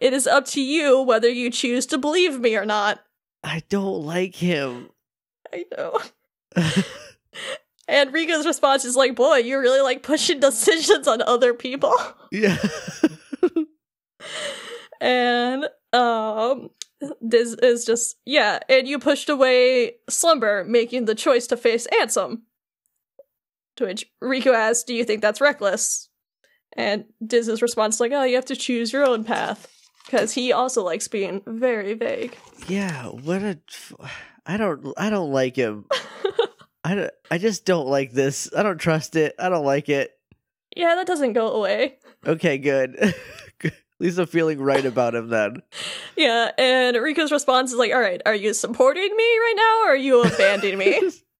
It 0.00 0.12
is 0.12 0.26
up 0.26 0.44
to 0.48 0.60
you 0.60 1.00
whether 1.02 1.28
you 1.28 1.50
choose 1.50 1.86
to 1.86 1.98
believe 1.98 2.38
me 2.40 2.56
or 2.56 2.64
not. 2.64 3.00
I 3.44 3.62
don't 3.68 4.04
like 4.04 4.34
him. 4.36 4.90
I 5.52 5.64
know. 5.76 5.98
And 7.88 8.12
Riku's 8.12 8.46
response 8.46 8.84
is 8.84 8.94
like, 8.96 9.16
boy, 9.16 9.38
you're 9.38 9.60
really 9.60 9.80
like 9.80 10.02
pushing 10.04 10.38
decisions 10.40 11.08
on 11.08 11.20
other 11.22 11.52
people. 11.52 11.94
yeah. 12.32 12.56
And 15.00 15.68
um 15.92 16.70
Diz 17.26 17.54
is 17.54 17.84
just 17.84 18.16
yeah, 18.24 18.60
and 18.68 18.86
you 18.86 18.98
pushed 19.00 19.28
away 19.28 19.94
slumber, 20.08 20.64
making 20.64 21.06
the 21.06 21.14
choice 21.16 21.48
to 21.48 21.56
face 21.56 21.88
Ansem. 22.00 22.42
To 23.76 23.86
which 23.86 24.06
Riku 24.22 24.52
asks, 24.54 24.84
Do 24.84 24.94
you 24.94 25.04
think 25.04 25.22
that's 25.22 25.40
reckless? 25.40 26.08
And 26.76 27.04
Diz's 27.24 27.62
response 27.62 27.96
is 27.96 28.00
like, 28.00 28.12
Oh, 28.12 28.24
you 28.24 28.34
have 28.36 28.44
to 28.46 28.56
choose 28.56 28.92
your 28.92 29.04
own 29.04 29.24
path. 29.24 29.68
Because 30.06 30.32
he 30.32 30.52
also 30.52 30.82
likes 30.82 31.08
being 31.08 31.42
very 31.46 31.94
vague. 31.94 32.36
yeah. 32.68 33.06
What 33.06 33.42
a. 33.42 33.58
I 34.44 34.56
don't. 34.56 34.92
I 34.96 35.08
don't 35.10 35.30
like 35.30 35.56
him. 35.56 35.86
I 36.84 36.96
don't, 36.96 37.10
I 37.30 37.38
just 37.38 37.64
don't 37.64 37.86
like 37.86 38.10
this. 38.12 38.50
I 38.56 38.64
don't 38.64 38.78
trust 38.78 39.14
it. 39.14 39.34
I 39.38 39.48
don't 39.48 39.64
like 39.64 39.88
it. 39.88 40.10
Yeah, 40.76 40.96
that 40.96 41.06
doesn't 41.06 41.34
go 41.34 41.52
away. 41.52 41.98
Okay, 42.26 42.58
good. 42.58 42.96
At 43.64 43.72
least 44.00 44.18
I'm 44.18 44.26
feeling 44.26 44.60
right 44.60 44.84
about 44.84 45.14
him 45.14 45.28
then. 45.28 45.62
Yeah, 46.16 46.50
and 46.58 46.96
Riku's 46.96 47.30
response 47.30 47.70
is 47.70 47.78
like, 47.78 47.92
All 47.92 48.00
right, 48.00 48.20
are 48.26 48.34
you 48.34 48.52
supporting 48.52 49.16
me 49.16 49.38
right 49.38 49.54
now 49.56 49.86
or 49.88 49.92
are 49.92 49.96
you 49.96 50.22
abandoning 50.22 50.78
me? 50.78 51.00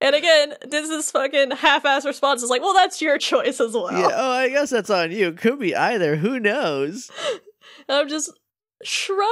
and 0.00 0.14
again, 0.14 0.54
Diz's 0.68 1.10
fucking 1.10 1.52
half 1.52 1.84
ass 1.84 2.04
response 2.06 2.42
is 2.42 2.50
like, 2.50 2.62
Well, 2.62 2.74
that's 2.74 3.00
your 3.02 3.18
choice 3.18 3.60
as 3.60 3.74
well. 3.74 3.92
Yeah. 3.92 4.10
Oh, 4.14 4.30
I 4.32 4.48
guess 4.48 4.70
that's 4.70 4.90
on 4.90 5.12
you. 5.12 5.32
Could 5.32 5.58
be 5.58 5.74
either. 5.74 6.16
Who 6.16 6.38
knows? 6.40 7.10
And 7.88 7.98
I'm 7.98 8.08
just 8.08 8.30
shrug. 8.82 9.30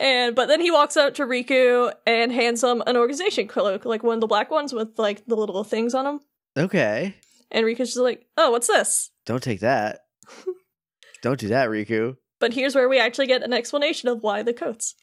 And 0.00 0.34
but 0.34 0.46
then 0.46 0.60
he 0.60 0.70
walks 0.70 0.96
up 0.96 1.14
to 1.14 1.22
Riku 1.24 1.92
and 2.06 2.32
hands 2.32 2.62
him 2.62 2.82
an 2.86 2.96
organization 2.96 3.46
cloak, 3.46 3.84
like 3.84 4.02
one 4.02 4.16
of 4.16 4.20
the 4.20 4.26
black 4.26 4.50
ones 4.50 4.72
with 4.72 4.98
like 4.98 5.24
the 5.26 5.36
little 5.36 5.64
things 5.64 5.94
on 5.94 6.04
them. 6.04 6.20
okay. 6.56 7.14
And 7.50 7.64
Riku's 7.64 7.90
just 7.90 7.96
like, 7.98 8.26
"Oh, 8.36 8.50
what's 8.50 8.66
this?" 8.66 9.10
Don't 9.24 9.42
take 9.42 9.60
that. 9.60 10.00
don't 11.22 11.38
do 11.38 11.48
that, 11.48 11.68
Riku. 11.68 12.16
But 12.40 12.52
here's 12.52 12.74
where 12.74 12.88
we 12.88 12.98
actually 12.98 13.28
get 13.28 13.42
an 13.42 13.52
explanation 13.52 14.08
of 14.08 14.22
why 14.22 14.42
the 14.42 14.52
coats. 14.52 14.96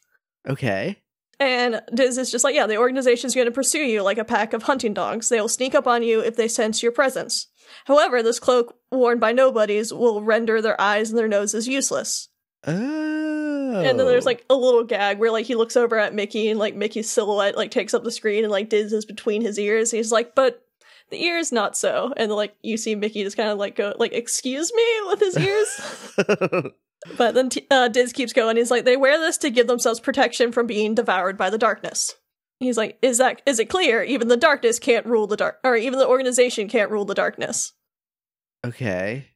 Okay. 0.46 1.01
And 1.42 1.82
Diz 1.92 2.18
is 2.18 2.30
just 2.30 2.44
like, 2.44 2.54
"Yeah, 2.54 2.68
the 2.68 2.76
organization's 2.76 3.34
going 3.34 3.46
to 3.46 3.50
pursue 3.50 3.82
you 3.82 4.02
like 4.02 4.18
a 4.18 4.24
pack 4.24 4.52
of 4.52 4.62
hunting 4.62 4.94
dogs. 4.94 5.28
They 5.28 5.40
will 5.40 5.48
sneak 5.48 5.74
up 5.74 5.88
on 5.88 6.04
you 6.04 6.20
if 6.20 6.36
they 6.36 6.46
sense 6.46 6.84
your 6.84 6.92
presence. 6.92 7.48
However, 7.86 8.22
this 8.22 8.38
cloak 8.38 8.76
worn 8.92 9.18
by 9.18 9.32
nobodies 9.32 9.92
will 9.92 10.22
render 10.22 10.62
their 10.62 10.80
eyes 10.80 11.10
and 11.10 11.18
their 11.18 11.26
noses 11.26 11.66
useless." 11.66 12.28
Oh. 12.64 13.82
And 13.82 13.98
then 13.98 14.06
there's 14.06 14.24
like 14.24 14.44
a 14.48 14.54
little 14.54 14.84
gag 14.84 15.18
where 15.18 15.32
like 15.32 15.46
he 15.46 15.56
looks 15.56 15.76
over 15.76 15.98
at 15.98 16.14
Mickey 16.14 16.48
and 16.48 16.60
like 16.60 16.76
Mickey's 16.76 17.10
silhouette 17.10 17.56
like 17.56 17.72
takes 17.72 17.92
up 17.92 18.04
the 18.04 18.12
screen 18.12 18.44
and 18.44 18.52
like 18.52 18.68
Diz 18.68 18.92
is 18.92 19.04
between 19.04 19.42
his 19.42 19.58
ears. 19.58 19.90
He's 19.90 20.12
like, 20.12 20.36
but 20.36 20.64
the 21.10 21.24
ears 21.24 21.50
not 21.50 21.76
so. 21.76 22.14
And 22.16 22.30
like 22.30 22.54
you 22.62 22.76
see 22.76 22.94
Mickey 22.94 23.24
just 23.24 23.36
kind 23.36 23.48
of 23.48 23.58
like 23.58 23.74
go 23.74 23.94
like, 23.98 24.12
excuse 24.12 24.72
me 24.72 24.84
with 25.06 25.18
his 25.18 25.36
ears. 25.38 26.72
but 27.18 27.34
then 27.34 27.48
uh, 27.70 27.88
Diz 27.88 28.12
keeps 28.12 28.32
going. 28.32 28.56
He's 28.56 28.70
like, 28.70 28.84
they 28.84 28.96
wear 28.96 29.18
this 29.18 29.38
to 29.38 29.50
give 29.50 29.66
themselves 29.66 30.00
protection 30.00 30.52
from 30.52 30.66
being 30.66 30.94
devoured 30.94 31.36
by 31.36 31.50
the 31.50 31.58
darkness. 31.58 32.14
He's 32.60 32.76
like, 32.76 32.98
is 33.02 33.18
that 33.18 33.42
is 33.46 33.58
it 33.58 33.68
clear? 33.68 34.02
Even 34.04 34.28
the 34.28 34.36
darkness 34.36 34.78
can't 34.78 35.04
rule 35.06 35.26
the 35.26 35.36
dark, 35.36 35.58
or 35.64 35.76
even 35.76 35.98
the 35.98 36.06
organization 36.06 36.68
can't 36.68 36.90
rule 36.90 37.04
the 37.04 37.14
darkness. 37.14 37.72
okay. 38.64 39.26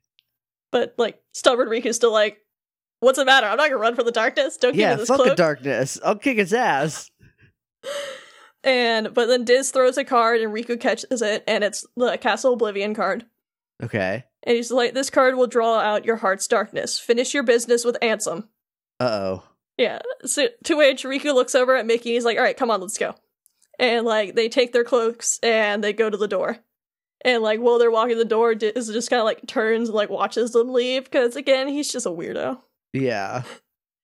But 0.72 0.94
like 0.98 1.20
stubborn 1.33 1.68
Riku's 1.68 1.96
still 1.96 2.12
like, 2.12 2.38
what's 3.00 3.18
the 3.18 3.24
matter? 3.24 3.46
I'm 3.46 3.57
not 3.57 3.68
gonna 3.68 3.81
run 3.81 3.94
from 3.96 4.05
the 4.07 4.12
darkness. 4.12 4.57
Don't 4.57 4.72
give 4.72 4.81
Yeah, 4.81 4.90
me 4.94 4.96
this 5.00 5.09
fuck 5.09 5.16
cloak. 5.16 5.29
the 5.31 5.35
darkness. 5.35 5.98
I'll 6.05 6.16
kick 6.16 6.38
its 6.38 6.52
ass. 6.52 7.11
And 8.64 9.14
but 9.14 9.26
then 9.26 9.44
Diz 9.44 9.70
throws 9.70 9.96
a 9.96 10.02
card 10.05 10.40
and 10.40 10.52
Riku 10.52 10.81
catches 10.81 11.22
it, 11.22 11.44
and 11.46 11.62
it's 11.62 11.87
the 11.96 12.18
Castle 12.18 12.55
Oblivion 12.55 12.94
card. 12.94 13.24
Okay. 13.82 14.24
And 14.42 14.56
he's 14.56 14.70
like, 14.70 14.94
"This 14.94 15.10
card 15.10 15.34
will 15.34 15.46
draw 15.46 15.78
out 15.78 16.04
your 16.04 16.16
heart's 16.16 16.46
darkness. 16.46 16.98
Finish 16.98 17.34
your 17.34 17.42
business 17.42 17.84
with 17.84 17.98
Ansem." 18.00 18.48
Uh 19.00 19.04
oh. 19.04 19.42
Yeah. 19.76 19.98
So 20.24 20.48
to 20.64 20.76
which 20.76 21.04
Riku 21.04 21.34
looks 21.34 21.54
over 21.54 21.76
at 21.76 21.86
Mickey. 21.86 22.12
He's 22.12 22.24
like, 22.24 22.38
"All 22.38 22.44
right, 22.44 22.56
come 22.56 22.70
on, 22.70 22.80
let's 22.80 22.98
go." 22.98 23.14
And 23.78 24.06
like 24.06 24.34
they 24.34 24.48
take 24.48 24.72
their 24.72 24.84
cloaks 24.84 25.38
and 25.42 25.84
they 25.84 25.92
go 25.92 26.08
to 26.08 26.16
the 26.16 26.28
door. 26.28 26.58
And 27.22 27.42
like 27.42 27.60
while 27.60 27.78
they're 27.78 27.90
walking 27.90 28.18
the 28.18 28.24
door, 28.24 28.54
Diz 28.54 28.88
just 28.88 29.10
kind 29.10 29.20
of 29.20 29.26
like 29.26 29.46
turns 29.46 29.88
and 29.88 29.96
like 29.96 30.10
watches 30.10 30.52
them 30.52 30.72
leave 30.72 31.04
because 31.04 31.36
again, 31.36 31.68
he's 31.68 31.92
just 31.92 32.06
a 32.06 32.10
weirdo. 32.10 32.60
Yeah. 32.92 33.42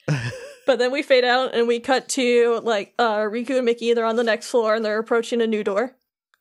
But 0.66 0.78
then 0.78 0.92
we 0.92 1.02
fade 1.02 1.24
out 1.24 1.54
and 1.54 1.66
we 1.66 1.80
cut 1.80 2.08
to 2.10 2.60
like 2.62 2.94
uh 2.98 3.20
Riku 3.22 3.56
and 3.56 3.64
Mickey, 3.64 3.94
they're 3.94 4.04
on 4.04 4.16
the 4.16 4.24
next 4.24 4.48
floor 4.48 4.74
and 4.74 4.84
they're 4.84 4.98
approaching 4.98 5.40
a 5.42 5.46
new 5.46 5.64
door. 5.64 5.96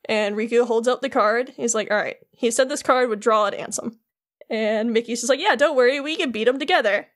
And 0.08 0.36
Riku 0.36 0.66
holds 0.66 0.88
up 0.88 1.00
the 1.00 1.08
card. 1.08 1.52
He's 1.56 1.74
like, 1.74 1.90
Alright. 1.90 2.16
He 2.32 2.50
said 2.50 2.68
this 2.68 2.82
card 2.82 3.08
would 3.08 3.20
draw 3.20 3.46
at 3.46 3.54
Ansem. 3.58 3.96
And 4.50 4.92
Mickey's 4.92 5.20
just 5.20 5.30
like, 5.30 5.40
Yeah, 5.40 5.54
don't 5.56 5.76
worry, 5.76 6.00
we 6.00 6.16
can 6.16 6.30
beat 6.32 6.48
him 6.48 6.58
together. 6.58 7.06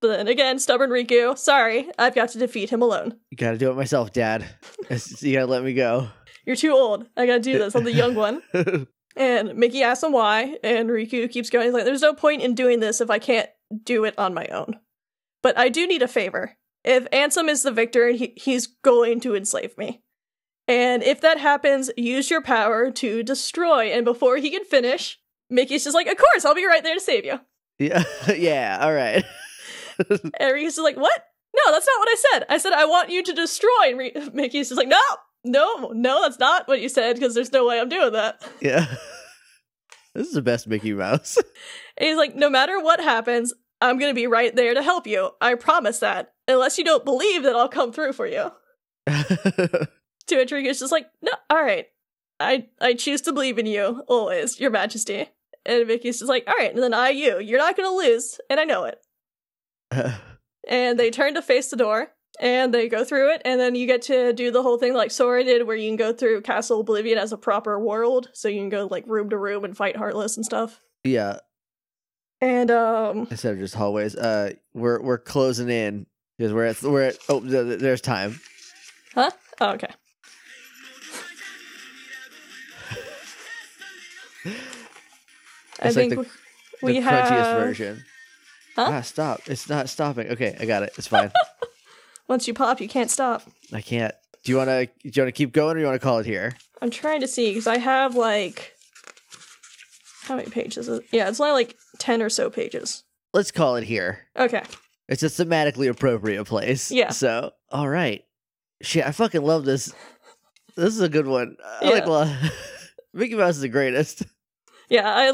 But 0.00 0.08
then 0.16 0.28
again, 0.28 0.58
stubborn 0.58 0.90
Riku, 0.90 1.36
sorry, 1.38 1.88
I've 1.98 2.14
got 2.14 2.30
to 2.30 2.38
defeat 2.38 2.70
him 2.70 2.82
alone. 2.82 3.14
you 3.30 3.36
gotta 3.36 3.58
do 3.58 3.70
it 3.70 3.76
myself, 3.76 4.12
Dad. 4.12 4.44
You 5.20 5.34
gotta 5.34 5.46
let 5.46 5.62
me 5.64 5.74
go. 5.74 6.08
You're 6.44 6.56
too 6.56 6.72
old. 6.72 7.06
I 7.16 7.26
gotta 7.26 7.40
do 7.40 7.58
this. 7.58 7.74
I'm 7.74 7.84
the 7.84 7.92
young 7.92 8.14
one. 8.14 8.42
And 9.14 9.56
Mickey 9.56 9.82
asks 9.82 10.02
him 10.02 10.12
why, 10.12 10.56
and 10.64 10.88
Riku 10.88 11.30
keeps 11.30 11.50
going. 11.50 11.66
He's 11.66 11.74
like, 11.74 11.84
There's 11.84 12.00
no 12.00 12.14
point 12.14 12.40
in 12.40 12.54
doing 12.54 12.80
this 12.80 13.00
if 13.02 13.10
I 13.10 13.18
can't 13.18 13.50
do 13.84 14.04
it 14.04 14.18
on 14.18 14.32
my 14.32 14.46
own. 14.46 14.80
But 15.42 15.58
I 15.58 15.68
do 15.68 15.86
need 15.86 16.00
a 16.00 16.08
favor. 16.08 16.56
If 16.82 17.10
Ansem 17.10 17.50
is 17.50 17.62
the 17.62 17.72
victor, 17.72 18.08
he, 18.08 18.32
he's 18.36 18.66
going 18.66 19.20
to 19.20 19.36
enslave 19.36 19.76
me. 19.76 20.02
And 20.68 21.02
if 21.02 21.20
that 21.20 21.38
happens, 21.38 21.90
use 21.96 22.30
your 22.30 22.42
power 22.42 22.90
to 22.92 23.22
destroy. 23.22 23.86
And 23.86 24.04
before 24.04 24.36
he 24.36 24.50
can 24.50 24.64
finish, 24.64 25.18
Mickey's 25.50 25.84
just 25.84 25.94
like, 25.94 26.06
Of 26.06 26.16
course, 26.16 26.44
I'll 26.44 26.54
be 26.54 26.66
right 26.66 26.82
there 26.82 26.94
to 26.94 27.00
save 27.00 27.24
you. 27.24 27.40
yeah. 27.78 28.04
yeah. 28.36 28.78
All 28.80 28.92
right. 28.92 29.24
And 30.08 30.54
Riku's 30.54 30.74
just 30.76 30.84
like, 30.84 30.96
What? 30.96 31.24
No, 31.54 31.72
that's 31.72 31.86
not 31.86 31.98
what 31.98 32.08
I 32.08 32.14
said. 32.32 32.46
I 32.48 32.58
said, 32.58 32.72
I 32.72 32.86
want 32.86 33.10
you 33.10 33.22
to 33.22 33.32
destroy. 33.34 33.70
And 33.88 33.98
Ri- 33.98 34.12
Mickey's 34.32 34.68
just 34.70 34.78
like, 34.78 34.88
No, 34.88 35.00
no, 35.44 35.92
no, 35.94 36.22
that's 36.22 36.38
not 36.38 36.66
what 36.66 36.80
you 36.80 36.88
said, 36.88 37.14
because 37.16 37.34
there's 37.34 37.52
no 37.52 37.66
way 37.66 37.78
I'm 37.80 37.88
doing 37.88 38.12
that. 38.14 38.42
yeah. 38.60 38.86
This 40.14 40.28
is 40.28 40.34
the 40.34 40.42
best 40.42 40.66
Mickey 40.68 40.92
Mouse. 40.92 41.36
And 41.96 42.06
he's 42.08 42.16
like, 42.18 42.34
no 42.34 42.50
matter 42.50 42.78
what 42.80 43.00
happens, 43.00 43.52
I'm 43.80 43.98
gonna 43.98 44.12
be 44.14 44.26
right 44.26 44.54
there 44.54 44.74
to 44.74 44.82
help 44.82 45.06
you. 45.06 45.30
I 45.40 45.54
promise 45.54 45.98
that. 46.00 46.32
Unless 46.48 46.76
you 46.78 46.84
don't 46.84 47.04
believe 47.04 47.42
that 47.44 47.56
I'll 47.56 47.68
come 47.68 47.92
through 47.92 48.12
for 48.14 48.26
you. 48.26 48.50
To 50.28 50.36
which 50.36 50.50
Riku's 50.52 50.78
just 50.80 50.92
like, 50.92 51.06
no, 51.20 51.32
alright. 51.52 51.86
I 52.40 52.66
I 52.80 52.94
choose 52.94 53.20
to 53.22 53.32
believe 53.32 53.58
in 53.58 53.66
you, 53.66 54.02
always, 54.08 54.58
your 54.60 54.70
majesty. 54.70 55.28
And 55.64 55.86
Mickey's 55.86 56.18
just 56.18 56.28
like, 56.28 56.46
alright, 56.48 56.74
and 56.74 56.82
then 56.82 56.92
I 56.94 57.10
you. 57.10 57.38
You're 57.38 57.58
not 57.58 57.76
gonna 57.76 57.90
lose, 57.94 58.40
and 58.50 58.58
I 58.60 58.64
know 58.64 58.84
it. 58.84 58.98
And 60.68 60.96
they 60.96 61.10
turn 61.10 61.34
to 61.34 61.42
face 61.42 61.70
the 61.70 61.76
door, 61.76 62.12
and 62.40 62.72
they 62.72 62.88
go 62.88 63.04
through 63.04 63.32
it, 63.34 63.42
and 63.44 63.58
then 63.60 63.74
you 63.74 63.84
get 63.88 64.02
to 64.02 64.32
do 64.32 64.52
the 64.52 64.62
whole 64.62 64.78
thing 64.78 64.94
like 64.94 65.10
Sora 65.10 65.42
did, 65.42 65.66
where 65.66 65.74
you 65.76 65.88
can 65.90 65.96
go 65.96 66.12
through 66.12 66.42
Castle 66.42 66.80
Oblivion 66.80 67.18
as 67.18 67.32
a 67.32 67.36
proper 67.36 67.80
world, 67.80 68.28
so 68.32 68.46
you 68.46 68.60
can 68.60 68.68
go 68.68 68.86
like 68.88 69.04
room 69.08 69.28
to 69.30 69.36
room 69.36 69.64
and 69.64 69.76
fight 69.76 69.96
Heartless 69.96 70.36
and 70.36 70.44
stuff. 70.46 70.80
yeah. 71.02 71.38
And 72.40 72.70
um 72.72 73.26
Instead 73.30 73.54
of 73.54 73.58
just 73.60 73.74
hallways. 73.74 74.14
Uh, 74.16 74.52
we're 74.72 75.00
we're 75.02 75.18
closing 75.18 75.68
in 75.68 76.06
because 76.38 76.52
we're 76.52 76.66
at 76.66 76.82
we're 76.82 77.02
at. 77.02 77.18
Oh, 77.28 77.40
th- 77.40 77.50
th- 77.52 77.80
there's 77.80 78.00
time. 78.00 78.40
Huh? 79.14 79.30
Oh, 79.60 79.70
okay. 79.74 79.90
I 84.44 85.86
like 85.86 85.94
think 85.94 86.14
the- 86.14 86.26
we 86.82 86.92
the 86.94 87.00
have 87.00 87.24
crunchiest 87.30 87.64
version. 87.64 88.04
Huh? 88.76 88.86
Ah, 88.90 89.00
stop. 89.02 89.40
It's 89.46 89.68
not 89.68 89.88
stopping. 89.88 90.28
Okay, 90.30 90.56
I 90.58 90.64
got 90.64 90.82
it. 90.82 90.92
It's 90.96 91.06
fine. 91.06 91.30
Once 92.28 92.48
you 92.48 92.54
pop, 92.54 92.80
you 92.80 92.88
can't 92.88 93.10
stop. 93.10 93.42
I 93.72 93.80
can't. 93.82 94.14
Do 94.44 94.52
you 94.52 94.58
want 94.58 94.68
to? 94.68 94.86
Do 94.86 94.92
you 95.02 95.22
want 95.22 95.28
to 95.28 95.32
keep 95.32 95.52
going, 95.52 95.72
or 95.72 95.74
do 95.74 95.80
you 95.80 95.86
want 95.86 96.00
to 96.00 96.04
call 96.04 96.18
it 96.18 96.26
here? 96.26 96.54
I'm 96.80 96.90
trying 96.90 97.20
to 97.20 97.28
see 97.28 97.50
because 97.50 97.66
I 97.66 97.78
have 97.78 98.16
like 98.16 98.72
how 100.22 100.36
many 100.36 100.48
pages? 100.50 100.88
Is 100.88 100.98
it? 101.00 101.04
Yeah, 101.12 101.28
it's 101.28 101.38
only 101.40 101.52
like 101.52 101.76
ten 101.98 102.22
or 102.22 102.30
so 102.30 102.48
pages. 102.50 103.04
Let's 103.34 103.50
call 103.50 103.76
it 103.76 103.84
here. 103.84 104.20
Okay. 104.36 104.62
It's 105.08 105.22
a 105.22 105.26
thematically 105.26 105.88
appropriate 105.90 106.44
place. 106.44 106.90
Yeah. 106.90 107.10
So, 107.10 107.52
all 107.70 107.88
right. 107.88 108.24
Shit, 108.82 109.06
I 109.06 109.12
fucking 109.12 109.42
love 109.42 109.64
this. 109.64 109.92
This 110.76 110.94
is 110.94 111.00
a 111.00 111.08
good 111.08 111.26
one. 111.26 111.56
I 111.82 111.84
like 111.90 112.04
Yeah. 112.04 112.08
lot. 112.10 112.28
Mickey 113.14 113.34
Mouse 113.34 113.56
is 113.56 113.60
the 113.62 113.68
greatest. 113.68 114.22
Yeah, 114.88 115.08
I. 115.08 115.32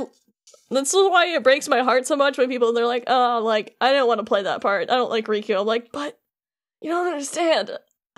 This 0.71 0.95
is 0.95 1.11
why 1.11 1.27
it 1.35 1.43
breaks 1.43 1.69
my 1.69 1.81
heart 1.83 2.07
so 2.07 2.15
much 2.15 2.39
when 2.39 2.49
people 2.49 2.73
they're 2.73 2.87
like, 2.87 3.05
"Oh, 3.09 3.41
like 3.43 3.75
I 3.81 3.93
don't 3.93 4.07
want 4.07 4.19
to 4.21 4.25
play 4.25 4.43
that 4.43 4.61
part. 4.61 4.89
I 4.89 4.95
don't 4.95 5.11
like 5.11 5.27
Riku." 5.27 5.59
I'm 5.59 5.67
like, 5.67 5.91
"But 5.91 6.17
you 6.81 6.91
don't 6.91 7.09
understand. 7.09 7.73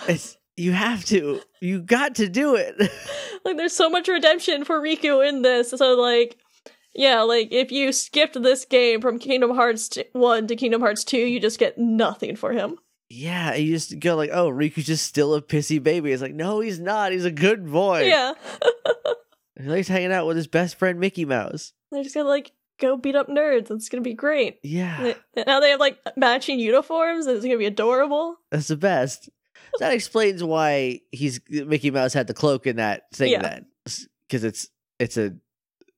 It's 0.07 0.37
you 0.57 0.73
have 0.73 1.05
to. 1.07 1.41
You 1.63 1.81
got 1.81 2.17
to 2.17 2.29
do 2.29 2.57
it. 2.57 2.75
Like, 3.43 3.57
there's 3.57 3.73
so 3.75 3.89
much 3.89 4.07
redemption 4.07 4.67
for 4.67 4.79
Riku 4.79 5.27
in 5.27 5.41
this. 5.41 5.71
So, 5.71 5.95
like, 5.95 6.37
yeah, 6.95 7.23
like 7.23 7.49
if 7.53 7.73
you 7.73 7.91
skipped 7.91 8.35
this 8.43 8.67
game 8.67 9.01
from 9.01 9.19
Kingdom 9.19 9.55
Hearts 9.55 9.89
t- 9.89 10.05
one 10.13 10.47
to 10.49 10.57
Kingdom 10.57 10.83
Hearts 10.83 11.05
two, 11.05 11.17
you 11.17 11.41
just 11.41 11.59
get 11.59 11.79
nothing 11.79 12.37
for 12.37 12.53
him. 12.53 12.77
yeah, 13.09 13.55
you 13.55 13.73
just 13.73 13.99
go 13.99 14.15
like, 14.15 14.29
oh, 14.31 14.51
Riku's 14.51 14.85
just 14.85 15.07
still 15.07 15.35
a 15.35 15.41
pissy 15.41 15.83
baby. 15.83 16.13
It's 16.13 16.21
like, 16.21 16.35
no, 16.35 16.61
he's 16.61 16.79
not. 16.79 17.13
He's 17.13 17.25
a 17.25 17.31
good 17.31 17.71
boy. 17.73 18.03
Yeah, 18.09 18.35
He 19.63 19.69
likes 19.69 19.89
hanging 19.89 20.13
out 20.13 20.27
with 20.27 20.37
his 20.37 20.47
best 20.47 20.77
friend 20.79 20.99
Mickey 21.01 21.25
Mouse. 21.25 21.73
they're 21.91 22.03
just 22.03 22.15
gonna 22.15 22.29
like 22.29 22.53
go 22.79 22.97
beat 22.97 23.15
up 23.17 23.29
nerds. 23.29 23.71
It's 23.71 23.89
gonna 23.89 24.03
be 24.03 24.15
great. 24.15 24.59
Yeah, 24.63 25.13
They- 25.35 25.45
Now 25.47 25.61
they 25.61 25.71
have 25.71 25.81
like 25.81 25.99
matching 26.17 26.59
uniforms, 26.59 27.27
and 27.27 27.37
it's 27.37 27.45
gonna 27.45 27.59
be 27.59 27.67
adorable. 27.67 28.37
that's 28.51 28.69
the 28.69 28.77
best. 28.77 29.29
That 29.79 29.93
explains 29.93 30.43
why 30.43 31.01
he's 31.13 31.41
Mickey 31.49 31.91
Mouse 31.91 32.13
had 32.15 32.27
the 32.27 32.35
cloak 32.35 32.67
in 32.67 32.77
that 32.77 33.03
thing 33.13 33.33
Yeah. 33.33 33.43
then, 33.43 33.67
because 34.29 34.45
it's 34.45 34.69
it's 34.99 35.17
a 35.17 35.35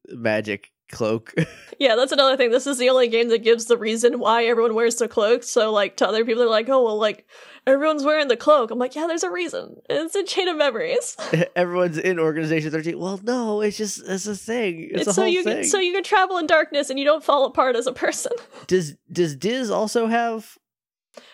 magic 0.08 0.70
cloak. 0.92 1.34
Yeah, 1.78 1.96
that's 1.96 2.12
another 2.12 2.36
thing. 2.36 2.52
This 2.52 2.68
is 2.68 2.78
the 2.78 2.90
only 2.90 3.08
game 3.08 3.28
that 3.30 3.42
gives 3.42 3.64
the 3.64 3.76
reason 3.76 4.20
why 4.20 4.44
everyone 4.44 4.74
wears 4.74 4.96
the 4.96 5.08
cloak. 5.08 5.42
So, 5.42 5.72
like, 5.72 5.96
to 5.96 6.06
other 6.06 6.24
people, 6.24 6.38
they're 6.40 6.48
like, 6.48 6.68
oh, 6.68 6.84
well, 6.84 6.96
like, 6.96 7.26
everyone's 7.66 8.04
wearing 8.04 8.28
the 8.28 8.36
cloak. 8.36 8.70
I'm 8.70 8.78
like, 8.78 8.94
yeah, 8.94 9.08
there's 9.08 9.24
a 9.24 9.30
reason. 9.32 9.76
It's 9.90 10.14
a 10.14 10.22
chain 10.22 10.46
of 10.46 10.56
memories. 10.56 11.16
Everyone's 11.56 11.98
in 11.98 12.20
Organization 12.20 12.70
Thirteen. 12.70 13.00
Well, 13.00 13.18
no, 13.24 13.62
it's 13.62 13.76
just 13.78 14.00
it's 14.06 14.28
a 14.28 14.36
thing. 14.36 14.90
It's, 14.92 15.00
It's, 15.00 15.10
a 15.10 15.14
so 15.14 15.22
whole 15.22 15.30
you 15.32 15.42
thing. 15.42 15.56
can 15.62 15.64
so 15.64 15.80
you 15.80 15.92
can 15.92 16.04
travel 16.04 16.38
in 16.38 16.46
darkness 16.46 16.88
and 16.88 17.00
you 17.00 17.04
don't 17.04 17.24
fall 17.24 17.46
apart 17.46 17.74
as 17.74 17.88
a 17.88 17.92
person. 17.92 18.32
does 18.68 18.94
does 19.10 19.34
Diz 19.34 19.68
also 19.68 20.06
have? 20.06 20.56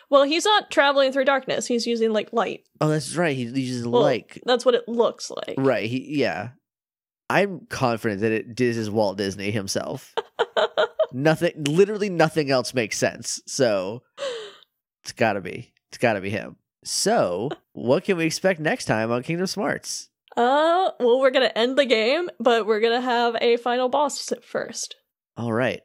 Well, 0.08 0.22
he's 0.22 0.46
not 0.46 0.70
traveling 0.70 1.12
through 1.12 1.26
darkness. 1.26 1.66
He's 1.66 1.86
using 1.86 2.10
like 2.12 2.32
light. 2.32 2.62
Oh, 2.80 2.88
that's 2.88 3.14
right. 3.16 3.36
He 3.36 3.42
uses 3.42 3.86
Well, 3.86 4.00
like 4.00 4.40
That's 4.46 4.64
what 4.64 4.74
it 4.76 4.88
looks 4.88 5.30
like. 5.30 5.56
right. 5.58 5.90
He 5.90 6.18
yeah. 6.20 6.50
I'm 7.30 7.66
confident 7.68 8.20
that 8.22 8.32
it 8.32 8.54
Diz 8.54 8.76
is 8.76 8.90
Walt 8.90 9.18
Disney 9.18 9.50
himself. 9.50 10.14
nothing, 11.12 11.52
literally 11.64 12.08
nothing 12.08 12.50
else 12.50 12.74
makes 12.74 12.96
sense. 12.96 13.40
So 13.46 14.02
it's 15.02 15.12
gotta 15.12 15.40
be. 15.40 15.72
It's 15.90 15.98
gotta 15.98 16.20
be 16.20 16.30
him. 16.30 16.56
So 16.84 17.50
what 17.72 18.04
can 18.04 18.16
we 18.16 18.24
expect 18.24 18.60
next 18.60 18.86
time 18.86 19.10
on 19.10 19.22
Kingdom 19.22 19.46
Smarts? 19.46 20.08
Uh, 20.36 20.90
well, 21.00 21.20
we're 21.20 21.30
gonna 21.30 21.52
end 21.54 21.76
the 21.76 21.84
game, 21.84 22.30
but 22.38 22.66
we're 22.66 22.80
gonna 22.80 23.00
have 23.00 23.36
a 23.40 23.56
final 23.58 23.88
boss 23.88 24.32
first. 24.42 24.96
All 25.36 25.52
right. 25.52 25.80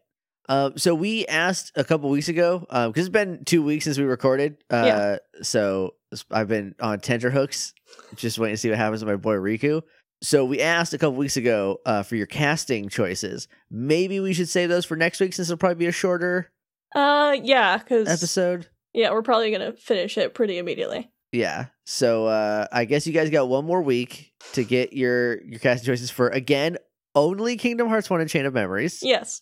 Um, 0.50 0.78
so 0.78 0.94
we 0.94 1.26
asked 1.28 1.72
a 1.76 1.84
couple 1.84 2.10
weeks 2.10 2.28
ago 2.28 2.60
because 2.70 3.06
it's 3.08 3.10
been 3.10 3.46
two 3.46 3.64
weeks 3.64 3.86
since 3.86 3.98
we 3.98 4.04
recorded. 4.04 4.58
Uh, 4.70 4.84
Yeah. 4.86 5.18
So 5.42 5.96
I've 6.30 6.50
been 6.50 6.76
on 6.80 7.00
tenterhooks, 7.00 7.74
just 8.16 8.38
waiting 8.38 8.54
to 8.54 8.58
see 8.58 8.70
what 8.70 8.78
happens 8.78 9.04
with 9.04 9.12
my 9.12 9.16
boy 9.16 9.36
Riku. 9.36 9.82
So 10.24 10.46
we 10.46 10.62
asked 10.62 10.94
a 10.94 10.98
couple 10.98 11.16
weeks 11.18 11.38
ago 11.38 11.80
uh, 11.86 12.02
for 12.02 12.16
your 12.16 12.26
casting 12.26 12.90
choices. 12.90 13.48
Maybe 13.70 14.20
we 14.20 14.34
should 14.34 14.50
save 14.50 14.70
those 14.70 14.86
for 14.86 14.96
next 14.96 15.20
week 15.20 15.34
since 15.34 15.50
it'll 15.50 15.58
probably 15.60 15.76
be 15.76 15.88
a 15.88 15.92
shorter 15.92 16.50
Uh, 16.96 17.36
yeah, 17.44 17.78
because 17.78 18.08
episode. 18.08 18.68
yeah, 18.94 19.12
we're 19.12 19.22
probably 19.22 19.52
gonna 19.52 19.74
finish 19.74 20.18
it 20.18 20.34
pretty 20.34 20.58
immediately. 20.58 21.12
Yeah. 21.34 21.66
So 21.86 22.28
uh, 22.28 22.68
I 22.72 22.86
guess 22.86 23.06
you 23.06 23.12
guys 23.14 23.30
got 23.30 23.50
one 23.50 23.66
more 23.66 23.82
week 23.82 24.32
to 24.54 24.64
get 24.64 24.94
your 24.94 25.42
your 25.44 25.60
casting 25.60 25.86
choices 25.88 26.10
for 26.10 26.30
again 26.30 26.78
only 27.16 27.58
Kingdom 27.58 27.90
Hearts 27.90 28.10
One 28.10 28.22
and 28.22 28.30
Chain 28.30 28.46
of 28.46 28.54
Memories. 28.54 29.00
Yes, 29.04 29.42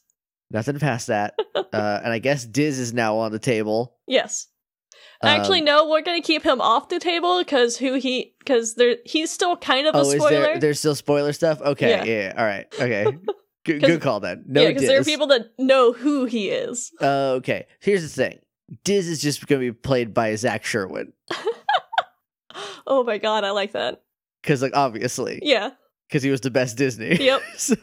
Nothing 0.50 0.80
past 0.80 1.08
that. 1.08 1.36
uh, 1.56 2.02
and 2.04 2.12
I 2.12 2.20
guess 2.20 2.44
Diz 2.46 2.80
is 2.80 2.92
now 2.94 3.18
on 3.18 3.32
the 3.32 3.40
table. 3.40 3.96
yes. 4.08 4.48
Actually, 5.24 5.60
Um, 5.60 5.66
no, 5.66 5.90
we're 5.90 6.02
gonna 6.02 6.22
keep 6.22 6.44
him 6.44 6.60
off 6.62 6.90
the 6.90 7.00
table 7.00 7.40
because 7.40 7.78
who 7.78 7.94
he 7.96 8.34
because 8.40 8.76
there 8.76 8.98
he's 9.06 9.30
still 9.32 9.56
kind 9.56 9.86
of 9.88 9.94
a 9.96 10.00
Oh, 10.00 10.02
is 10.02 10.14
spoiler. 10.14 10.30
there 10.42 10.60
there's 10.60 10.80
still 10.80 10.96
spoiler 10.96 11.32
stuff? 11.34 11.62
Okay, 11.62 11.90
yeah, 11.90 12.04
Yeah. 12.04 12.34
all 12.38 12.44
right, 12.46 12.66
okay. 12.80 13.06
Good, 13.64 14.02
call 14.02 14.20
then. 14.20 14.44
No 14.48 14.64
yeah, 14.64 14.70
because 14.70 14.88
there 14.88 15.00
are 15.00 15.04
people 15.04 15.28
that 15.28 15.52
know 15.60 15.94
who 15.94 16.26
he 16.26 16.50
is. 16.50 16.92
Uh, 17.00 17.34
okay, 17.38 17.68
here's 17.80 18.02
the 18.02 18.08
thing. 18.10 18.40
Diz 18.84 19.08
is 19.08 19.22
just 19.22 19.46
going 19.46 19.62
to 19.62 19.72
be 19.72 19.78
played 19.78 20.14
by 20.16 20.34
Zach 20.36 20.64
Sherwin 20.66 21.14
Oh 22.88 23.04
my 23.04 23.18
god, 23.18 23.44
I 23.44 23.52
like 23.52 23.74
that. 23.74 24.02
because, 24.42 24.62
like, 24.62 24.76
obviously, 24.76 25.40
Yeah. 25.44 25.72
because 26.10 26.24
he 26.24 26.30
was 26.32 26.42
the 26.42 26.50
best 26.52 26.76
Disney. 26.78 27.16
Yep. 27.24 27.42
so 27.58 27.76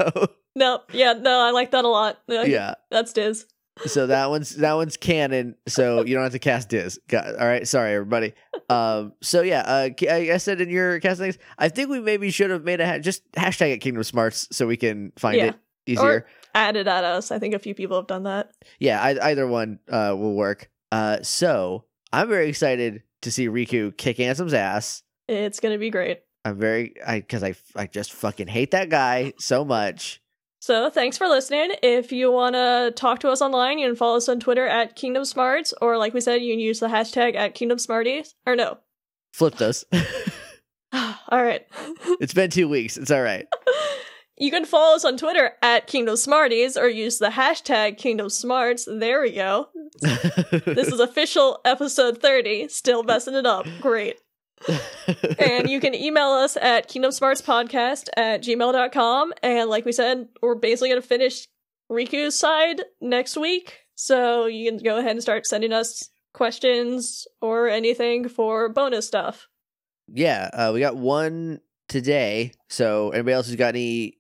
No. 0.55 0.81
Yeah. 0.93 1.13
No, 1.15 1.39
I 1.41 1.51
like 1.53 1.71
that 1.71 1.85
a 1.85 1.89
lot. 1.89 2.19
Yeah. 2.27 2.43
yeah, 2.45 2.75
That's 2.91 3.13
Diz. 3.13 3.47
So 3.87 4.07
that 4.09 4.31
one's 4.31 4.57
that 4.57 4.75
one's 4.75 4.97
canon. 4.97 5.55
So 5.67 6.05
you 6.05 6.15
don't 6.15 6.23
have 6.25 6.33
to 6.33 6.39
cast 6.39 6.69
Diz. 6.69 6.99
Got, 7.09 7.35
all 7.39 7.47
right, 7.47 7.67
sorry 7.67 7.95
everybody. 7.95 8.35
Um, 8.71 9.13
so 9.23 9.43
yeah, 9.43 9.61
uh, 9.61 9.89
I, 10.11 10.33
I 10.33 10.37
said 10.39 10.61
in 10.61 10.69
your 10.69 11.01
casting, 11.01 11.25
things, 11.33 11.39
I 11.59 11.69
think 11.69 11.89
we 11.91 12.01
maybe 12.01 12.31
should 12.31 12.51
have 12.51 12.65
made 12.65 12.81
a 12.81 12.87
ha- 12.87 12.99
just 12.99 13.31
hashtag 13.33 13.73
at 13.75 13.81
Kingdom 13.81 14.03
Smarts 14.05 14.49
so 14.53 14.67
we 14.67 14.77
can 14.77 15.13
find 15.19 15.37
Yeah. 15.37 15.45
it 15.47 15.55
easier. 15.87 16.27
Added 16.55 16.89
at 16.89 17.05
us. 17.05 17.31
I 17.31 17.39
think 17.39 17.55
a 17.55 17.59
few 17.59 17.75
people 17.75 17.97
have 17.97 18.07
done 18.07 18.25
that. 18.25 18.51
yeah, 18.79 19.01
I, 19.01 19.31
either 19.31 19.47
one 19.47 19.79
uh, 19.89 20.15
will 20.19 20.35
work. 20.35 20.71
Uh, 20.91 21.19
so 21.23 21.85
I'm 22.13 22.29
very 22.29 22.49
excited 22.49 23.03
to 23.23 23.31
see 23.31 23.49
Riku 23.49 23.97
kick 23.97 24.17
Ansem's 24.19 24.55
ass. 24.55 25.03
It's 25.29 25.61
gonna 25.61 25.79
be 25.79 25.91
great. 25.91 26.21
I'm 26.45 26.59
very 26.59 26.95
I 27.07 27.21
because 27.21 27.43
I 27.43 27.55
I 27.77 27.87
just 27.87 28.13
fucking 28.13 28.47
hate 28.49 28.71
that 28.71 28.89
guy 28.89 29.35
so 29.39 29.65
much. 29.65 30.23
So 30.61 30.91
thanks 30.91 31.17
for 31.17 31.29
listening. 31.29 31.73
If 31.83 32.11
you 32.11 32.33
want 32.33 32.55
to 32.55 32.93
talk 32.97 33.21
to 33.21 33.31
us 33.31 33.41
online, 33.41 33.79
you 33.79 33.89
can 33.89 33.97
follow 33.97 34.17
us 34.17 34.29
on 34.29 34.41
Twitter 34.41 34.67
at 34.67 34.97
Kingdom 34.97 35.25
Smarts, 35.25 35.73
or 35.81 35.97
like 35.97 36.15
we 36.15 36.21
said, 36.21 36.43
you 36.43 36.53
can 36.53 36.61
use 36.61 36.81
the 36.81 36.89
hashtag 36.89 37.37
at 37.37 37.55
Kingdom 37.55 37.79
Smarties. 37.79 38.35
Or 38.47 38.57
no. 38.57 38.79
Flipped 39.33 39.63
us. 39.63 39.85
all 40.93 41.43
right. 41.43 41.65
it's 42.21 42.35
been 42.35 42.51
two 42.51 42.69
weeks. 42.69 42.97
It's 42.97 43.11
all 43.11 43.23
right. 43.23 43.47
you 44.37 44.51
can 44.51 44.65
follow 44.65 44.97
us 44.97 45.05
on 45.05 45.17
Twitter 45.17 45.53
at 45.63 45.87
Kingdom 45.87 46.17
Smarties, 46.17 46.77
or 46.77 46.89
use 46.89 47.19
the 47.19 47.29
hashtag 47.29 47.99
Kingdom 47.99 48.29
Smarts. 48.29 48.89
There 48.91 49.23
we 49.23 49.33
go. 49.33 49.69
This 50.01 50.89
is 50.89 51.01
official 51.01 51.61
episode 51.65 52.21
30. 52.21 52.69
Still 52.69 53.03
messing 53.03 53.35
it 53.35 53.47
up. 53.47 53.67
Great. 53.81 54.17
And 55.39 55.69
you 55.71 55.81
can 55.81 55.95
email 55.95 56.29
us 56.29 56.57
at 56.57 56.89
kingdomsmartspodcast 56.89 58.09
at 58.17 58.43
gmail.com. 58.43 59.33
And 59.43 59.71
like 59.71 59.85
we 59.85 59.93
said, 59.93 60.29
we're 60.43 60.55
basically 60.55 60.91
going 60.91 61.01
to 61.01 61.07
finish 61.07 61.47
Riku's 61.91 62.39
side 62.39 62.83
next 63.01 63.37
week. 63.37 63.87
So 63.95 64.47
you 64.47 64.71
can 64.71 64.79
go 64.79 64.99
ahead 64.99 65.13
and 65.13 65.23
start 65.23 65.47
sending 65.47 65.73
us 65.73 66.11
questions 66.35 67.27
or 67.41 67.69
anything 67.69 68.29
for 68.29 68.69
bonus 68.69 69.07
stuff. 69.07 69.49
yeah, 70.13 70.51
uh, 70.53 70.71
we 70.73 70.81
got 70.81 70.97
one 70.97 71.61
today. 71.89 72.53
So 72.69 73.11
anybody 73.11 73.35
else 73.35 73.47
who's 73.47 73.57
got 73.57 73.75
any 73.75 74.18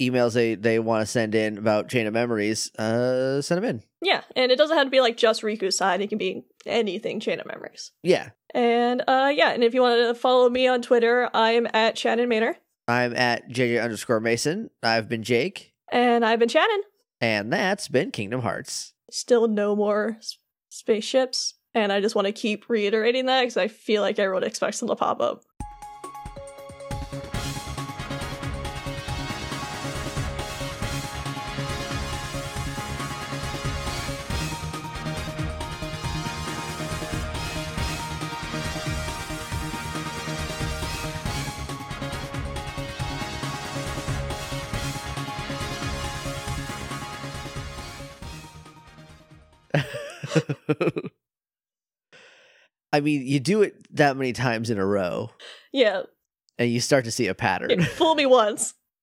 emails 0.00 0.34
they 0.34 0.54
they 0.54 0.78
want 0.78 1.02
to 1.02 1.06
send 1.06 1.34
in 1.34 1.58
about 1.58 1.88
Chain 1.88 2.06
of 2.06 2.14
Memories, 2.14 2.74
uh, 2.76 3.40
send 3.42 3.62
them 3.62 3.68
in. 3.70 3.82
Yeah, 4.02 4.22
and 4.34 4.50
it 4.50 4.56
doesn't 4.56 4.76
have 4.76 4.86
to 4.86 4.90
be 4.90 5.00
like 5.00 5.16
just 5.16 5.42
Riku's 5.42 5.76
side, 5.76 6.00
it 6.00 6.08
can 6.08 6.18
be 6.18 6.44
anything 6.66 7.20
Chain 7.20 7.38
of 7.40 7.46
Memories. 7.46 7.92
Yeah, 8.02 8.30
And 8.54 9.02
uh 9.06 9.30
yeah, 9.34 9.50
and 9.52 9.62
if 9.62 9.74
you 9.74 9.82
want 9.82 10.00
to 10.00 10.14
follow 10.14 10.48
me 10.48 10.66
on 10.66 10.82
Twitter, 10.82 11.28
I'm 11.34 11.66
at 11.74 11.98
Shannon 11.98 12.28
Manor. 12.28 12.56
I'm 12.88 13.14
at 13.14 13.48
JJ 13.50 13.82
underscore 13.82 14.20
Mason. 14.20 14.70
I've 14.82 15.08
been 15.08 15.22
Jake, 15.22 15.74
And 15.92 16.24
I've 16.24 16.38
been 16.40 16.48
Shannon. 16.48 16.82
and 17.20 17.52
that's 17.52 17.88
been 17.88 18.10
Kingdom 18.10 18.40
Hearts. 18.40 18.94
Still 19.10 19.46
no 19.48 19.76
more 19.76 20.16
s- 20.18 20.38
spaceships. 20.70 21.54
And 21.74 21.92
I 21.92 22.00
just 22.00 22.14
want 22.16 22.26
to 22.26 22.32
keep 22.32 22.68
reiterating 22.68 23.26
that 23.26 23.42
because 23.42 23.56
I 23.56 23.68
feel 23.68 24.02
like 24.02 24.18
everyone 24.18 24.42
expects 24.44 24.80
them 24.80 24.88
to 24.88 24.96
pop 24.96 25.20
up. 25.20 25.42
I 52.92 53.00
mean, 53.00 53.24
you 53.26 53.38
do 53.40 53.62
it 53.62 53.74
that 53.96 54.16
many 54.16 54.32
times 54.32 54.68
in 54.70 54.78
a 54.78 54.84
row, 54.86 55.30
Yeah, 55.72 56.02
and 56.58 56.70
you 56.70 56.80
start 56.80 57.04
to 57.04 57.10
see 57.10 57.28
a 57.28 57.34
pattern. 57.34 57.70
yeah, 57.70 57.84
fool 57.84 58.14
me 58.14 58.26
once. 58.26 58.74